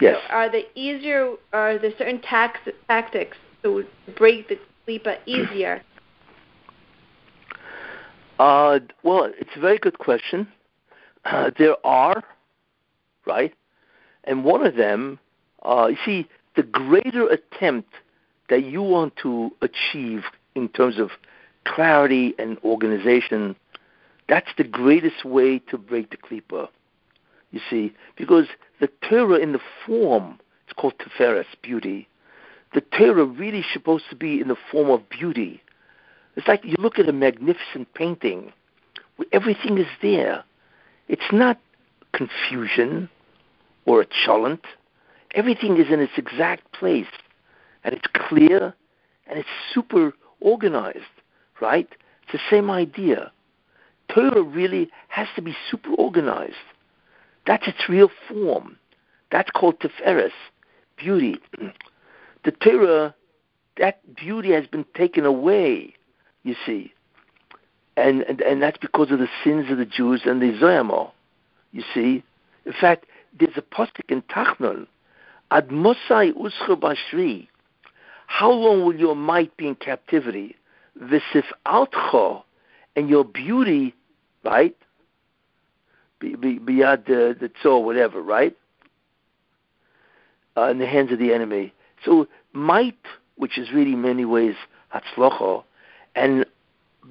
Yes. 0.00 0.18
So 0.28 0.34
are 0.34 0.50
the 0.50 0.66
easier? 0.78 1.34
Are 1.54 1.78
there 1.78 1.92
certain 1.96 2.20
tax, 2.20 2.60
tactics 2.88 3.38
to 3.62 3.84
break 4.18 4.48
the 4.48 4.58
klipa 4.86 5.16
easier? 5.26 5.82
Uh, 8.40 8.80
well, 9.02 9.30
it's 9.38 9.50
a 9.54 9.60
very 9.60 9.76
good 9.76 9.98
question. 9.98 10.48
Uh, 11.26 11.50
there 11.58 11.76
are, 11.84 12.24
right? 13.26 13.52
And 14.24 14.44
one 14.44 14.66
of 14.66 14.76
them, 14.76 15.18
uh, 15.62 15.88
you 15.90 15.98
see, 16.06 16.26
the 16.56 16.62
greater 16.62 17.28
attempt 17.28 17.92
that 18.48 18.64
you 18.64 18.80
want 18.80 19.14
to 19.16 19.50
achieve 19.60 20.22
in 20.54 20.70
terms 20.70 20.98
of 20.98 21.10
clarity 21.66 22.34
and 22.38 22.56
organization, 22.64 23.56
that's 24.26 24.48
the 24.56 24.64
greatest 24.64 25.22
way 25.22 25.58
to 25.58 25.76
break 25.76 26.08
the 26.08 26.16
klipa. 26.16 26.68
You 27.50 27.60
see, 27.68 27.92
because 28.16 28.46
the 28.80 28.88
Torah 29.06 29.36
in 29.36 29.52
the 29.52 29.60
form, 29.84 30.40
it's 30.64 30.72
called 30.72 30.94
Tiferes, 30.98 31.44
beauty. 31.60 32.08
The 32.72 32.80
Torah 32.80 33.26
really 33.26 33.66
supposed 33.70 34.04
to 34.08 34.16
be 34.16 34.40
in 34.40 34.48
the 34.48 34.56
form 34.72 34.88
of 34.88 35.10
beauty. 35.10 35.62
It's 36.40 36.48
like 36.48 36.64
you 36.64 36.74
look 36.78 36.98
at 36.98 37.06
a 37.06 37.12
magnificent 37.12 37.92
painting, 37.92 38.50
where 39.16 39.28
everything 39.30 39.76
is 39.76 39.88
there. 40.00 40.42
It's 41.06 41.30
not 41.30 41.60
confusion 42.14 43.10
or 43.84 44.00
a 44.00 44.06
cholent. 44.06 44.62
Everything 45.34 45.76
is 45.76 45.92
in 45.92 46.00
its 46.00 46.14
exact 46.16 46.72
place, 46.72 47.12
and 47.84 47.94
it's 47.94 48.06
clear, 48.14 48.74
and 49.26 49.38
it's 49.38 49.50
super 49.74 50.14
organized, 50.40 51.12
right? 51.60 51.90
It's 52.22 52.32
the 52.32 52.38
same 52.50 52.70
idea. 52.70 53.30
Torah 54.08 54.40
really 54.40 54.88
has 55.08 55.28
to 55.36 55.42
be 55.42 55.54
super 55.70 55.90
organized. 55.90 56.54
That's 57.46 57.68
its 57.68 57.86
real 57.86 58.08
form. 58.26 58.78
That's 59.30 59.50
called 59.50 59.78
Tiferes, 59.80 60.32
beauty. 60.96 61.36
The 62.42 62.52
Torah, 62.52 63.14
that 63.76 64.00
beauty 64.16 64.52
has 64.52 64.66
been 64.66 64.86
taken 64.94 65.26
away, 65.26 65.94
you 66.42 66.54
see. 66.66 66.92
And, 67.96 68.22
and, 68.22 68.40
and 68.40 68.62
that's 68.62 68.78
because 68.78 69.10
of 69.10 69.18
the 69.18 69.28
sins 69.44 69.70
of 69.70 69.78
the 69.78 69.84
Jews 69.84 70.22
and 70.24 70.40
the 70.40 70.52
Zoyamo, 70.58 71.10
you 71.72 71.82
see. 71.94 72.22
In 72.64 72.72
fact, 72.72 73.06
there's 73.38 73.56
a 73.56 73.62
postic 73.62 74.08
in 74.08 74.22
Tachnun 74.22 74.86
Ad 75.50 75.68
Mosai 75.68 76.32
Uscha 76.32 76.76
Bashri. 76.76 77.48
How 78.26 78.50
long 78.50 78.84
will 78.84 78.94
your 78.94 79.16
might 79.16 79.56
be 79.56 79.66
in 79.66 79.74
captivity? 79.74 80.56
Visif 81.00 81.44
Altcho, 81.66 82.42
and 82.94 83.08
your 83.08 83.24
beauty, 83.24 83.94
right? 84.44 84.76
Be, 86.20 86.36
be, 86.36 86.58
beyond 86.58 87.04
the, 87.06 87.36
the 87.38 87.48
tzor, 87.48 87.82
whatever, 87.82 88.20
right? 88.20 88.54
Uh, 90.56 90.64
in 90.64 90.78
the 90.78 90.86
hands 90.86 91.10
of 91.12 91.18
the 91.18 91.32
enemy. 91.32 91.72
So 92.04 92.28
might, 92.52 92.98
which 93.36 93.58
is 93.58 93.72
really 93.72 93.92
in 93.92 94.02
many 94.02 94.24
ways 94.24 94.54
hatzlocho, 94.94 95.64
and 96.14 96.46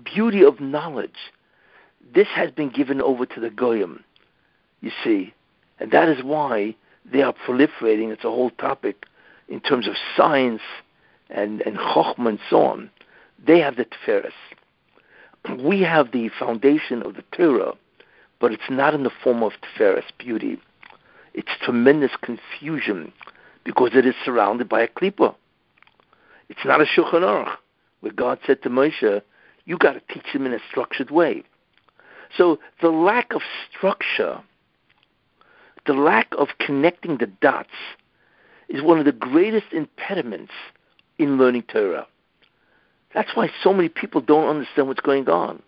beauty 0.03 0.43
of 0.43 0.59
knowledge, 0.59 1.31
this 2.13 2.27
has 2.35 2.51
been 2.51 2.69
given 2.69 3.01
over 3.01 3.25
to 3.25 3.39
the 3.39 3.49
goyim. 3.49 4.03
You 4.81 4.91
see, 5.03 5.33
and 5.79 5.91
that 5.91 6.09
is 6.09 6.23
why 6.23 6.75
they 7.11 7.21
are 7.21 7.33
proliferating. 7.33 8.11
It's 8.11 8.23
a 8.23 8.29
whole 8.29 8.51
topic 8.51 9.05
in 9.47 9.59
terms 9.59 9.87
of 9.87 9.95
science 10.15 10.61
and, 11.29 11.61
and 11.61 11.77
chokhmah 11.77 12.29
and 12.29 12.39
so 12.49 12.61
on. 12.61 12.89
They 13.45 13.59
have 13.59 13.75
the 13.75 13.85
Tiferes. 13.85 14.31
We 15.63 15.81
have 15.81 16.11
the 16.11 16.29
foundation 16.37 17.01
of 17.03 17.15
the 17.15 17.23
Torah, 17.31 17.73
but 18.39 18.51
it's 18.51 18.69
not 18.69 18.93
in 18.93 19.03
the 19.03 19.11
form 19.23 19.43
of 19.43 19.53
Tiferes, 19.61 20.03
beauty. 20.17 20.59
It's 21.33 21.49
tremendous 21.61 22.11
confusion 22.21 23.13
because 23.63 23.91
it 23.93 24.05
is 24.05 24.15
surrounded 24.25 24.67
by 24.67 24.81
a 24.81 24.87
klipa. 24.87 25.35
It's 26.49 26.65
not 26.65 26.81
a 26.81 26.85
Shulchan 26.85 27.21
Aruch, 27.21 27.55
where 28.01 28.13
God 28.13 28.39
said 28.45 28.61
to 28.63 28.69
Moshe, 28.69 29.21
you 29.65 29.77
got 29.77 29.93
to 29.93 30.13
teach 30.13 30.33
them 30.33 30.45
in 30.45 30.53
a 30.53 30.59
structured 30.69 31.11
way. 31.11 31.43
So 32.35 32.59
the 32.81 32.89
lack 32.89 33.33
of 33.33 33.41
structure 33.69 34.41
the 35.89 35.93
lack 35.93 36.27
of 36.37 36.49
connecting 36.59 37.17
the 37.17 37.25
dots 37.25 37.69
is 38.67 38.83
one 38.83 38.99
of 38.99 39.05
the 39.05 39.11
greatest 39.11 39.65
impediments 39.71 40.51
in 41.17 41.37
learning 41.37 41.63
Torah. 41.63 42.05
That's 43.13 43.35
why 43.35 43.49
so 43.63 43.73
many 43.73 43.89
people 43.89 44.21
don't 44.21 44.47
understand 44.47 44.87
what's 44.87 44.99
going 44.99 45.27
on. 45.27 45.63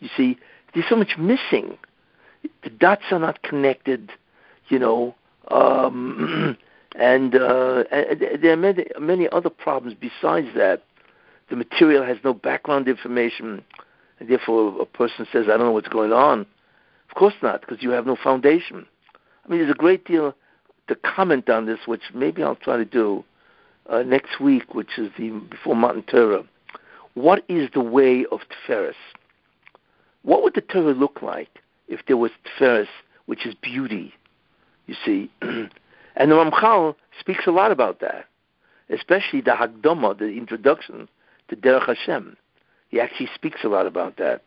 You 0.00 0.08
see, 0.16 0.38
there's 0.72 0.88
so 0.88 0.96
much 0.96 1.18
missing. 1.18 1.76
The 2.64 2.70
dots 2.70 3.02
are 3.10 3.18
not 3.18 3.42
connected, 3.42 4.10
you 4.68 4.78
know, 4.78 5.14
um, 5.50 6.56
and, 6.98 7.34
uh, 7.34 7.84
and 7.90 8.42
there 8.42 8.52
are 8.52 8.56
many, 8.56 8.86
many 8.98 9.28
other 9.28 9.50
problems 9.50 9.94
besides 10.00 10.48
that. 10.56 10.84
The 11.50 11.56
material 11.56 12.04
has 12.04 12.18
no 12.24 12.34
background 12.34 12.88
information, 12.88 13.64
and 14.20 14.28
therefore 14.28 14.80
a 14.80 14.84
person 14.84 15.26
says, 15.32 15.46
I 15.46 15.56
don't 15.56 15.60
know 15.60 15.72
what's 15.72 15.88
going 15.88 16.12
on. 16.12 16.46
Of 17.08 17.14
course 17.14 17.34
not, 17.42 17.60
because 17.62 17.82
you 17.82 17.90
have 17.90 18.06
no 18.06 18.16
foundation. 18.16 18.86
I 19.44 19.48
mean, 19.48 19.60
there's 19.60 19.70
a 19.70 19.74
great 19.74 20.04
deal 20.04 20.34
to 20.88 20.94
comment 20.96 21.48
on 21.48 21.66
this, 21.66 21.80
which 21.86 22.02
maybe 22.14 22.42
I'll 22.42 22.56
try 22.56 22.76
to 22.76 22.84
do 22.84 23.24
uh, 23.88 24.02
next 24.02 24.40
week, 24.40 24.74
which 24.74 24.98
is 24.98 25.10
the 25.16 25.30
before 25.30 25.74
Matan 25.74 26.02
Torah. 26.02 26.44
What 27.14 27.44
is 27.48 27.70
the 27.72 27.80
way 27.80 28.26
of 28.30 28.40
Tiferes? 28.68 28.94
What 30.22 30.42
would 30.42 30.54
the 30.54 30.60
Torah 30.60 30.92
look 30.92 31.22
like 31.22 31.48
if 31.88 32.00
there 32.06 32.16
was 32.16 32.30
Tiferes, 32.44 32.88
which 33.26 33.46
is 33.46 33.54
beauty? 33.54 34.12
You 34.86 34.94
see, 35.04 35.30
and 35.42 35.70
the 36.16 36.34
Ramchal 36.34 36.94
speaks 37.18 37.46
a 37.46 37.50
lot 37.50 37.72
about 37.72 38.00
that, 38.00 38.26
especially 38.90 39.40
the 39.40 39.52
Hakdama, 39.52 40.18
the 40.18 40.26
introduction 40.26 41.08
to 41.48 41.56
Derech 41.56 41.86
Hashem. 41.86 42.36
He 42.88 43.00
actually 43.00 43.28
speaks 43.34 43.64
a 43.64 43.68
lot 43.68 43.86
about 43.86 44.16
that. 44.16 44.42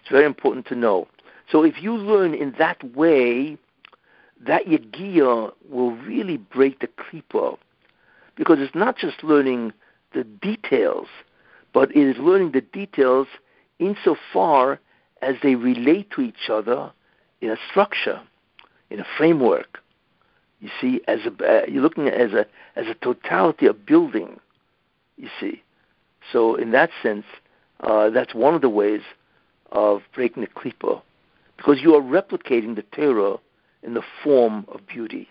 It's 0.00 0.10
very 0.10 0.26
important 0.26 0.66
to 0.66 0.74
know. 0.74 1.08
So 1.50 1.62
if 1.62 1.82
you 1.82 1.94
learn 1.94 2.34
in 2.34 2.54
that 2.58 2.94
way, 2.94 3.56
that 4.46 4.66
Yegia 4.66 5.52
will 5.68 5.92
really 5.96 6.36
break 6.36 6.80
the 6.80 6.88
klipa, 6.88 7.58
because 8.36 8.58
it's 8.60 8.74
not 8.74 8.96
just 8.96 9.24
learning 9.24 9.72
the 10.12 10.24
details, 10.24 11.08
but 11.72 11.90
it 11.90 12.08
is 12.08 12.16
learning 12.18 12.52
the 12.52 12.60
details 12.60 13.26
insofar 13.78 14.78
as 15.22 15.36
they 15.42 15.54
relate 15.54 16.10
to 16.12 16.20
each 16.20 16.48
other 16.48 16.92
in 17.40 17.50
a 17.50 17.56
structure, 17.70 18.20
in 18.90 19.00
a 19.00 19.06
framework. 19.16 19.78
You 20.60 20.70
see, 20.80 21.00
as 21.06 21.20
a 21.24 21.62
uh, 21.62 21.66
you're 21.66 21.82
looking 21.82 22.08
at 22.08 22.14
as 22.14 22.32
a 22.32 22.46
as 22.76 22.86
a 22.86 22.94
totality 22.94 23.66
of 23.66 23.86
building. 23.86 24.40
You 25.16 25.28
see, 25.40 25.62
so 26.32 26.54
in 26.54 26.70
that 26.72 26.90
sense, 27.02 27.24
uh, 27.80 28.10
that's 28.10 28.34
one 28.34 28.54
of 28.54 28.60
the 28.60 28.68
ways 28.68 29.02
of 29.72 30.02
breaking 30.14 30.42
the 30.42 30.48
klipa, 30.48 31.02
because 31.56 31.80
you 31.80 31.94
are 31.94 32.02
replicating 32.02 32.74
the 32.74 32.84
Torah 32.94 33.36
in 33.82 33.94
the 33.94 34.02
form 34.22 34.64
of 34.68 34.86
beauty. 34.86 35.28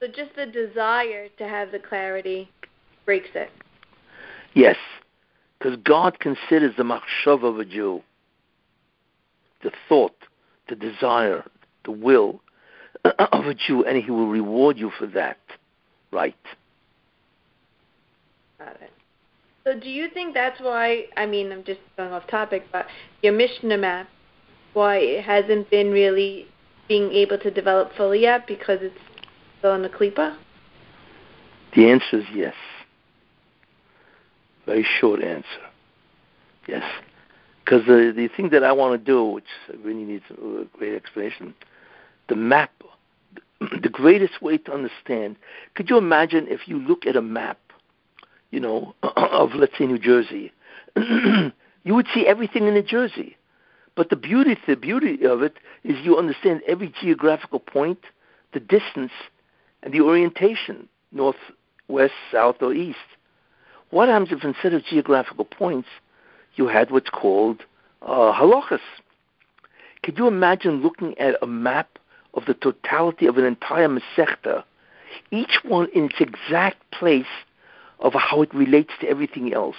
So 0.00 0.06
just 0.08 0.36
the 0.36 0.46
desire 0.46 1.28
to 1.38 1.48
have 1.48 1.72
the 1.72 1.78
clarity 1.78 2.50
breaks 3.04 3.30
it. 3.34 3.50
Yes, 4.54 4.76
because 5.58 5.76
God 5.82 6.20
considers 6.20 6.74
the 6.76 6.82
machshava 6.82 7.44
of 7.44 7.58
a 7.58 7.64
Jew, 7.64 8.02
the 9.62 9.72
thought, 9.88 10.16
the 10.68 10.76
desire, 10.76 11.44
the 11.84 11.90
will 11.90 12.40
of 13.04 13.46
a 13.46 13.54
Jew, 13.54 13.84
and 13.84 14.02
He 14.02 14.10
will 14.10 14.28
reward 14.28 14.78
you 14.78 14.90
for 14.98 15.06
that. 15.08 15.38
Right. 16.12 16.36
Got 18.58 18.80
it. 18.80 18.90
So 19.64 19.78
do 19.78 19.88
you 19.88 20.08
think 20.10 20.34
that's 20.34 20.60
why, 20.60 21.04
I 21.16 21.24
mean, 21.26 21.50
I'm 21.50 21.64
just 21.64 21.80
going 21.96 22.12
off 22.12 22.26
topic, 22.26 22.64
but 22.70 22.86
your 23.22 23.32
Mishnah 23.32 23.78
map, 23.78 24.08
why 24.74 24.96
it 24.96 25.24
hasn't 25.24 25.70
been 25.70 25.90
really 25.90 26.46
being 26.88 27.10
able 27.12 27.38
to 27.38 27.50
develop 27.50 27.90
fully 27.96 28.20
yet 28.20 28.46
because 28.46 28.80
it's 28.82 28.98
still 29.58 29.74
in 29.74 29.82
the 29.82 29.88
Klippa? 29.88 30.36
The 31.74 31.90
answer 31.90 32.18
is 32.18 32.24
yes. 32.34 32.54
Very 34.66 34.86
short 35.00 35.22
answer. 35.22 35.46
Yes. 36.68 36.84
Because 37.64 37.86
the, 37.86 38.12
the 38.14 38.28
thing 38.36 38.50
that 38.50 38.62
I 38.62 38.72
want 38.72 39.00
to 39.00 39.04
do, 39.04 39.24
which 39.24 39.44
really 39.82 40.04
needs 40.04 40.24
a 40.30 40.64
great 40.76 40.94
explanation, 40.94 41.54
the 42.28 42.36
map, 42.36 42.70
the 43.60 43.88
greatest 43.92 44.42
way 44.42 44.58
to 44.58 44.72
understand, 44.72 45.36
could 45.74 45.88
you 45.88 45.96
imagine 45.96 46.46
if 46.48 46.68
you 46.68 46.78
look 46.78 47.06
at 47.06 47.16
a 47.16 47.22
map, 47.22 47.58
you 48.54 48.60
know, 48.60 48.94
of, 49.02 49.50
let's 49.54 49.76
say, 49.76 49.86
New 49.86 49.98
Jersey, 49.98 50.52
you 50.96 51.94
would 51.94 52.06
see 52.14 52.26
everything 52.26 52.68
in 52.68 52.74
New 52.74 52.82
Jersey. 52.82 53.36
But 53.96 54.10
the 54.10 54.16
beauty, 54.16 54.56
the 54.66 54.76
beauty 54.76 55.24
of 55.26 55.42
it 55.42 55.56
is 55.82 55.96
you 56.04 56.16
understand 56.16 56.62
every 56.66 56.94
geographical 57.00 57.58
point, 57.58 57.98
the 58.52 58.60
distance, 58.60 59.12
and 59.82 59.92
the 59.92 60.00
orientation, 60.00 60.88
north, 61.12 61.36
west, 61.88 62.14
south, 62.32 62.56
or 62.60 62.72
east. 62.72 62.98
What 63.90 64.08
happens 64.08 64.30
if 64.32 64.44
instead 64.44 64.72
of 64.72 64.84
geographical 64.84 65.44
points, 65.44 65.88
you 66.54 66.68
had 66.68 66.90
what's 66.90 67.10
called 67.10 67.62
uh, 68.02 68.32
halachas? 68.32 68.80
Could 70.02 70.16
you 70.16 70.28
imagine 70.28 70.82
looking 70.82 71.18
at 71.18 71.36
a 71.42 71.46
map 71.46 71.98
of 72.34 72.44
the 72.46 72.54
totality 72.54 73.26
of 73.26 73.36
an 73.36 73.44
entire 73.44 73.88
Masechta, 73.88 74.64
each 75.30 75.60
one 75.64 75.88
in 75.94 76.04
its 76.04 76.20
exact 76.20 76.78
place 76.90 77.26
of 78.04 78.12
how 78.12 78.42
it 78.42 78.54
relates 78.54 78.92
to 79.00 79.08
everything 79.08 79.52
else? 79.52 79.76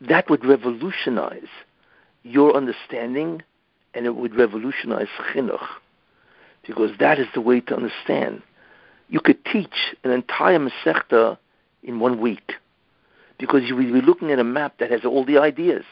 That 0.00 0.28
would 0.28 0.44
revolutionize 0.44 1.52
your 2.24 2.56
understanding 2.56 3.42
and 3.92 4.06
it 4.06 4.16
would 4.16 4.34
revolutionize 4.34 5.06
chinuch 5.32 5.64
because 6.66 6.90
that 6.98 7.20
is 7.20 7.26
the 7.34 7.40
way 7.40 7.60
to 7.60 7.76
understand. 7.76 8.42
You 9.08 9.20
could 9.20 9.44
teach 9.44 9.94
an 10.02 10.10
entire 10.10 10.58
Masechta 10.58 11.36
in 11.82 12.00
one 12.00 12.20
week 12.20 12.54
because 13.38 13.62
you 13.64 13.76
will 13.76 13.92
be 13.92 14.00
looking 14.00 14.30
at 14.30 14.38
a 14.38 14.44
map 14.44 14.78
that 14.78 14.90
has 14.90 15.04
all 15.04 15.24
the 15.24 15.38
ideas. 15.38 15.84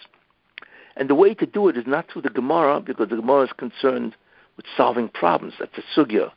And 0.96 1.08
the 1.08 1.14
way 1.14 1.34
to 1.34 1.46
do 1.46 1.68
it 1.68 1.76
is 1.76 1.86
not 1.86 2.06
through 2.10 2.22
the 2.22 2.30
Gemara 2.30 2.80
because 2.80 3.10
the 3.10 3.16
Gemara 3.16 3.44
is 3.44 3.52
concerned 3.52 4.16
with 4.56 4.64
solving 4.74 5.08
problems. 5.08 5.54
That's 5.60 5.76
a 5.76 6.00
sugya. 6.00 6.30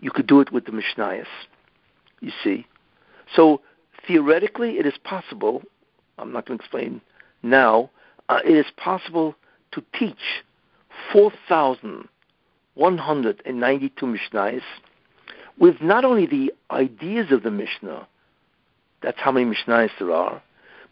You 0.00 0.10
could 0.10 0.26
do 0.26 0.40
it 0.40 0.52
with 0.52 0.64
the 0.66 0.72
Mishnayos. 0.72 1.26
You 2.20 2.32
see? 2.42 2.66
So 3.34 3.60
theoretically, 4.08 4.78
it 4.78 4.86
is 4.86 4.98
possible. 5.04 5.62
I'm 6.18 6.32
not 6.32 6.46
going 6.46 6.58
to 6.58 6.64
explain 6.64 7.00
now. 7.42 7.90
Uh, 8.28 8.40
it 8.44 8.56
is 8.56 8.66
possible 8.76 9.36
to 9.72 9.82
teach 9.96 10.42
4,192 11.12 14.06
Mishnayos 14.06 14.62
with 15.58 15.80
not 15.80 16.04
only 16.04 16.26
the 16.26 16.52
ideas 16.70 17.30
of 17.30 17.42
the 17.42 17.50
Mishnah, 17.50 18.06
that's 19.02 19.18
how 19.20 19.32
many 19.32 19.46
Mishnayos 19.46 19.90
there 19.98 20.12
are, 20.12 20.42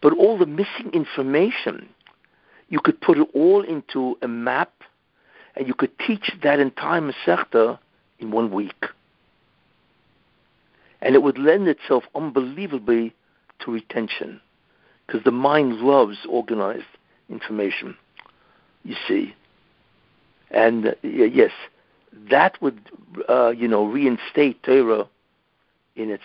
but 0.01 0.13
all 0.13 0.39
the 0.39 0.47
missing 0.47 0.91
information. 0.93 1.89
You 2.69 2.81
could 2.81 3.01
put 3.01 3.19
it 3.19 3.29
all 3.33 3.63
into 3.63 4.19
a 4.23 4.29
map, 4.29 4.73
and 5.57 5.67
you 5.67 5.75
could 5.75 5.99
teach 5.99 6.31
that 6.43 6.61
entire 6.61 7.01
Masechta 7.01 7.79
in 8.19 8.31
one 8.31 8.53
week. 8.53 8.87
And 11.03 11.15
it 11.15 11.23
would 11.23 11.39
lend 11.39 11.69
itself 11.69 12.05
unbelievably 12.15 13.15
to 13.61 13.71
retention, 13.71 14.41
because 15.07 15.23
the 15.25 15.31
mind 15.31 15.81
loves 15.81 16.19
organized 16.29 16.85
information. 17.29 17.97
You 18.83 18.97
see, 19.07 19.35
and 20.51 20.89
uh, 20.89 20.93
yes, 21.03 21.51
that 22.31 22.61
would 22.63 22.81
uh, 23.29 23.51
you 23.51 23.69
know 23.69 23.85
reinstate 23.87 24.63
Torah 24.63 25.09
in 25.97 26.11
its 26.11 26.23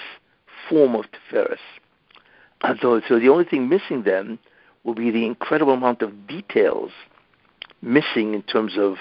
form 0.70 0.96
of 0.96 1.06
Tiferes. 1.12 1.58
And 2.64 2.78
so, 2.82 3.02
so 3.08 3.20
the 3.20 3.30
only 3.30 3.46
thing 3.46 3.70
missing 3.70 4.04
then 4.04 4.38
will 4.84 4.94
be 4.94 5.12
the 5.12 5.26
incredible 5.26 5.74
amount 5.74 6.02
of 6.02 6.28
details 6.28 6.92
missing 7.82 8.34
in 8.34 8.44
terms 8.44 8.74
of 8.78 8.96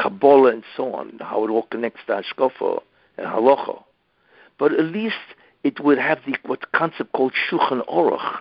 Kabbalah 0.00 0.52
and 0.52 0.64
so 0.76 0.94
on, 0.94 1.18
how 1.20 1.44
it 1.44 1.50
all 1.50 1.62
connects 1.70 2.00
to 2.06 2.22
Hashkafa 2.22 2.80
and 3.16 3.26
Halacha. 3.26 3.82
But 4.58 4.72
at 4.72 4.86
least 4.86 5.16
it 5.64 5.80
would 5.80 5.98
have 5.98 6.18
the 6.26 6.36
what 6.44 6.70
concept 6.72 7.12
called 7.12 7.32
Shulchan 7.32 7.86
Aruch. 7.86 8.38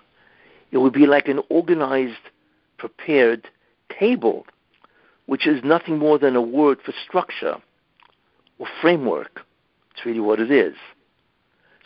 It 0.72 0.78
would 0.78 0.93
be 0.93 1.05
like 1.05 1.28
an 1.28 1.41
organized, 1.49 2.30
prepared 2.78 3.47
table, 3.99 4.45
which 5.26 5.47
is 5.47 5.63
nothing 5.63 5.97
more 5.97 6.18
than 6.18 6.36
a 6.36 6.41
word 6.41 6.80
for 6.84 6.93
structure 7.07 7.57
or 8.59 8.68
framework. 8.82 9.41
It's 9.91 10.05
really 10.05 10.20
what 10.20 10.39
it 10.39 10.51
is. 10.51 10.76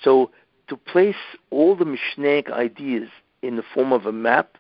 So 0.04 0.32
to 0.68 0.78
place 0.78 1.16
all 1.50 1.76
the 1.76 1.86
Mishnaic 1.86 2.52
ideas 2.52 3.10
in 3.42 3.56
the 3.56 3.64
form 3.74 3.92
of 3.92 4.06
a 4.06 4.12
map 4.12 4.58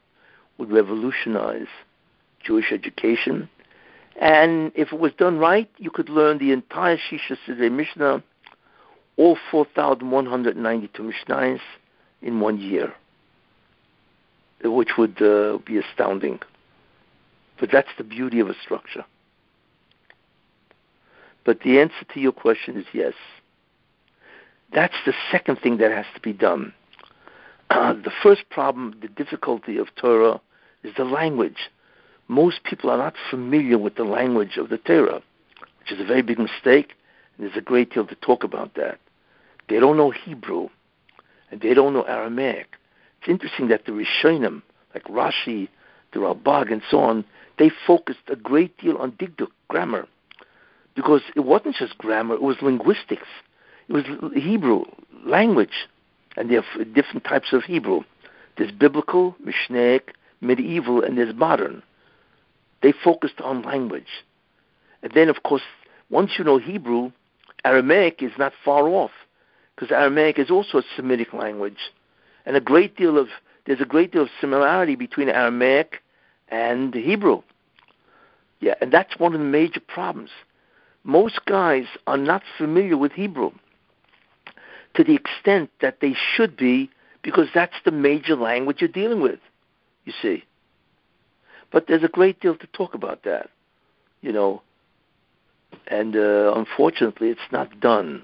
would 0.57 0.71
revolutionize 0.71 1.67
Jewish 2.43 2.71
education. 2.71 3.49
And 4.19 4.71
if 4.75 4.91
it 4.91 4.99
was 4.99 5.13
done 5.13 5.37
right, 5.39 5.69
you 5.77 5.89
could 5.89 6.09
learn 6.09 6.37
the 6.37 6.51
entire 6.51 6.97
Shisha 6.97 7.37
Sidrei 7.47 7.71
Mishnah, 7.71 8.23
all 9.17 9.37
4,192 9.51 11.03
Mishnahs, 11.03 11.59
in 12.21 12.39
one 12.39 12.59
year, 12.59 12.93
which 14.63 14.91
would 14.97 15.21
uh, 15.21 15.57
be 15.65 15.77
astounding. 15.77 16.39
But 17.59 17.71
that's 17.71 17.89
the 17.97 18.03
beauty 18.03 18.39
of 18.39 18.49
a 18.49 18.55
structure. 18.63 19.05
But 21.43 21.61
the 21.61 21.79
answer 21.79 22.05
to 22.13 22.19
your 22.19 22.31
question 22.31 22.77
is 22.77 22.85
yes. 22.93 23.13
That's 24.73 24.95
the 25.05 25.13
second 25.31 25.59
thing 25.59 25.77
that 25.77 25.91
has 25.91 26.05
to 26.15 26.21
be 26.21 26.33
done. 26.33 26.73
uh, 27.69 27.93
the 28.05 28.11
first 28.23 28.49
problem, 28.49 28.95
the 29.01 29.07
difficulty 29.07 29.77
of 29.77 29.87
Torah, 29.95 30.39
is 30.83 30.93
the 30.95 31.03
language. 31.03 31.69
Most 32.27 32.63
people 32.63 32.89
are 32.89 32.97
not 32.97 33.15
familiar 33.29 33.77
with 33.77 33.95
the 33.95 34.03
language 34.03 34.57
of 34.57 34.69
the 34.69 34.77
Torah, 34.77 35.21
which 35.79 35.91
is 35.91 35.99
a 35.99 36.05
very 36.05 36.21
big 36.21 36.39
mistake, 36.39 36.93
there's 37.39 37.55
a 37.55 37.61
great 37.61 37.93
deal 37.93 38.05
to 38.05 38.15
talk 38.15 38.43
about 38.43 38.75
that. 38.75 38.99
They 39.69 39.79
don't 39.79 39.97
know 39.97 40.11
Hebrew, 40.11 40.69
and 41.49 41.61
they 41.61 41.73
don't 41.73 41.93
know 41.93 42.03
Aramaic. 42.03 42.75
It's 43.19 43.29
interesting 43.29 43.67
that 43.69 43.85
the 43.85 43.91
Rishonim, 43.91 44.61
like 44.93 45.03
Rashi, 45.05 45.69
the 46.13 46.19
Ralbag, 46.19 46.71
and 46.71 46.81
so 46.89 46.99
on, 46.99 47.25
they 47.57 47.71
focused 47.87 48.19
a 48.27 48.35
great 48.35 48.77
deal 48.77 48.97
on 48.97 49.13
Dikduk, 49.13 49.51
grammar, 49.67 50.07
because 50.95 51.21
it 51.35 51.41
wasn't 51.41 51.75
just 51.75 51.97
grammar, 51.97 52.35
it 52.35 52.41
was 52.41 52.57
linguistics. 52.61 53.27
It 53.87 53.93
was 53.93 54.03
Hebrew, 54.33 54.85
language, 55.25 55.87
and 56.37 56.49
there 56.49 56.63
are 56.77 56.83
different 56.83 57.23
types 57.23 57.53
of 57.53 57.63
Hebrew. 57.63 58.01
There's 58.57 58.71
biblical, 58.71 59.35
Mishnaic, 59.45 60.01
medieval, 60.41 61.03
and 61.03 61.17
there's 61.17 61.35
modern. 61.35 61.83
They 62.81 62.93
focused 63.03 63.39
on 63.41 63.61
language. 63.61 64.23
And 65.03 65.11
then, 65.13 65.29
of 65.29 65.43
course, 65.43 65.61
once 66.09 66.31
you 66.37 66.43
know 66.43 66.57
Hebrew, 66.57 67.11
Aramaic 67.65 68.21
is 68.21 68.31
not 68.37 68.53
far 68.63 68.87
off, 68.87 69.11
because 69.75 69.91
Aramaic 69.91 70.39
is 70.39 70.49
also 70.49 70.79
a 70.79 70.83
Semitic 70.95 71.33
language. 71.33 71.91
And 72.45 72.55
a 72.55 72.61
great 72.61 72.95
deal 72.95 73.17
of 73.17 73.27
there's 73.65 73.81
a 73.81 73.85
great 73.85 74.11
deal 74.11 74.23
of 74.23 74.29
similarity 74.39 74.95
between 74.95 75.29
Aramaic 75.29 76.01
and 76.49 76.93
Hebrew. 76.93 77.43
Yeah, 78.59 78.75
and 78.81 78.91
that's 78.91 79.19
one 79.19 79.33
of 79.33 79.39
the 79.39 79.45
major 79.45 79.79
problems. 79.79 80.31
Most 81.03 81.45
guys 81.45 81.85
are 82.07 82.17
not 82.17 82.43
familiar 82.57 82.97
with 82.97 83.11
Hebrew 83.13 83.51
to 84.93 85.03
the 85.03 85.15
extent 85.15 85.69
that 85.81 85.99
they 86.01 86.13
should 86.35 86.57
be 86.57 86.89
because 87.21 87.47
that's 87.53 87.75
the 87.85 87.91
major 87.91 88.35
language 88.35 88.77
you're 88.81 88.89
dealing 88.89 89.21
with, 89.21 89.39
you 90.05 90.13
see. 90.21 90.43
But 91.71 91.87
there's 91.87 92.03
a 92.03 92.09
great 92.09 92.39
deal 92.39 92.55
to 92.55 92.67
talk 92.67 92.93
about 92.93 93.23
that, 93.23 93.49
you 94.21 94.31
know. 94.31 94.61
And 95.87 96.15
uh, 96.15 96.53
unfortunately, 96.55 97.29
it's 97.29 97.39
not 97.51 97.79
done. 97.79 98.23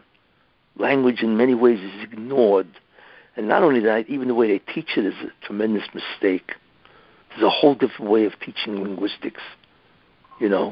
Language, 0.77 1.21
in 1.21 1.37
many 1.37 1.53
ways, 1.53 1.79
is 1.79 2.03
ignored. 2.03 2.67
And 3.35 3.47
not 3.47 3.63
only 3.63 3.79
that, 3.81 4.07
even 4.09 4.27
the 4.27 4.35
way 4.35 4.47
they 4.47 4.73
teach 4.73 4.97
it 4.97 5.05
is 5.05 5.13
a 5.15 5.45
tremendous 5.45 5.87
mistake. 5.93 6.53
There's 7.29 7.43
a 7.43 7.49
whole 7.49 7.75
different 7.75 8.09
way 8.09 8.25
of 8.25 8.39
teaching 8.39 8.81
linguistics, 8.81 9.41
you 10.39 10.49
know. 10.49 10.69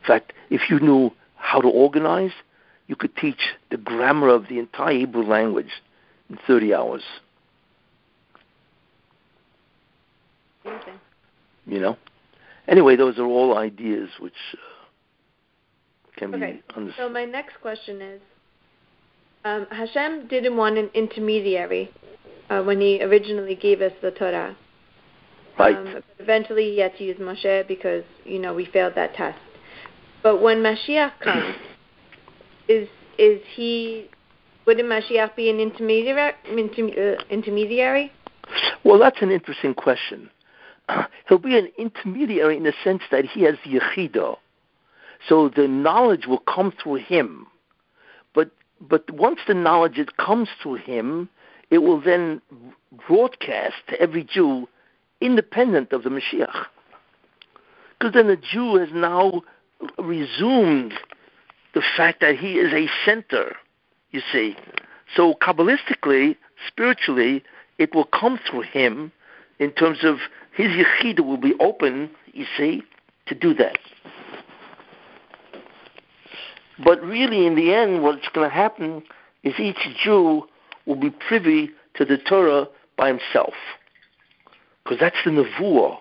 In 0.00 0.06
fact, 0.06 0.32
if 0.50 0.68
you 0.68 0.80
knew 0.80 1.12
how 1.36 1.60
to 1.60 1.68
organize, 1.68 2.32
you 2.88 2.96
could 2.96 3.16
teach 3.16 3.54
the 3.70 3.76
grammar 3.76 4.28
of 4.28 4.48
the 4.48 4.58
entire 4.58 4.94
Hebrew 4.94 5.24
language 5.24 5.70
in 6.30 6.38
30 6.46 6.74
hours. 6.74 7.02
Okay. 10.64 10.92
You 11.66 11.80
know? 11.80 11.96
Anyway, 12.68 12.96
those 12.96 13.18
are 13.18 13.24
all 13.24 13.56
ideas 13.56 14.10
which 14.18 14.34
uh, 14.54 14.56
can 16.16 16.34
Okay. 16.34 16.52
be 16.54 16.74
understood. 16.74 17.04
So 17.04 17.08
my 17.08 17.24
next 17.24 17.60
question 17.60 18.00
is, 18.00 18.20
um, 19.44 19.66
Hashem 19.70 20.26
didn't 20.28 20.56
want 20.56 20.76
an 20.78 20.90
intermediary 20.94 21.90
uh, 22.50 22.62
when 22.62 22.80
He 22.80 23.02
originally 23.02 23.54
gave 23.54 23.80
us 23.80 23.92
the 24.02 24.10
Torah. 24.10 24.56
right. 25.58 25.76
Um, 25.76 26.02
eventually, 26.18 26.72
He 26.72 26.78
had 26.80 26.96
to 26.98 27.04
use 27.04 27.18
Moshe 27.18 27.66
because 27.68 28.04
you 28.24 28.38
know 28.38 28.52
we 28.54 28.64
failed 28.66 28.94
that 28.96 29.14
test. 29.14 29.38
But 30.22 30.42
when 30.42 30.58
Mashiach 30.62 31.12
comes, 31.20 31.54
is 32.68 32.88
is 33.18 33.40
he? 33.54 34.08
Wouldn't 34.66 34.88
Mashiach 34.88 35.36
be 35.36 35.48
an 35.48 35.60
intermediary? 35.60 36.32
Inter, 36.48 37.14
uh, 37.14 37.22
intermediary? 37.30 38.10
Well, 38.84 38.98
that's 38.98 39.22
an 39.22 39.30
interesting 39.30 39.74
question. 39.74 40.28
He'll 41.28 41.38
be 41.38 41.56
an 41.56 41.68
intermediary 41.78 42.56
in 42.56 42.64
the 42.64 42.72
sense 42.82 43.02
that 43.12 43.24
he 43.24 43.42
has 43.42 43.54
Yechida. 43.64 44.36
So 45.28 45.48
the 45.48 45.68
knowledge 45.68 46.26
will 46.26 46.38
come 46.40 46.72
through 46.72 46.96
him. 46.96 47.46
But 48.34 48.50
but 48.80 49.10
once 49.10 49.40
the 49.46 49.54
knowledge 49.54 49.98
it 49.98 50.16
comes 50.16 50.48
through 50.62 50.76
him, 50.76 51.28
it 51.70 51.78
will 51.78 52.00
then 52.00 52.40
broadcast 53.08 53.76
to 53.88 54.00
every 54.00 54.24
Jew 54.24 54.68
independent 55.20 55.92
of 55.92 56.02
the 56.02 56.10
Mashiach. 56.10 56.66
Because 57.98 58.14
then 58.14 58.28
the 58.28 58.36
Jew 58.36 58.76
has 58.76 58.90
now 58.92 59.42
resumed 59.98 60.92
the 61.74 61.82
fact 61.96 62.20
that 62.20 62.36
he 62.36 62.54
is 62.54 62.72
a 62.72 62.88
center, 63.04 63.56
you 64.10 64.20
see. 64.32 64.56
So 65.14 65.34
Kabbalistically, 65.34 66.36
spiritually, 66.66 67.42
it 67.78 67.94
will 67.94 68.04
come 68.04 68.38
through 68.48 68.62
him 68.62 69.12
in 69.58 69.72
terms 69.72 69.98
of 70.02 70.18
his 70.52 70.68
yechida 70.68 71.20
will 71.20 71.36
be 71.36 71.54
open, 71.60 72.10
you 72.32 72.46
see, 72.56 72.82
to 73.26 73.34
do 73.34 73.54
that. 73.54 73.78
But 76.84 77.02
really, 77.02 77.46
in 77.46 77.54
the 77.54 77.72
end, 77.72 78.02
what's 78.02 78.28
going 78.34 78.48
to 78.48 78.54
happen 78.54 79.02
is 79.42 79.54
each 79.58 79.78
Jew 80.02 80.46
will 80.84 80.96
be 80.96 81.10
privy 81.10 81.70
to 81.94 82.04
the 82.04 82.18
Torah 82.18 82.68
by 82.96 83.08
himself. 83.08 83.54
Because 84.84 84.98
that's 85.00 85.16
the 85.24 85.30
nevuah. 85.30 85.98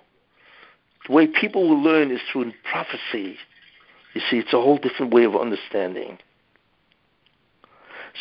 The 1.08 1.14
way 1.14 1.28
people 1.28 1.70
will 1.70 1.82
learn 1.82 2.12
is 2.12 2.20
through 2.32 2.52
prophecy. 2.70 3.38
You 4.14 4.22
see, 4.30 4.38
it's 4.38 4.54
a 4.54 4.62
whole 4.62 4.78
different 4.78 5.14
way 5.14 5.24
of 5.24 5.36
understanding. 5.36 6.18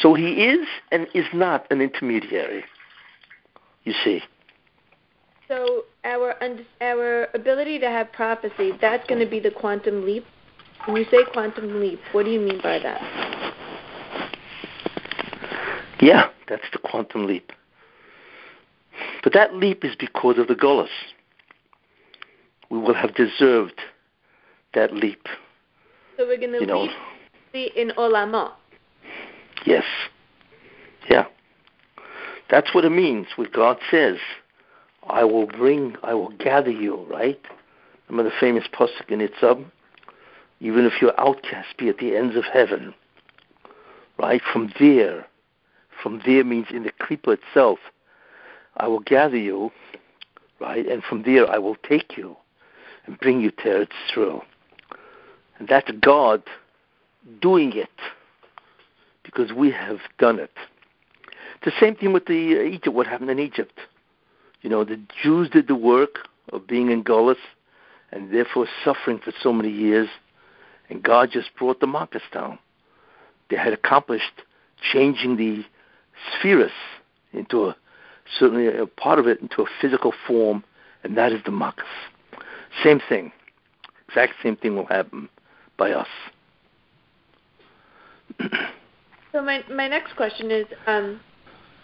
So 0.01 0.15
he 0.15 0.45
is 0.45 0.67
and 0.91 1.07
is 1.15 1.27
not 1.33 1.71
an 1.71 1.81
intermediary. 1.81 2.65
You 3.85 3.95
see. 4.05 4.23
So 5.47 5.85
our 6.05 6.35
our 6.81 7.29
ability 7.35 7.79
to 7.81 7.89
have 7.89 8.13
prophecy, 8.13 8.73
that's 8.81 9.07
going 9.07 9.21
to 9.21 9.31
be 9.31 9.41
the 9.41 9.51
quantum 9.51 10.05
leap. 10.05 10.25
When 10.87 10.97
you 10.97 11.05
say 11.11 11.25
quantum 11.33 11.81
leap, 11.81 12.01
what 12.13 12.25
do 12.25 12.31
you 12.31 12.41
mean 12.41 12.61
by 12.63 12.79
that? 12.79 13.01
Yeah, 16.01 16.29
that's 16.49 16.65
the 16.73 16.79
quantum 16.79 17.27
leap. 17.27 17.51
But 19.23 19.33
that 19.33 19.55
leap 19.55 19.85
is 19.85 19.97
because 19.99 20.39
of 20.39 20.49
the 20.49 20.55
Golas. 20.55 20.89
We 22.71 22.79
will 22.79 22.95
have 22.95 23.15
deserved 23.15 23.81
that 24.75 24.93
leap. 24.93 25.27
So 26.19 26.27
we're 26.27 26.39
going 26.39 26.53
to 26.53 26.61
You 26.61 26.67
know. 26.67 26.89
leap 27.55 27.73
in 27.75 27.93
Olamo. 27.97 28.53
Yes. 29.65 29.85
Yeah. 31.09 31.25
That's 32.51 32.75
what 32.75 32.85
it 32.85 32.91
means. 32.91 33.29
What 33.37 33.53
God 33.53 33.79
says, 33.91 34.19
I 35.09 35.25
will 35.25 35.47
bring, 35.47 35.97
I 36.03 36.15
will 36.15 36.31
gather 36.31 36.71
you, 36.71 37.07
right? 37.09 37.41
Remember 38.09 38.31
the 38.31 38.37
famous 38.39 38.65
pasuk 38.73 39.09
in 39.09 39.21
Itzab? 39.21 39.65
Even 40.61 40.85
if 40.85 41.01
your 41.01 41.19
outcast 41.21 41.77
be 41.79 41.89
at 41.89 41.99
the 41.99 42.17
ends 42.17 42.37
of 42.37 42.45
heaven, 42.45 42.95
right? 44.19 44.41
From 44.53 44.73
there, 44.79 45.27
from 46.03 46.23
there 46.25 46.45
means 46.45 46.67
in 46.71 46.85
the 46.85 46.93
klipa 46.93 47.39
itself, 47.39 47.79
I 48.77 48.89
will 48.89 49.01
gather 49.01 49.37
you, 49.37 49.71
right? 50.61 50.87
And 50.87 51.03
from 51.03 51.23
there 51.23 51.49
I 51.51 51.59
will 51.59 51.77
take 51.77 52.17
you 52.17 52.37
and 53.07 53.19
bring 53.19 53.41
you 53.41 53.51
to 53.51 53.87
Eretz. 54.17 54.43
And 55.59 55.69
that's 55.69 55.91
God 56.01 56.43
doing 57.41 57.73
it 57.75 57.89
because 59.23 59.53
we 59.53 59.71
have 59.71 59.99
done 60.19 60.39
it. 60.39 60.53
The 61.65 61.73
same 61.81 61.95
thing 61.95 62.13
with 62.13 62.27
the 62.27 62.59
uh, 62.59 62.63
Egypt. 62.63 62.95
What 62.95 63.07
happened 63.07 63.31
in 63.31 63.39
Egypt? 63.39 63.79
You 64.61 64.71
know, 64.71 64.85
the 64.85 65.01
Jews 65.23 65.49
did 65.49 65.69
the 65.69 65.75
work 65.75 66.29
of 66.53 66.67
being 66.67 66.91
in 66.91 67.03
Gullus 67.03 67.39
and 68.13 68.33
therefore 68.33 68.67
suffering 68.85 69.19
for 69.19 69.33
so 69.43 69.53
many 69.53 69.71
years, 69.71 70.09
and 70.89 71.03
God 71.03 71.31
just 71.33 71.51
brought 71.59 71.81
the 71.81 71.87
Marcus 71.87 72.23
down. 72.33 72.59
They 73.51 73.57
had 73.57 73.73
accomplished 73.73 74.43
changing 74.93 75.37
the 75.37 75.65
spheres 76.33 76.73
into 77.33 77.67
a 77.67 77.77
certainly 78.39 78.67
a 78.67 78.87
part 78.87 79.19
of 79.19 79.27
it 79.27 79.41
into 79.41 79.63
a 79.63 79.67
physical 79.81 80.13
form, 80.27 80.65
and 81.03 81.17
that 81.17 81.33
is 81.33 81.41
the 81.45 81.51
Marcus. 81.51 81.85
Same 82.83 83.01
thing. 83.09 83.33
Exact 84.09 84.35
same 84.43 84.57
thing 84.57 84.77
will 84.77 84.87
happen 84.87 85.29
by 85.77 85.93
us. 85.93 86.09
So 89.33 89.43
my 89.43 89.65
my 89.69 89.89
next 89.89 90.15
question 90.15 90.53
is, 90.53 90.65
um, 90.87 91.19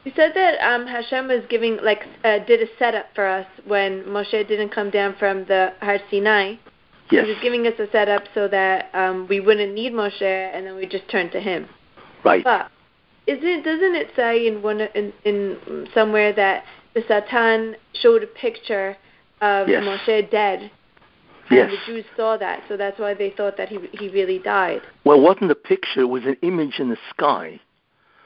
you 0.05 0.13
said 0.15 0.31
that 0.37 0.61
um, 0.65 0.87
Hashem 0.87 1.27
was 1.27 1.43
giving 1.51 1.79
like 1.83 2.05
uh, 2.23 2.39
did 2.47 2.63
a 2.63 2.67
setup 2.79 3.07
for 3.13 3.27
us 3.27 3.47
when 3.67 4.05
Moshe 4.05 4.47
didn't 4.47 4.69
come 4.69 4.89
down 4.89 5.17
from 5.19 5.47
the 5.47 5.73
Har 5.81 5.99
Sinai. 6.13 6.55
Yes. 7.11 7.25
He 7.27 7.33
was 7.33 7.41
giving 7.43 7.67
us 7.67 7.75
a 7.79 7.91
setup 7.91 8.25
so 8.35 8.47
that 8.49 8.91
um, 8.95 9.27
we 9.29 9.41
wouldn't 9.41 9.75
need 9.75 9.93
Moshe, 9.93 10.23
and 10.23 10.67
then 10.67 10.77
we 10.77 10.87
just 10.87 11.09
turn 11.09 11.31
to 11.31 11.41
him. 11.41 11.69
Right. 12.25 12.45
But 12.45 12.71
isn't 13.27 13.65
doesn't 13.65 13.95
it 13.95 14.11
say 14.15 14.47
in 14.47 14.63
one 14.63 14.81
in, 14.81 15.13
in 15.25 15.89
somewhere 15.95 16.33
that 16.33 16.65
the 16.95 17.03
Satan 17.09 17.77
showed 17.95 18.23
a 18.23 18.27
picture 18.27 18.97
of 19.41 19.69
Yes. 19.69 19.83
Moshe 19.85 20.31
dead, 20.31 20.61
and 20.61 20.71
Yes. 21.51 21.71
the 21.71 21.93
Jews 21.93 22.05
saw 22.17 22.37
that, 22.37 22.63
so 22.69 22.77
that's 22.77 22.99
why 22.99 23.15
they 23.15 23.31
thought 23.31 23.57
that 23.57 23.69
he 23.69 23.79
he 23.93 24.09
really 24.09 24.39
died. 24.39 24.83
Well, 25.05 25.19
it 25.19 25.23
wasn't 25.23 25.51
a 25.51 25.55
picture, 25.57 26.01
it 26.01 26.09
was 26.09 26.25
an 26.25 26.37
image 26.43 26.79
in 26.79 26.91
the 26.91 26.99
sky 27.11 27.61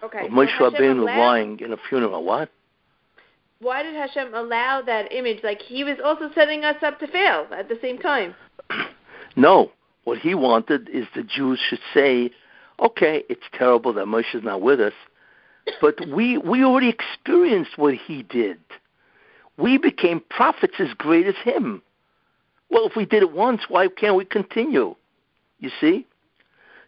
Okay. 0.02 0.26
of 0.26 0.30
Moshe 0.32 0.48
Hashem 0.50 0.72
Rabbeinu 0.74 1.00
allowed- 1.02 1.18
lying 1.18 1.60
in 1.60 1.72
a 1.72 1.76
funeral. 1.88 2.22
What? 2.24 2.50
why 3.60 3.82
did 3.82 3.94
Hashem 3.94 4.34
allow 4.34 4.82
that 4.82 5.10
image? 5.12 5.42
Like 5.42 5.62
he 5.62 5.84
was 5.84 5.96
also 6.04 6.30
setting 6.34 6.64
us 6.64 6.76
up 6.82 6.98
to 7.00 7.06
fail 7.06 7.46
at 7.50 7.68
the 7.68 7.78
same 7.80 7.98
time. 7.98 8.34
no, 9.36 9.70
what 10.04 10.18
he 10.18 10.34
wanted 10.34 10.88
is 10.88 11.06
the 11.14 11.22
Jews 11.22 11.58
should 11.58 11.80
say, 11.92 12.30
"Okay, 12.80 13.24
it's 13.28 13.46
terrible 13.52 13.92
that 13.94 14.06
Moshe 14.06 14.34
is 14.34 14.44
not 14.44 14.60
with 14.60 14.80
us, 14.80 14.92
but 15.80 15.94
we 16.08 16.38
we 16.38 16.64
already 16.64 16.88
experienced 16.88 17.76
what 17.76 17.94
he 17.94 18.22
did. 18.22 18.58
We 19.56 19.78
became 19.78 20.20
prophets 20.30 20.74
as 20.78 20.92
great 20.94 21.26
as 21.26 21.36
him. 21.36 21.82
Well, 22.70 22.86
if 22.86 22.96
we 22.96 23.06
did 23.06 23.22
it 23.22 23.32
once, 23.32 23.62
why 23.68 23.88
can't 23.88 24.16
we 24.16 24.24
continue? 24.24 24.94
You 25.58 25.70
see." 25.80 26.06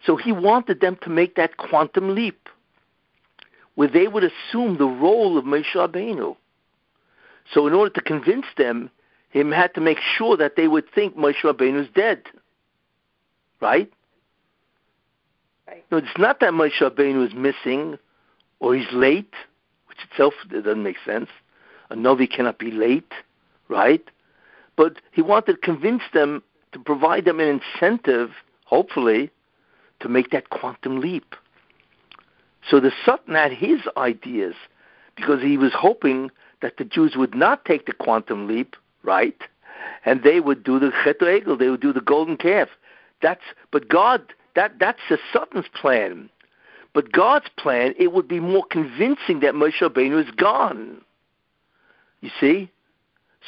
So 0.04 0.16
he 0.16 0.30
wanted 0.30 0.80
them 0.80 0.96
to 1.02 1.10
make 1.10 1.34
that 1.36 1.56
quantum 1.56 2.14
leap, 2.14 2.48
where 3.74 3.88
they 3.88 4.06
would 4.06 4.24
assume 4.24 4.76
the 4.76 4.86
role 4.86 5.38
of 5.38 5.44
Moshe 5.44 5.74
Rabbeinu. 5.74 6.36
So 7.52 7.66
in 7.66 7.72
order 7.72 7.92
to 7.94 8.00
convince 8.00 8.46
them, 8.56 8.90
him 9.36 9.52
had 9.52 9.74
to 9.74 9.82
make 9.82 9.98
sure 10.00 10.36
that 10.38 10.56
they 10.56 10.66
would 10.66 10.90
think 10.94 11.14
Moshe 11.14 11.42
Rabbeinu 11.44 11.82
is 11.82 11.88
dead. 11.94 12.22
Right? 13.60 13.92
Right. 15.66 15.84
No, 15.90 15.98
it's 15.98 16.18
not 16.18 16.40
that 16.40 16.54
Moshe 16.54 16.80
Rabbeinu 16.80 17.26
is 17.26 17.34
missing 17.34 17.98
or 18.60 18.74
he's 18.74 18.90
late, 18.92 19.34
which 19.88 19.98
itself 20.10 20.32
doesn't 20.48 20.82
make 20.82 20.96
sense. 21.04 21.28
A 21.90 21.96
Novi 21.96 22.26
cannot 22.26 22.58
be 22.58 22.70
late, 22.70 23.12
right? 23.68 24.02
But 24.74 25.02
he 25.12 25.20
wanted 25.20 25.52
to 25.52 25.58
convince 25.58 26.02
them 26.14 26.42
to 26.72 26.78
provide 26.78 27.26
them 27.26 27.38
an 27.38 27.60
incentive, 27.60 28.30
hopefully, 28.64 29.30
to 30.00 30.08
make 30.08 30.30
that 30.30 30.48
quantum 30.48 31.00
leap. 31.00 31.34
So 32.68 32.80
the 32.80 32.92
Satan 33.04 33.34
had 33.34 33.52
his 33.52 33.80
ideas 33.98 34.54
because 35.14 35.42
he 35.42 35.58
was 35.58 35.72
hoping 35.74 36.30
that 36.62 36.78
the 36.78 36.84
Jews 36.84 37.16
would 37.16 37.34
not 37.34 37.66
take 37.66 37.84
the 37.84 37.92
quantum 37.92 38.48
leap, 38.48 38.76
right? 39.06 39.40
And 40.04 40.22
they 40.22 40.40
would 40.40 40.62
do 40.64 40.78
the 40.78 40.92
Chet 41.04 41.20
Egel, 41.20 41.58
they 41.58 41.68
would 41.68 41.80
do 41.80 41.92
the 41.92 42.00
golden 42.00 42.36
calf. 42.36 42.68
That's 43.22 43.42
but 43.70 43.88
God 43.88 44.34
that 44.54 44.78
that's 44.78 45.00
the 45.08 45.18
Satan's 45.32 45.66
plan. 45.74 46.28
But 46.92 47.12
God's 47.12 47.48
plan, 47.58 47.94
it 47.98 48.12
would 48.12 48.26
be 48.26 48.40
more 48.40 48.64
convincing 48.70 49.40
that 49.40 49.54
Moshe 49.54 49.80
Rabbeinu 49.80 50.26
is 50.26 50.30
gone. 50.34 51.02
You 52.22 52.30
see? 52.40 52.70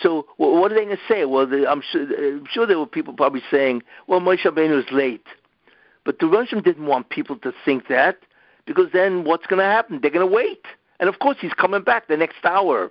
So 0.03 0.27
what 0.37 0.71
are 0.71 0.75
they 0.75 0.85
going 0.85 0.97
to 0.97 1.03
say? 1.09 1.25
Well, 1.25 1.49
I'm, 1.67 1.83
sure, 1.91 2.03
I'm 2.03 2.47
sure 2.51 2.67
there 2.67 2.79
were 2.79 2.87
people 2.87 3.15
probably 3.15 3.43
saying, 3.51 3.83
well, 4.07 4.21
Moshe 4.21 4.45
Rabbeinu 4.45 4.79
is 4.79 4.93
late. 4.93 5.27
But 6.05 6.19
the 6.19 6.27
Russian 6.27 6.63
didn't 6.63 6.87
want 6.87 7.09
people 7.09 7.37
to 7.39 7.53
think 7.65 7.89
that 7.89 8.19
because 8.67 8.89
then 8.93 9.25
what's 9.25 9.47
going 9.47 9.61
to 9.61 9.65
happen? 9.65 10.01
They're 10.03 10.11
going 10.11 10.29
to 10.29 10.35
wait. 10.35 10.67
And 11.01 11.09
of 11.09 11.19
course, 11.19 11.39
he's 11.41 11.55
coming 11.55 11.83
back 11.83 12.07
the 12.07 12.17
next 12.17 12.45
hour. 12.45 12.91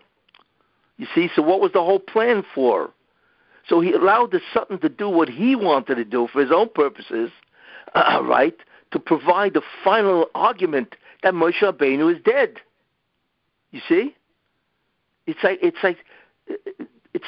You 0.98 1.08
see, 1.14 1.30
so 1.36 1.42
what 1.42 1.62
was 1.62 1.72
the 1.74 1.84
whole 1.84 2.00
plan 2.00 2.44
for? 2.54 2.92
So 3.68 3.82
he 3.82 3.94
allowed 3.94 4.32
the 4.32 4.42
Satan 4.54 4.80
to 4.80 4.90
do 4.90 5.10
what 5.10 5.30
he 5.30 5.56
wanted 5.56 5.96
to 5.96 6.06
do 6.06 6.28
for 6.32 6.42
his 6.42 6.52
own 6.52 6.70
purposes, 6.70 7.32
uh, 7.94 8.22
right? 8.24 8.56
To 8.92 9.00
provide 9.00 9.54
the 9.54 9.62
final 9.84 10.28
argument 10.34 10.96
that 11.24 11.34
Moshe 11.34 11.62
Rabbeinu 11.62 12.16
is 12.16 12.22
dead. 12.24 12.58
You 13.72 13.82
see, 13.88 14.16
it's 15.26 15.44
like 15.44 15.60
it's 15.62 15.78
like 15.84 15.98
it's 17.14 17.26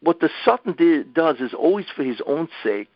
what 0.00 0.20
the 0.20 0.28
Satan 0.44 0.74
did, 0.76 1.14
does 1.14 1.36
is 1.38 1.54
always 1.54 1.86
for 1.94 2.02
his 2.02 2.20
own 2.26 2.48
sake, 2.62 2.88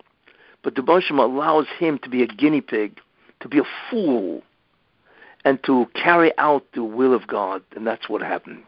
but 0.63 0.75
the 0.75 0.83
Moshe 0.83 1.11
allows 1.11 1.67
him 1.79 1.99
to 2.01 2.09
be 2.09 2.23
a 2.23 2.27
guinea 2.27 2.61
pig, 2.61 2.99
to 3.41 3.49
be 3.49 3.59
a 3.59 3.65
fool, 3.89 4.43
and 5.45 5.63
to 5.65 5.87
carry 5.95 6.37
out 6.39 6.65
the 6.75 6.85
will 6.85 7.15
of 7.15 7.27
God, 7.27 7.63
and 7.77 7.87
that's 7.87 8.09
what 8.09 8.23
happened. 8.23 8.65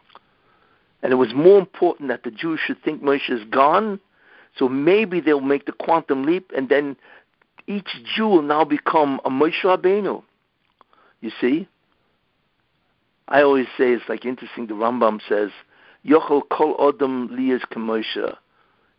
And 1.04 1.12
it 1.12 1.16
was 1.16 1.34
more 1.34 1.58
important 1.58 2.08
that 2.08 2.22
the 2.22 2.30
Jews 2.30 2.58
should 2.64 2.82
think 2.82 3.02
Moshe 3.02 3.28
is 3.28 3.44
gone, 3.50 4.00
so 4.56 4.70
maybe 4.70 5.20
they'll 5.20 5.42
make 5.42 5.66
the 5.66 5.72
quantum 5.72 6.24
leap, 6.24 6.50
and 6.56 6.70
then 6.70 6.96
each 7.66 7.90
Jew 8.16 8.26
will 8.26 8.42
now 8.42 8.64
become 8.64 9.20
a 9.26 9.28
Moshe 9.28 9.62
Rabbeinu. 9.62 10.22
You 11.20 11.30
see? 11.42 11.68
I 13.28 13.42
always 13.42 13.66
say 13.76 13.92
it's 13.92 14.08
like 14.08 14.24
interesting. 14.24 14.66
The 14.66 14.72
Rambam 14.72 15.20
says, 15.28 15.50
"Yochel 16.06 16.48
kol 16.48 16.74
odom 16.78 17.28
liyas 17.28 17.66
k'Moshe." 17.70 18.36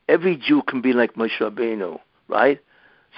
Every 0.07 0.35
Jew 0.35 0.61
can 0.61 0.81
be 0.81 0.93
like 0.93 1.15
Moshe 1.15 1.39
Rabbeinu, 1.39 1.99
right? 2.27 2.59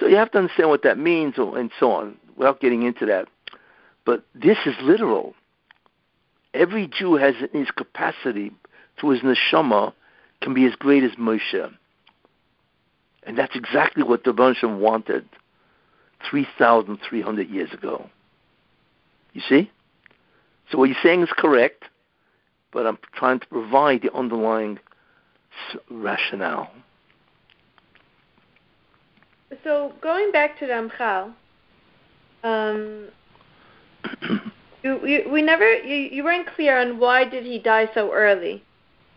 So 0.00 0.06
you 0.06 0.16
have 0.16 0.30
to 0.30 0.38
understand 0.38 0.70
what 0.70 0.82
that 0.84 0.96
means, 0.96 1.34
and 1.36 1.70
so 1.78 1.92
on, 1.92 2.16
without 2.36 2.60
getting 2.60 2.84
into 2.84 3.04
that. 3.04 3.28
But 4.06 4.24
this 4.34 4.56
is 4.64 4.74
literal. 4.80 5.34
Every 6.54 6.86
Jew 6.86 7.16
has 7.16 7.34
in 7.52 7.60
his 7.60 7.70
capacity 7.70 8.52
through 8.98 9.10
his 9.10 9.20
neshama 9.20 9.92
can 10.40 10.54
be 10.54 10.64
as 10.66 10.74
great 10.74 11.02
as 11.04 11.12
Moshe. 11.12 11.72
And 13.24 13.36
that's 13.36 13.54
exactly 13.54 14.02
what 14.02 14.24
the 14.24 14.32
Rebbeinu 14.32 14.78
wanted 14.78 15.28
3,300 16.30 17.48
years 17.48 17.72
ago. 17.72 18.08
You 19.32 19.42
see? 19.48 19.70
So 20.70 20.78
what 20.78 20.88
you're 20.88 20.98
saying 21.02 21.22
is 21.22 21.28
correct, 21.36 21.84
but 22.72 22.86
I'm 22.86 22.98
trying 23.14 23.40
to 23.40 23.46
provide 23.46 24.02
the 24.02 24.14
underlying 24.14 24.78
rationale. 25.90 26.70
So 29.64 29.92
going 30.02 30.30
back 30.30 30.58
to 30.58 30.66
Ramchal, 30.66 31.32
um, 32.44 33.08
you, 34.82 35.06
you, 35.06 35.30
we 35.30 35.42
never 35.42 35.72
you, 35.78 35.94
you 36.10 36.24
weren't 36.24 36.46
clear 36.54 36.78
on 36.78 36.98
why 36.98 37.24
did 37.24 37.44
he 37.44 37.58
die 37.58 37.88
so 37.94 38.12
early. 38.12 38.62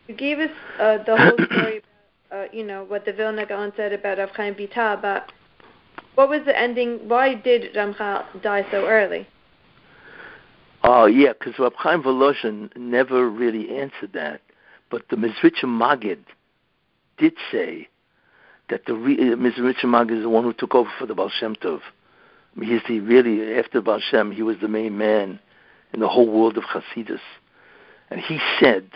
You 0.07 0.15
gave 0.15 0.39
us 0.39 0.51
uh, 0.79 0.97
the 1.03 1.17
whole 1.17 1.45
story 1.45 1.81
about, 2.29 2.45
uh, 2.45 2.47
you 2.51 2.63
know, 2.63 2.83
what 2.83 3.05
the 3.05 3.13
Vilna 3.13 3.45
Gaon 3.45 3.73
said 3.75 3.93
about 3.93 4.17
Rav 4.17 4.29
Chaim 4.31 4.55
but 5.01 5.31
what 6.15 6.29
was 6.29 6.41
the 6.45 6.57
ending? 6.57 7.07
Why 7.07 7.35
did 7.35 7.73
Ramchal 7.73 8.41
die 8.41 8.65
so 8.71 8.85
early? 8.85 9.27
Oh, 10.83 11.03
uh, 11.03 11.05
yeah, 11.05 11.33
because 11.33 11.59
Rav 11.59 11.73
Chaim 11.75 12.03
Volozhin 12.03 12.75
never 12.75 13.29
really 13.29 13.69
answered 13.77 14.13
that. 14.13 14.41
But 14.89 15.07
the 15.09 15.15
Mezritcher 15.15 15.65
Magid 15.65 16.23
did 17.17 17.33
say 17.51 17.87
that 18.69 18.85
the 18.87 18.95
re- 18.95 19.31
uh, 19.31 19.35
Magid 19.35 20.17
is 20.17 20.23
the 20.23 20.29
one 20.29 20.43
who 20.43 20.53
took 20.53 20.73
over 20.75 20.89
for 20.97 21.05
the 21.05 21.13
Baal 21.13 21.29
Shem 21.29 21.55
Tov. 21.55 21.81
I 22.55 22.59
mean, 22.59 22.69
he's 22.69 22.81
the 22.87 22.99
really, 22.99 23.55
after 23.57 23.79
Baal 23.81 23.99
Shem, 23.99 24.31
he 24.31 24.41
was 24.41 24.57
the 24.59 24.67
main 24.67 24.97
man 24.97 25.39
in 25.93 25.99
the 25.99 26.07
whole 26.07 26.27
world 26.27 26.57
of 26.57 26.63
Hasidus. 26.63 27.19
And 28.09 28.19
he 28.19 28.39
said 28.59 28.89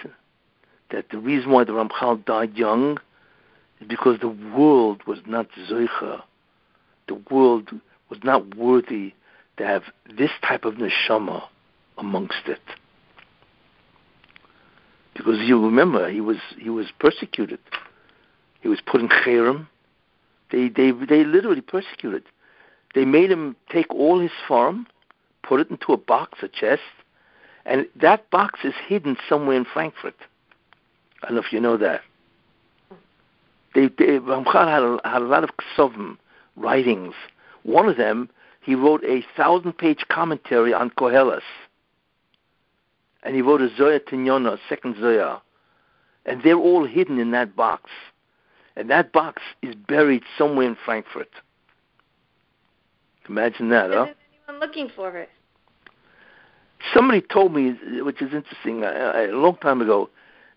that 0.92 1.06
the 1.12 1.18
reason 1.18 1.52
why 1.52 1.64
the 1.64 1.72
Ramchal 1.72 2.26
died 2.26 2.56
young 2.56 3.00
is 3.80 3.88
because 3.88 4.20
the 4.20 4.30
world 4.30 5.02
was 5.08 5.20
not 5.26 5.48
zoicha. 5.70 6.22
The 7.08 7.22
world 7.30 7.70
was 8.10 8.20
not 8.24 8.56
worthy 8.56 9.14
to 9.58 9.66
have 9.66 9.84
this 10.18 10.32
type 10.48 10.66
of 10.66 10.76
neshama 10.76 11.44
amongst 11.98 12.48
it. 12.48 12.62
Because 15.16 15.40
you 15.40 15.64
remember, 15.64 16.10
he 16.10 16.22
was 16.22 16.38
he 16.58 16.70
was 16.70 16.88
persecuted. 17.00 17.60
He 18.62 18.68
was 18.68 18.80
put 18.86 19.02
in 19.02 19.08
cherem. 19.08 19.68
They 20.52 20.68
they 20.68 20.92
they 20.92 21.24
literally 21.24 21.62
persecuted. 21.62 22.24
They 22.94 23.06
made 23.06 23.32
him 23.32 23.56
take 23.70 23.94
all 23.94 24.20
his 24.20 24.32
sfarim, 24.48 24.86
put 25.44 25.62
it 25.62 25.70
into 25.70 25.94
a 25.94 25.98
box, 25.98 26.40
a 26.42 26.48
chest, 26.48 26.82
and 27.66 27.88
that 27.96 28.30
box 28.30 28.60
is 28.64 28.74
hidden 28.88 29.18
somewhere 29.28 29.58
in 29.58 29.66
Frankfurt. 29.66 30.16
I 31.26 31.30
don't 31.30 31.38
know 31.38 31.42
if 31.42 31.52
you 31.52 31.60
know 31.60 31.76
that. 31.78 32.02
They, 33.74 33.88
they 33.88 34.20
Ramchal 34.20 34.68
had 34.68 34.84
a, 34.84 35.00
had 35.04 35.24
a 35.24 35.26
lot 35.26 35.44
of 35.44 35.50
ksovim, 35.58 36.18
writings. 36.56 37.16
One 37.64 37.90
of 37.90 37.98
them, 37.98 38.30
he 38.62 38.76
wrote 38.76 39.04
a 39.04 39.26
thousand-page 39.36 40.06
commentary 40.10 40.72
on 40.72 40.92
Koheles. 40.92 41.42
And 43.24 43.36
he 43.36 43.42
wrote 43.42 43.62
a 43.62 43.76
Zohar 43.76 44.00
Tinyana, 44.00 44.54
a 44.54 44.60
second 44.70 44.98
Zohar. 45.00 45.42
And 46.28 46.44
they're 46.44 46.58
all 46.58 46.86
hidden 46.86 47.18
in 47.20 47.32
that 47.32 47.56
box. 47.56 47.90
And 48.76 48.88
that 48.92 49.12
box 49.12 49.42
is 49.64 49.74
buried 49.74 50.24
somewhere 50.38 50.68
in 50.68 50.78
Frankfurt. 50.86 51.30
Imagine 53.28 53.70
that, 53.70 53.90
huh? 53.90 54.04
Is 54.04 54.16
anyone 54.48 54.62
looking 54.62 54.90
for 54.96 55.18
it? 55.18 55.30
Somebody 56.94 57.22
told 57.22 57.52
me, 57.52 57.74
which 58.02 58.22
is 58.22 58.32
interesting, 58.32 58.84
a, 58.84 59.32
a 59.32 59.34
long 59.34 59.58
time 59.58 59.82
ago, 59.82 60.08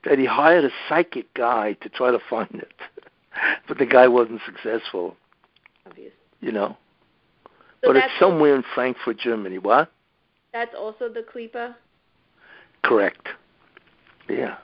that 0.04 0.18
he 0.18 0.24
hired 0.24 0.64
a 0.64 0.70
psychic 0.88 1.32
guy 1.34 1.74
to 1.74 1.88
try 1.88 2.10
to 2.10 2.18
find 2.30 2.54
it, 2.54 2.72
but 3.68 3.78
the 3.78 3.86
guy 3.86 4.08
wasn't 4.08 4.40
successful. 4.44 5.16
Obvious. 5.86 6.12
You 6.40 6.52
know. 6.52 6.76
So 7.82 7.92
but 7.92 7.96
it's 7.96 8.12
somewhere 8.18 8.56
in 8.56 8.64
Frankfurt, 8.74 9.18
Germany. 9.18 9.58
What? 9.58 9.90
That's 10.52 10.74
also 10.76 11.08
the 11.08 11.20
Klipa. 11.20 11.74
Correct. 12.82 13.28
Yeah. 14.28 14.56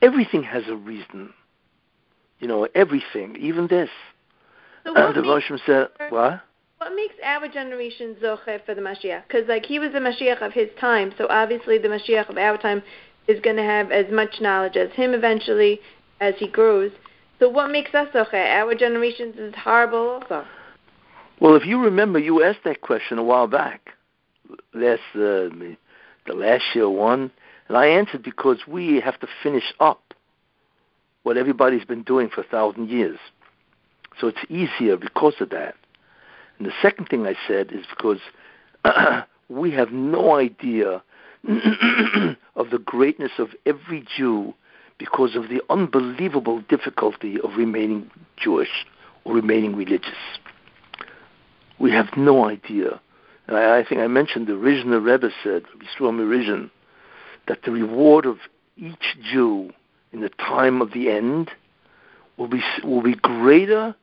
Everything 0.00 0.42
has 0.42 0.64
a 0.68 0.76
reason. 0.76 1.32
You 2.38 2.48
know, 2.48 2.66
everything, 2.74 3.36
even 3.38 3.66
this. 3.66 3.90
So 4.84 4.94
what 4.94 5.14
the 5.14 5.22
Rosh 5.22 5.50
said, 5.66 5.88
what? 6.08 6.40
What 6.78 6.94
makes 6.94 7.14
our 7.22 7.46
generation 7.48 8.16
zoche 8.22 8.64
for 8.64 8.74
the 8.74 8.80
Mashiach? 8.80 9.24
Because 9.28 9.46
like 9.46 9.66
he 9.66 9.78
was 9.78 9.92
the 9.92 9.98
Mashiach 9.98 10.40
of 10.40 10.52
his 10.52 10.70
time, 10.80 11.12
so 11.18 11.26
obviously 11.28 11.76
the 11.76 11.88
Mashiach 11.88 12.30
of 12.30 12.38
our 12.38 12.56
time 12.56 12.82
is 13.30 13.40
going 13.40 13.56
to 13.56 13.62
have 13.62 13.90
as 13.90 14.10
much 14.10 14.40
knowledge 14.40 14.76
as 14.76 14.90
him 14.92 15.14
eventually 15.14 15.80
as 16.20 16.34
he 16.38 16.48
grows. 16.48 16.90
So 17.38 17.48
what 17.48 17.70
makes 17.70 17.94
us 17.94 18.08
okay? 18.14 18.50
Our 18.52 18.74
generations 18.74 19.36
is 19.38 19.54
horrible 19.54 20.20
also. 20.20 20.44
Well, 21.40 21.54
if 21.56 21.64
you 21.64 21.82
remember, 21.82 22.18
you 22.18 22.42
asked 22.42 22.64
that 22.64 22.82
question 22.82 23.18
a 23.18 23.22
while 23.22 23.46
back, 23.46 23.94
last 24.74 25.00
uh, 25.14 25.48
the 26.26 26.34
last 26.34 26.64
year 26.74 26.90
one, 26.90 27.30
and 27.68 27.76
I 27.78 27.86
answered 27.86 28.22
because 28.22 28.58
we 28.68 29.00
have 29.00 29.18
to 29.20 29.26
finish 29.42 29.72
up 29.80 30.12
what 31.22 31.38
everybody's 31.38 31.84
been 31.84 32.02
doing 32.02 32.28
for 32.28 32.42
a 32.42 32.46
thousand 32.46 32.90
years. 32.90 33.18
So 34.20 34.26
it's 34.26 34.44
easier 34.50 34.96
because 34.96 35.34
of 35.40 35.50
that. 35.50 35.76
And 36.58 36.66
the 36.66 36.72
second 36.82 37.06
thing 37.06 37.26
I 37.26 37.36
said 37.48 37.72
is 37.72 37.86
because 37.88 38.18
we 39.48 39.70
have 39.70 39.92
no 39.92 40.36
idea 40.36 41.02
of 42.56 42.70
the 42.70 42.78
greatness 42.78 43.32
of 43.38 43.48
every 43.66 44.04
Jew 44.16 44.54
because 44.98 45.34
of 45.34 45.48
the 45.48 45.62
unbelievable 45.70 46.60
difficulty 46.68 47.40
of 47.40 47.56
remaining 47.56 48.10
Jewish 48.36 48.86
or 49.24 49.34
remaining 49.34 49.74
religious. 49.74 50.18
We 51.78 51.90
have 51.92 52.08
no 52.16 52.46
idea. 52.46 53.00
And 53.46 53.56
I, 53.56 53.78
I 53.78 53.84
think 53.84 54.00
I 54.00 54.06
mentioned 54.06 54.46
the 54.46 54.52
Rizhiner 54.52 55.02
Rebbe 55.02 55.30
said, 55.42 55.64
Shlomo 55.98 56.28
Rizhin, 56.28 56.70
that 57.48 57.62
the 57.64 57.72
reward 57.72 58.26
of 58.26 58.36
each 58.76 59.16
Jew 59.32 59.72
in 60.12 60.20
the 60.20 60.28
time 60.28 60.82
of 60.82 60.92
the 60.92 61.10
end 61.10 61.50
will 62.36 62.48
be 62.48 62.62
will 62.84 63.02
be 63.02 63.14
greater 63.14 63.94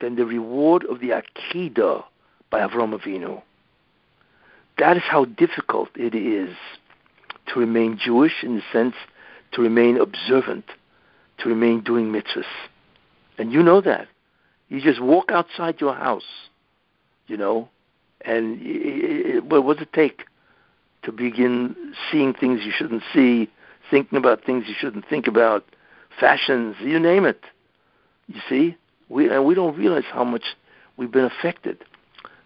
than 0.00 0.16
the 0.16 0.26
reward 0.26 0.84
of 0.84 1.00
the 1.00 1.10
Akedah 1.10 2.04
by 2.50 2.60
Avram 2.60 2.98
Avinu. 2.98 3.42
That 4.78 4.96
is 4.96 5.02
how 5.04 5.24
difficult 5.24 5.88
it 5.94 6.14
is 6.14 6.54
to 7.52 7.60
remain 7.60 7.98
Jewish 8.02 8.42
in 8.42 8.56
the 8.56 8.62
sense 8.72 8.94
to 9.52 9.62
remain 9.62 9.98
observant, 9.98 10.64
to 11.38 11.48
remain 11.48 11.80
doing 11.80 12.12
mitzvahs. 12.12 12.44
And 13.38 13.52
you 13.52 13.62
know 13.62 13.80
that. 13.80 14.08
You 14.68 14.80
just 14.80 15.00
walk 15.00 15.30
outside 15.30 15.80
your 15.80 15.94
house, 15.94 16.48
you 17.26 17.36
know, 17.36 17.68
and 18.22 18.60
it, 18.60 19.36
it, 19.36 19.44
what 19.44 19.78
does 19.78 19.86
it 19.86 19.92
take 19.92 20.24
to 21.04 21.12
begin 21.12 21.76
seeing 22.10 22.34
things 22.34 22.62
you 22.64 22.72
shouldn't 22.76 23.02
see, 23.14 23.48
thinking 23.90 24.18
about 24.18 24.44
things 24.44 24.64
you 24.66 24.74
shouldn't 24.76 25.08
think 25.08 25.28
about, 25.28 25.64
fashions, 26.18 26.74
you 26.80 26.98
name 26.98 27.24
it. 27.24 27.44
You 28.26 28.40
see, 28.48 28.76
we 29.08 29.30
and 29.30 29.44
we 29.44 29.54
don't 29.54 29.76
realize 29.76 30.04
how 30.12 30.24
much 30.24 30.56
we've 30.96 31.12
been 31.12 31.24
affected. 31.24 31.84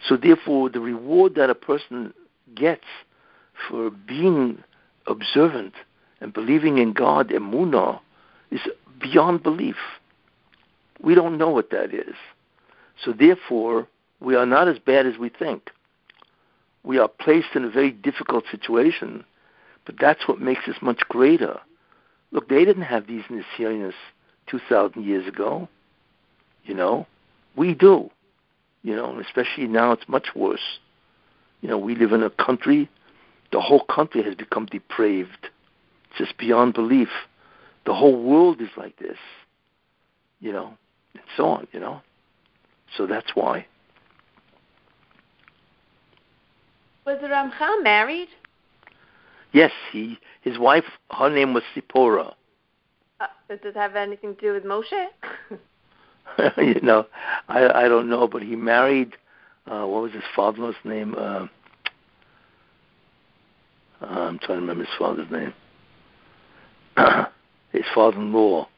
So 0.06 0.16
therefore, 0.16 0.68
the 0.68 0.80
reward 0.80 1.34
that 1.36 1.48
a 1.48 1.54
person 1.54 2.12
gets 2.54 2.84
for 3.68 3.90
being 3.90 4.62
observant 5.06 5.74
and 6.20 6.32
believing 6.32 6.78
in 6.78 6.92
God, 6.92 7.30
emunah, 7.30 8.00
is 8.50 8.60
beyond 9.00 9.42
belief. 9.42 9.76
We 11.02 11.14
don't 11.14 11.38
know 11.38 11.50
what 11.50 11.70
that 11.70 11.94
is. 11.94 12.14
So 13.04 13.12
therefore, 13.12 13.88
we 14.20 14.34
are 14.36 14.46
not 14.46 14.68
as 14.68 14.78
bad 14.78 15.06
as 15.06 15.16
we 15.18 15.30
think. 15.30 15.70
We 16.82 16.98
are 16.98 17.08
placed 17.08 17.54
in 17.54 17.64
a 17.64 17.70
very 17.70 17.90
difficult 17.90 18.44
situation, 18.50 19.24
but 19.86 19.96
that's 19.98 20.26
what 20.28 20.40
makes 20.40 20.68
us 20.68 20.76
much 20.82 21.00
greater. 21.08 21.58
Look, 22.32 22.48
they 22.48 22.64
didn't 22.64 22.82
have 22.82 23.06
these 23.06 23.24
Nisyonos 23.24 23.94
2,000 24.46 25.04
years 25.04 25.26
ago. 25.26 25.68
You 26.64 26.74
know, 26.74 27.06
we 27.56 27.74
do. 27.74 28.10
You 28.82 28.96
know, 28.96 29.10
and 29.10 29.20
especially 29.24 29.66
now 29.66 29.92
it's 29.92 30.08
much 30.08 30.28
worse. 30.34 30.78
You 31.60 31.68
know, 31.68 31.78
we 31.78 31.94
live 31.94 32.12
in 32.12 32.22
a 32.22 32.30
country, 32.30 32.88
the 33.52 33.60
whole 33.60 33.84
country 33.84 34.22
has 34.22 34.34
become 34.34 34.66
depraved. 34.66 35.48
It's 36.10 36.18
just 36.18 36.38
beyond 36.38 36.74
belief. 36.74 37.08
The 37.86 37.94
whole 37.94 38.22
world 38.22 38.60
is 38.60 38.68
like 38.76 38.98
this. 38.98 39.18
You 40.40 40.52
know, 40.52 40.74
and 41.14 41.22
so 41.36 41.46
on, 41.46 41.66
you 41.72 41.80
know. 41.80 42.00
So 42.96 43.06
that's 43.06 43.34
why. 43.34 43.66
Was 47.04 47.18
Ramchal 47.18 47.82
married? 47.82 48.28
Yes, 49.52 49.72
he 49.92 50.18
his 50.42 50.58
wife 50.58 50.84
her 51.10 51.28
name 51.28 51.54
was 51.54 51.62
Sipora. 51.74 52.34
Uh, 53.20 53.26
does 53.48 53.58
it 53.64 53.76
have 53.76 53.96
anything 53.96 54.36
to 54.36 54.40
do 54.40 54.52
with 54.52 54.64
Moshe? 54.64 55.08
you 56.56 56.80
know, 56.82 57.06
I 57.48 57.84
I 57.84 57.88
don't 57.88 58.08
know, 58.08 58.28
but 58.28 58.42
he 58.42 58.56
married. 58.56 59.16
Uh, 59.66 59.86
what 59.86 60.02
was 60.02 60.12
his 60.12 60.22
father's 60.34 60.76
name? 60.84 61.14
Uh, 61.18 61.46
I'm 64.00 64.38
trying 64.38 64.58
to 64.58 64.60
remember 64.62 64.84
his 64.84 64.94
father's 64.98 65.30
name. 65.30 65.54
his 67.72 67.84
father-in-law. 67.94 68.68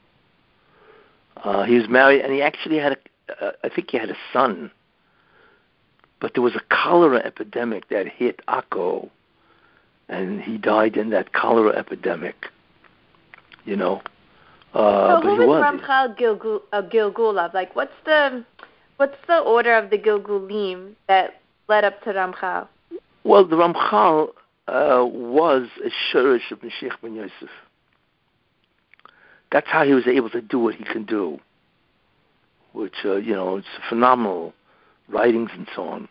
Uh, 1.37 1.63
he 1.63 1.75
was 1.75 1.87
married, 1.89 2.21
and 2.21 2.33
he 2.33 2.41
actually 2.41 2.77
had 2.77 2.93
a. 2.93 3.45
Uh, 3.45 3.51
I 3.63 3.69
think 3.69 3.91
he 3.91 3.97
had 3.97 4.09
a 4.09 4.17
son. 4.31 4.71
But 6.19 6.33
there 6.35 6.43
was 6.43 6.55
a 6.55 6.61
cholera 6.73 7.19
epidemic 7.19 7.89
that 7.89 8.07
hit 8.07 8.39
Akko, 8.47 9.09
and 10.07 10.41
he 10.41 10.57
died 10.57 10.95
in 10.95 11.09
that 11.09 11.33
cholera 11.33 11.75
epidemic. 11.75 12.47
You 13.65 13.75
know, 13.75 14.01
uh, 14.73 15.21
so 15.21 15.35
who 15.35 15.37
was 15.37 15.47
was. 15.47 15.63
Ramchal 15.63 16.17
Gilgul, 16.17 16.61
uh, 16.71 16.81
Gilgulav? 16.81 17.53
Like, 17.53 17.75
what's 17.75 17.93
the 18.05 18.45
what's 18.97 19.17
the 19.27 19.39
order 19.39 19.77
of 19.77 19.89
the 19.89 19.97
Gilgulim 19.97 20.93
that 21.07 21.41
led 21.67 21.83
up 21.83 22.01
to 22.03 22.13
Ramchal? 22.13 22.67
Well, 23.23 23.45
the 23.45 23.55
Ramchal 23.55 24.29
uh, 24.67 25.05
was 25.05 25.67
a 25.83 25.89
shirish 26.15 26.51
of 26.51 26.59
Mashiach 26.59 27.01
ben 27.01 27.15
Yosef. 27.15 27.49
That's 29.51 29.67
how 29.67 29.83
he 29.85 29.93
was 29.93 30.07
able 30.07 30.29
to 30.31 30.41
do 30.41 30.59
what 30.59 30.75
he 30.75 30.83
can 30.83 31.03
do, 31.05 31.39
which 32.71 32.95
uh, 33.05 33.15
you 33.17 33.33
know, 33.33 33.57
it's 33.57 33.67
phenomenal 33.89 34.53
writings 35.07 35.51
and 35.53 35.67
so 35.75 35.83
on. 35.83 36.07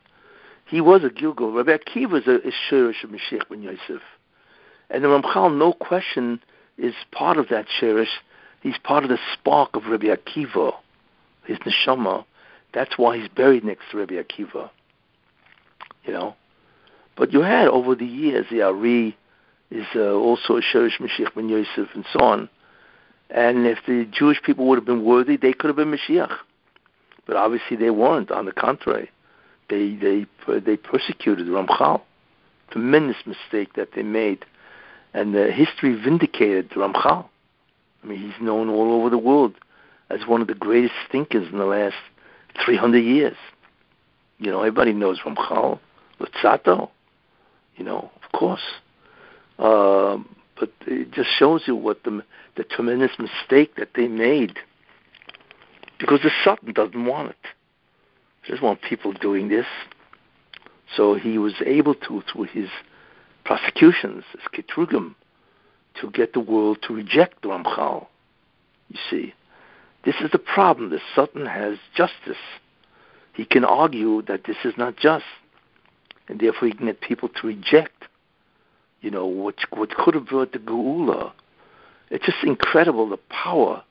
He 0.67 0.81
was 0.81 1.03
a 1.05 1.09
Gilgul. 1.09 1.55
Rabbi 1.55 1.77
Akiva 1.77 2.21
is 2.21 2.27
a, 2.27 2.49
a 2.49 2.53
shirish 2.71 3.03
of 3.05 3.11
Mashiach 3.11 3.49
ben 3.49 3.63
Yosef, 3.63 4.03
and 4.91 5.05
the 5.05 5.09
Ramchal, 5.09 5.57
no 5.57 5.73
question, 5.73 6.41
is 6.79 6.95
part 7.11 7.37
of 7.37 7.49
that 7.49 7.67
shirish 7.81 8.07
He's 8.63 8.79
part 8.79 9.03
of 9.03 9.11
the 9.11 9.19
spark 9.33 9.75
of 9.75 9.87
Rabbi 9.87 10.07
Akiva, 10.07 10.73
his 11.45 11.59
neshama. 11.59 12.25
That's 12.73 12.97
why 12.97 13.19
he's 13.19 13.29
buried 13.29 13.65
next 13.65 13.91
to 13.91 13.99
Rabbi 13.99 14.15
Akiva. 14.15 14.71
You 16.05 16.13
know, 16.13 16.37
but 17.17 17.33
you 17.33 17.43
had 17.43 17.69
over 17.69 17.95
the 17.95 18.07
years 18.07 18.47
the 18.51 18.63
Ari 18.63 19.17
is 19.71 19.87
uh, 19.95 20.13
also 20.13 20.57
a 20.57 20.63
Sherish 20.63 20.99
Mashiach 20.99 21.35
ben 21.35 21.49
Yosef 21.49 21.89
and 21.95 22.05
so 22.13 22.21
on. 22.21 22.49
And 23.31 23.67
if 23.67 23.79
the 23.87 24.07
Jewish 24.13 24.43
people 24.43 24.67
would 24.67 24.77
have 24.77 24.85
been 24.85 25.05
worthy, 25.05 25.37
they 25.37 25.53
could 25.53 25.69
have 25.69 25.77
been 25.77 25.93
Mashiach. 25.93 26.37
But 27.27 27.37
obviously 27.37 27.77
they 27.77 27.91
weren't. 27.91 28.31
On 28.31 28.45
the 28.45 28.53
contrary, 28.53 29.11
they 29.71 29.95
they 29.95 30.27
they 30.61 30.77
persecuted 30.77 31.47
Ramchal. 31.47 32.03
Tremendous 32.71 33.19
mistake 33.27 33.75
that 33.75 33.91
they 33.95 34.03
made, 34.03 34.45
and 35.13 35.35
the 35.35 35.53
history 35.53 35.95
vindicated 35.95 36.71
Ramchal. 36.71 37.27
I 38.03 38.07
mean, 38.07 38.19
he's 38.19 38.41
known 38.41 38.69
all 38.69 38.95
over 38.95 39.11
the 39.11 39.19
world 39.19 39.55
as 40.11 40.27
one 40.27 40.41
of 40.41 40.49
the 40.49 40.55
greatest 40.55 40.95
thinkers 41.11 41.49
in 41.53 41.59
the 41.59 41.65
last 41.65 41.95
300 42.65 42.99
years. 42.99 43.37
You 44.39 44.51
know, 44.51 44.61
everybody 44.61 44.93
knows 44.93 45.21
Ramchal, 45.21 45.79
Luzzatto, 46.19 46.91
you 47.83 47.89
know, 47.89 48.13
of 48.23 48.39
course. 48.39 48.63
Uh, 49.59 50.19
but 50.59 50.71
it 50.87 51.11
just 51.11 51.31
shows 51.37 51.63
you 51.67 51.75
what 51.75 52.05
the, 52.05 52.23
the 52.57 52.63
tremendous 52.63 53.11
mistake 53.19 53.75
that 53.75 53.89
they 53.97 54.07
made. 54.07 54.57
Because 55.99 56.21
the 56.23 56.31
Satan 56.45 56.73
doesn't 56.73 57.05
want 57.05 57.31
it. 57.31 57.37
He 58.45 58.53
doesn't 58.53 58.65
want 58.65 58.83
people 58.83 59.13
doing 59.13 59.49
this. 59.49 59.67
So 60.97 61.15
he 61.15 61.39
was 61.39 61.55
able 61.67 61.97
to, 61.97 62.23
through 62.33 62.45
his 62.45 62.69
prosecutions, 63.45 64.23
his 64.31 64.43
ketrugim, 64.55 65.17
to 66.01 66.11
get 66.11 66.35
the 66.35 66.41
world 66.41 66.79
to 66.87 66.95
reject 66.95 67.43
Ramchal. 67.43 68.07
You 68.91 68.99
see, 69.11 69.35
this 70.05 70.15
is 70.21 70.31
the 70.31 70.39
problem. 70.39 70.91
The 70.91 71.01
Satan 71.17 71.47
has 71.47 71.79
justice. 71.97 72.43
He 73.33 73.45
can 73.45 73.65
argue 73.65 74.23
that 74.23 74.45
this 74.47 74.59
is 74.65 74.75
not 74.77 74.97
just, 74.97 75.25
and 76.29 76.41
therefore 76.41 76.69
he 76.69 76.75
can 76.75 76.87
get 76.87 77.01
people 77.01 77.29
to 77.29 77.47
reject. 77.47 78.05
You 79.01 79.11
know 79.11 79.27
what 79.27 79.57
what 79.71 79.91
could 79.91 80.15
have 80.15 80.27
brought 80.27 80.53
the 80.53 80.59
Geula. 80.59 81.33
It's 82.11 82.25
just 82.27 82.45
incredible 82.45 83.09
the 83.09 83.19
power 83.29 83.83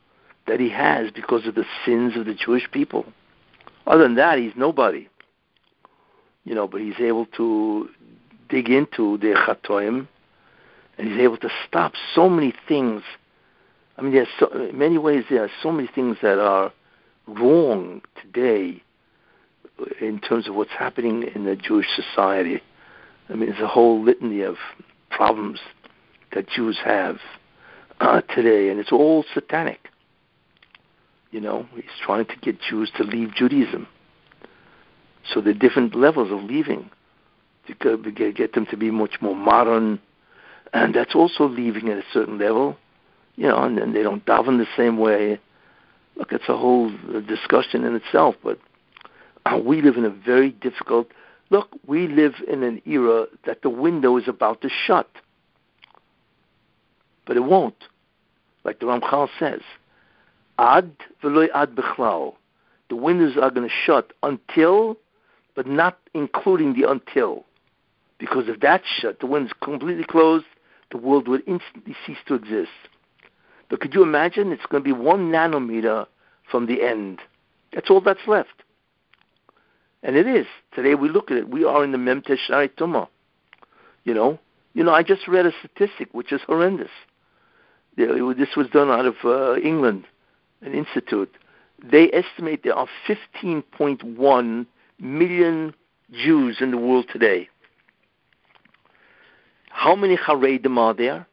that 0.48 0.60
he 0.60 0.70
has 0.70 1.12
because 1.12 1.45
of 1.48 1.56
the 1.56 1.66
sins 1.86 2.16
of 2.16 2.26
the 2.26 2.34
Jewish 2.34 2.70
people. 2.72 3.06
Other 3.88 4.03
than 4.03 4.16
that, 4.16 4.38
he's 4.38 4.53
nobody. 4.56 5.10
You 6.44 6.56
know, 6.56 6.68
but 6.68 6.82
he's 6.82 6.99
able 6.99 7.26
to 7.38 7.90
dig 8.49 8.70
into 8.70 9.18
the 9.18 9.34
chatoim 9.34 10.08
and 10.98 11.08
he's 11.08 11.20
able 11.20 11.38
to 11.38 11.49
stop 11.68 11.94
so 12.14 12.30
many 12.30 12.53
things. 12.68 13.02
I 13.98 14.02
mean, 14.02 14.14
there's 14.14 14.28
so, 14.40 14.48
in 14.52 14.78
many 14.78 14.98
ways 14.98 15.26
there 15.30 15.44
are 15.44 15.52
so 15.62 15.72
many 15.72 15.88
things 15.94 16.18
that 16.22 16.40
are 16.40 16.72
wrong 17.28 18.02
today 18.22 18.84
in 20.11 20.19
terms 20.19 20.49
of 20.49 20.55
what's 20.55 20.71
happening 20.71 21.23
in 21.33 21.45
the 21.45 21.55
Jewish 21.55 21.88
society. 21.95 22.61
I 23.29 23.35
mean, 23.35 23.49
there's 23.49 23.61
a 23.61 23.67
whole 23.67 24.03
litany 24.03 24.41
of 24.41 24.57
problems 25.09 25.59
that 26.33 26.49
Jews 26.49 26.77
have, 26.83 27.17
uh, 28.01 28.19
today, 28.21 28.69
and 28.69 28.77
it's 28.77 28.91
all 28.91 29.23
satanic. 29.33 29.88
You 31.31 31.39
know, 31.39 31.65
he's 31.73 31.85
trying 32.05 32.25
to 32.25 32.35
get 32.41 32.59
Jews 32.59 32.91
to 32.97 33.03
leave 33.03 33.33
Judaism. 33.33 33.88
So 35.33 35.39
are 35.39 35.53
different 35.53 35.95
levels 35.95 36.29
of 36.29 36.43
leaving 36.43 36.89
to 37.67 38.11
get 38.11 38.53
them 38.53 38.65
to 38.65 38.75
be 38.75 38.91
much 38.91 39.21
more 39.21 39.35
modern, 39.35 40.01
and 40.73 40.93
that's 40.93 41.15
also 41.15 41.47
leaving 41.47 41.88
at 41.88 41.99
a 41.99 42.03
certain 42.11 42.38
level. 42.38 42.75
You 43.38 43.47
know, 43.47 43.63
and, 43.63 43.79
and 43.79 43.95
they 43.95 44.03
don't 44.03 44.25
daven 44.25 44.57
the 44.57 44.67
same 44.75 44.97
way. 44.97 45.39
Look, 46.17 46.33
it's 46.33 46.49
a 46.49 46.57
whole 46.57 46.91
discussion 47.29 47.85
in 47.85 47.95
itself, 47.95 48.35
but 48.43 48.59
Uh, 49.45 49.59
we 49.63 49.81
live 49.81 49.97
in 49.97 50.05
a 50.05 50.09
very 50.09 50.51
difficult. 50.51 51.11
Look, 51.49 51.69
we 51.85 52.07
live 52.07 52.35
in 52.47 52.63
an 52.63 52.81
era 52.85 53.26
that 53.45 53.61
the 53.61 53.69
window 53.69 54.18
is 54.18 54.27
about 54.27 54.61
to 54.61 54.69
shut, 54.69 55.09
but 57.26 57.35
it 57.35 57.41
won't, 57.43 57.84
like 58.63 58.80
the 58.80 58.85
Ramchal 58.85 59.30
says. 59.39 59.61
Ad 60.59 60.91
v'loy 61.23 61.47
ad 61.53 61.76
bichlal. 61.76 62.35
The 62.89 62.95
windows 62.95 63.38
are 63.38 63.49
going 63.49 63.68
to 63.68 63.73
shut 63.85 64.13
until, 64.22 64.97
but 65.55 65.65
not 65.65 65.97
including 66.13 66.73
the 66.73 66.89
until. 66.89 67.45
Because 68.19 68.47
if 68.47 68.59
that's 68.59 68.85
shut, 68.88 69.19
the 69.19 69.26
window's 69.26 69.53
completely 69.63 70.03
closed, 70.03 70.45
the 70.91 70.97
world 70.97 71.27
would 71.27 71.41
instantly 71.47 71.95
cease 72.05 72.18
to 72.27 72.35
exist. 72.35 72.69
But 73.69 73.80
could 73.80 73.93
you 73.93 74.03
imagine? 74.03 74.51
It's 74.51 74.65
going 74.68 74.84
to 74.84 74.85
be 74.85 74.91
one 74.91 75.31
nanometer 75.31 76.05
from 76.49 76.68
the 76.68 76.84
end. 76.84 77.19
That's 77.73 77.89
all 77.89 78.01
that's 78.01 78.27
left. 78.27 78.61
And 80.03 80.15
it 80.15 80.28
is. 80.28 80.48
Today 80.73 80.95
we 80.95 81.10
look 81.10 81.32
at 81.32 81.38
it. 81.38 81.49
We 81.49 81.64
are 81.64 81.84
in 81.84 81.91
the 81.91 81.98
Memte 81.98 82.38
Shari 82.38 82.69
Tuma. 82.69 83.07
You 84.03 84.14
know? 84.14 84.40
You 84.73 84.84
know, 84.84 84.94
I 84.94 85.03
just 85.03 85.28
read 85.28 85.45
a 85.45 85.52
statistic 85.60 86.10
which 86.14 86.32
is 86.32 86.41
horrendous. 86.48 86.90
This 87.98 88.56
was 88.56 88.68
done 88.72 88.90
out 88.90 89.06
of 89.06 89.15
uh, 89.26 89.57
England 89.57 90.06
an 90.61 90.73
institute, 90.73 91.34
they 91.84 92.11
estimate 92.14 92.64
there 92.64 92.76
are 92.76 92.88
15.1 93.07 94.65
million 94.99 95.73
Jews 96.11 96.57
in 96.61 96.72
the 96.72 96.78
world 96.78 97.07
today. 97.11 97.49
How 99.69 99.95
many 99.95 100.15
Haredim 100.15 100.78
are 100.78 100.94
there? 100.94 101.26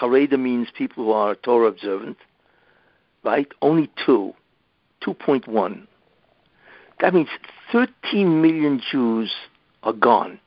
Haredim 0.00 0.40
means 0.40 0.68
people 0.76 1.04
who 1.04 1.12
are 1.12 1.34
Torah 1.34 1.68
observant, 1.68 2.16
right? 3.22 3.48
Only 3.62 3.90
two, 4.04 4.34
2.1. 5.06 5.86
That 7.00 7.14
means 7.14 7.28
13 7.72 8.42
million 8.42 8.80
Jews 8.90 9.32
are 9.82 9.92
gone. 9.92 10.40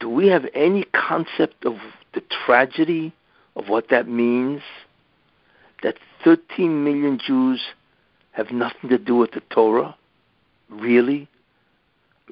Do 0.00 0.08
we 0.08 0.28
have 0.28 0.46
any 0.54 0.84
concept 0.84 1.64
of 1.64 1.76
the 2.12 2.22
tragedy 2.44 3.12
of 3.56 3.68
what 3.68 3.88
that 3.88 4.08
means? 4.08 4.62
that 5.84 5.98
13 6.24 6.82
million 6.82 7.20
Jews 7.24 7.60
have 8.32 8.50
nothing 8.50 8.90
to 8.90 8.98
do 8.98 9.14
with 9.14 9.32
the 9.32 9.42
Torah? 9.50 9.94
Really? 10.68 11.28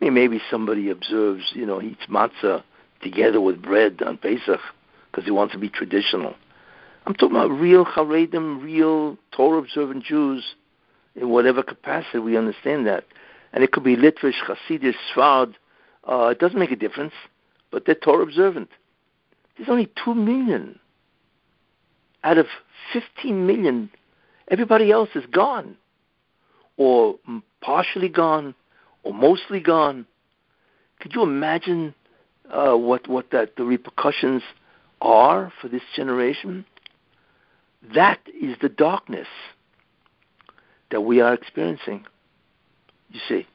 I 0.01 0.07
mean, 0.07 0.15
maybe 0.15 0.40
somebody 0.51 0.90
observes, 0.90 1.53
you 1.55 1.65
know, 1.65 1.81
eats 1.81 2.07
matzah 2.09 2.65
together 3.03 3.40
with 3.40 3.62
bread 3.62 4.03
on 4.05 4.16
Pesach 4.16 4.61
because 5.11 5.24
he 5.24 5.31
wants 5.31 5.53
to 5.53 5.61
be 5.61 5.69
traditional. 5.69 6.35
I'm 7.07 7.15
talking 7.15 7.36
about 7.36 7.51
real 7.51 7.85
Haredim, 7.85 8.62
real 8.62 9.19
Torah 9.32 9.59
observant 9.59 10.05
Jews 10.05 10.55
in 11.17 11.29
whatever 11.29 11.63
capacity 11.63 12.19
we 12.19 12.37
understand 12.37 12.87
that. 12.87 13.05
And 13.53 13.63
it 13.63 13.73
could 13.73 13.85
be 13.85 13.97
Litvish, 13.97 14.41
Hasidic, 14.47 14.95
Sfard. 15.15 15.55
Uh, 16.09 16.29
it 16.29 16.39
doesn't 16.39 16.59
make 16.59 16.73
a 16.73 16.77
difference, 16.77 17.13
but 17.71 17.85
they're 17.85 17.95
Torah 17.95 18.23
observant. 18.23 18.71
There's 19.57 19.69
only 19.69 19.91
two 20.05 20.15
million 20.15 20.79
out 22.25 22.39
of 22.39 22.47
15 22.93 23.47
million, 23.47 23.91
everybody 24.49 24.91
else 24.91 25.11
is 25.15 25.25
gone, 25.27 25.77
or 26.77 27.17
partially 27.61 28.09
gone, 28.09 28.55
or 29.03 29.13
mostly 29.13 29.61
gone. 29.61 30.07
Could 31.01 31.15
you 31.15 31.23
imagine 31.23 31.95
uh, 32.51 32.75
what 32.75 33.09
what 33.09 33.31
that 33.31 33.57
the 33.57 33.65
repercussions 33.65 34.43
are 35.01 35.53
for 35.61 35.69
this 35.69 35.83
generation? 35.97 36.65
That 37.95 38.21
is 38.41 38.57
the 38.61 38.69
darkness 38.69 39.27
that 40.93 41.01
we 41.01 41.20
are 41.20 41.35
experiencing. 41.35 42.06
You 43.10 43.20
see. 43.28 43.47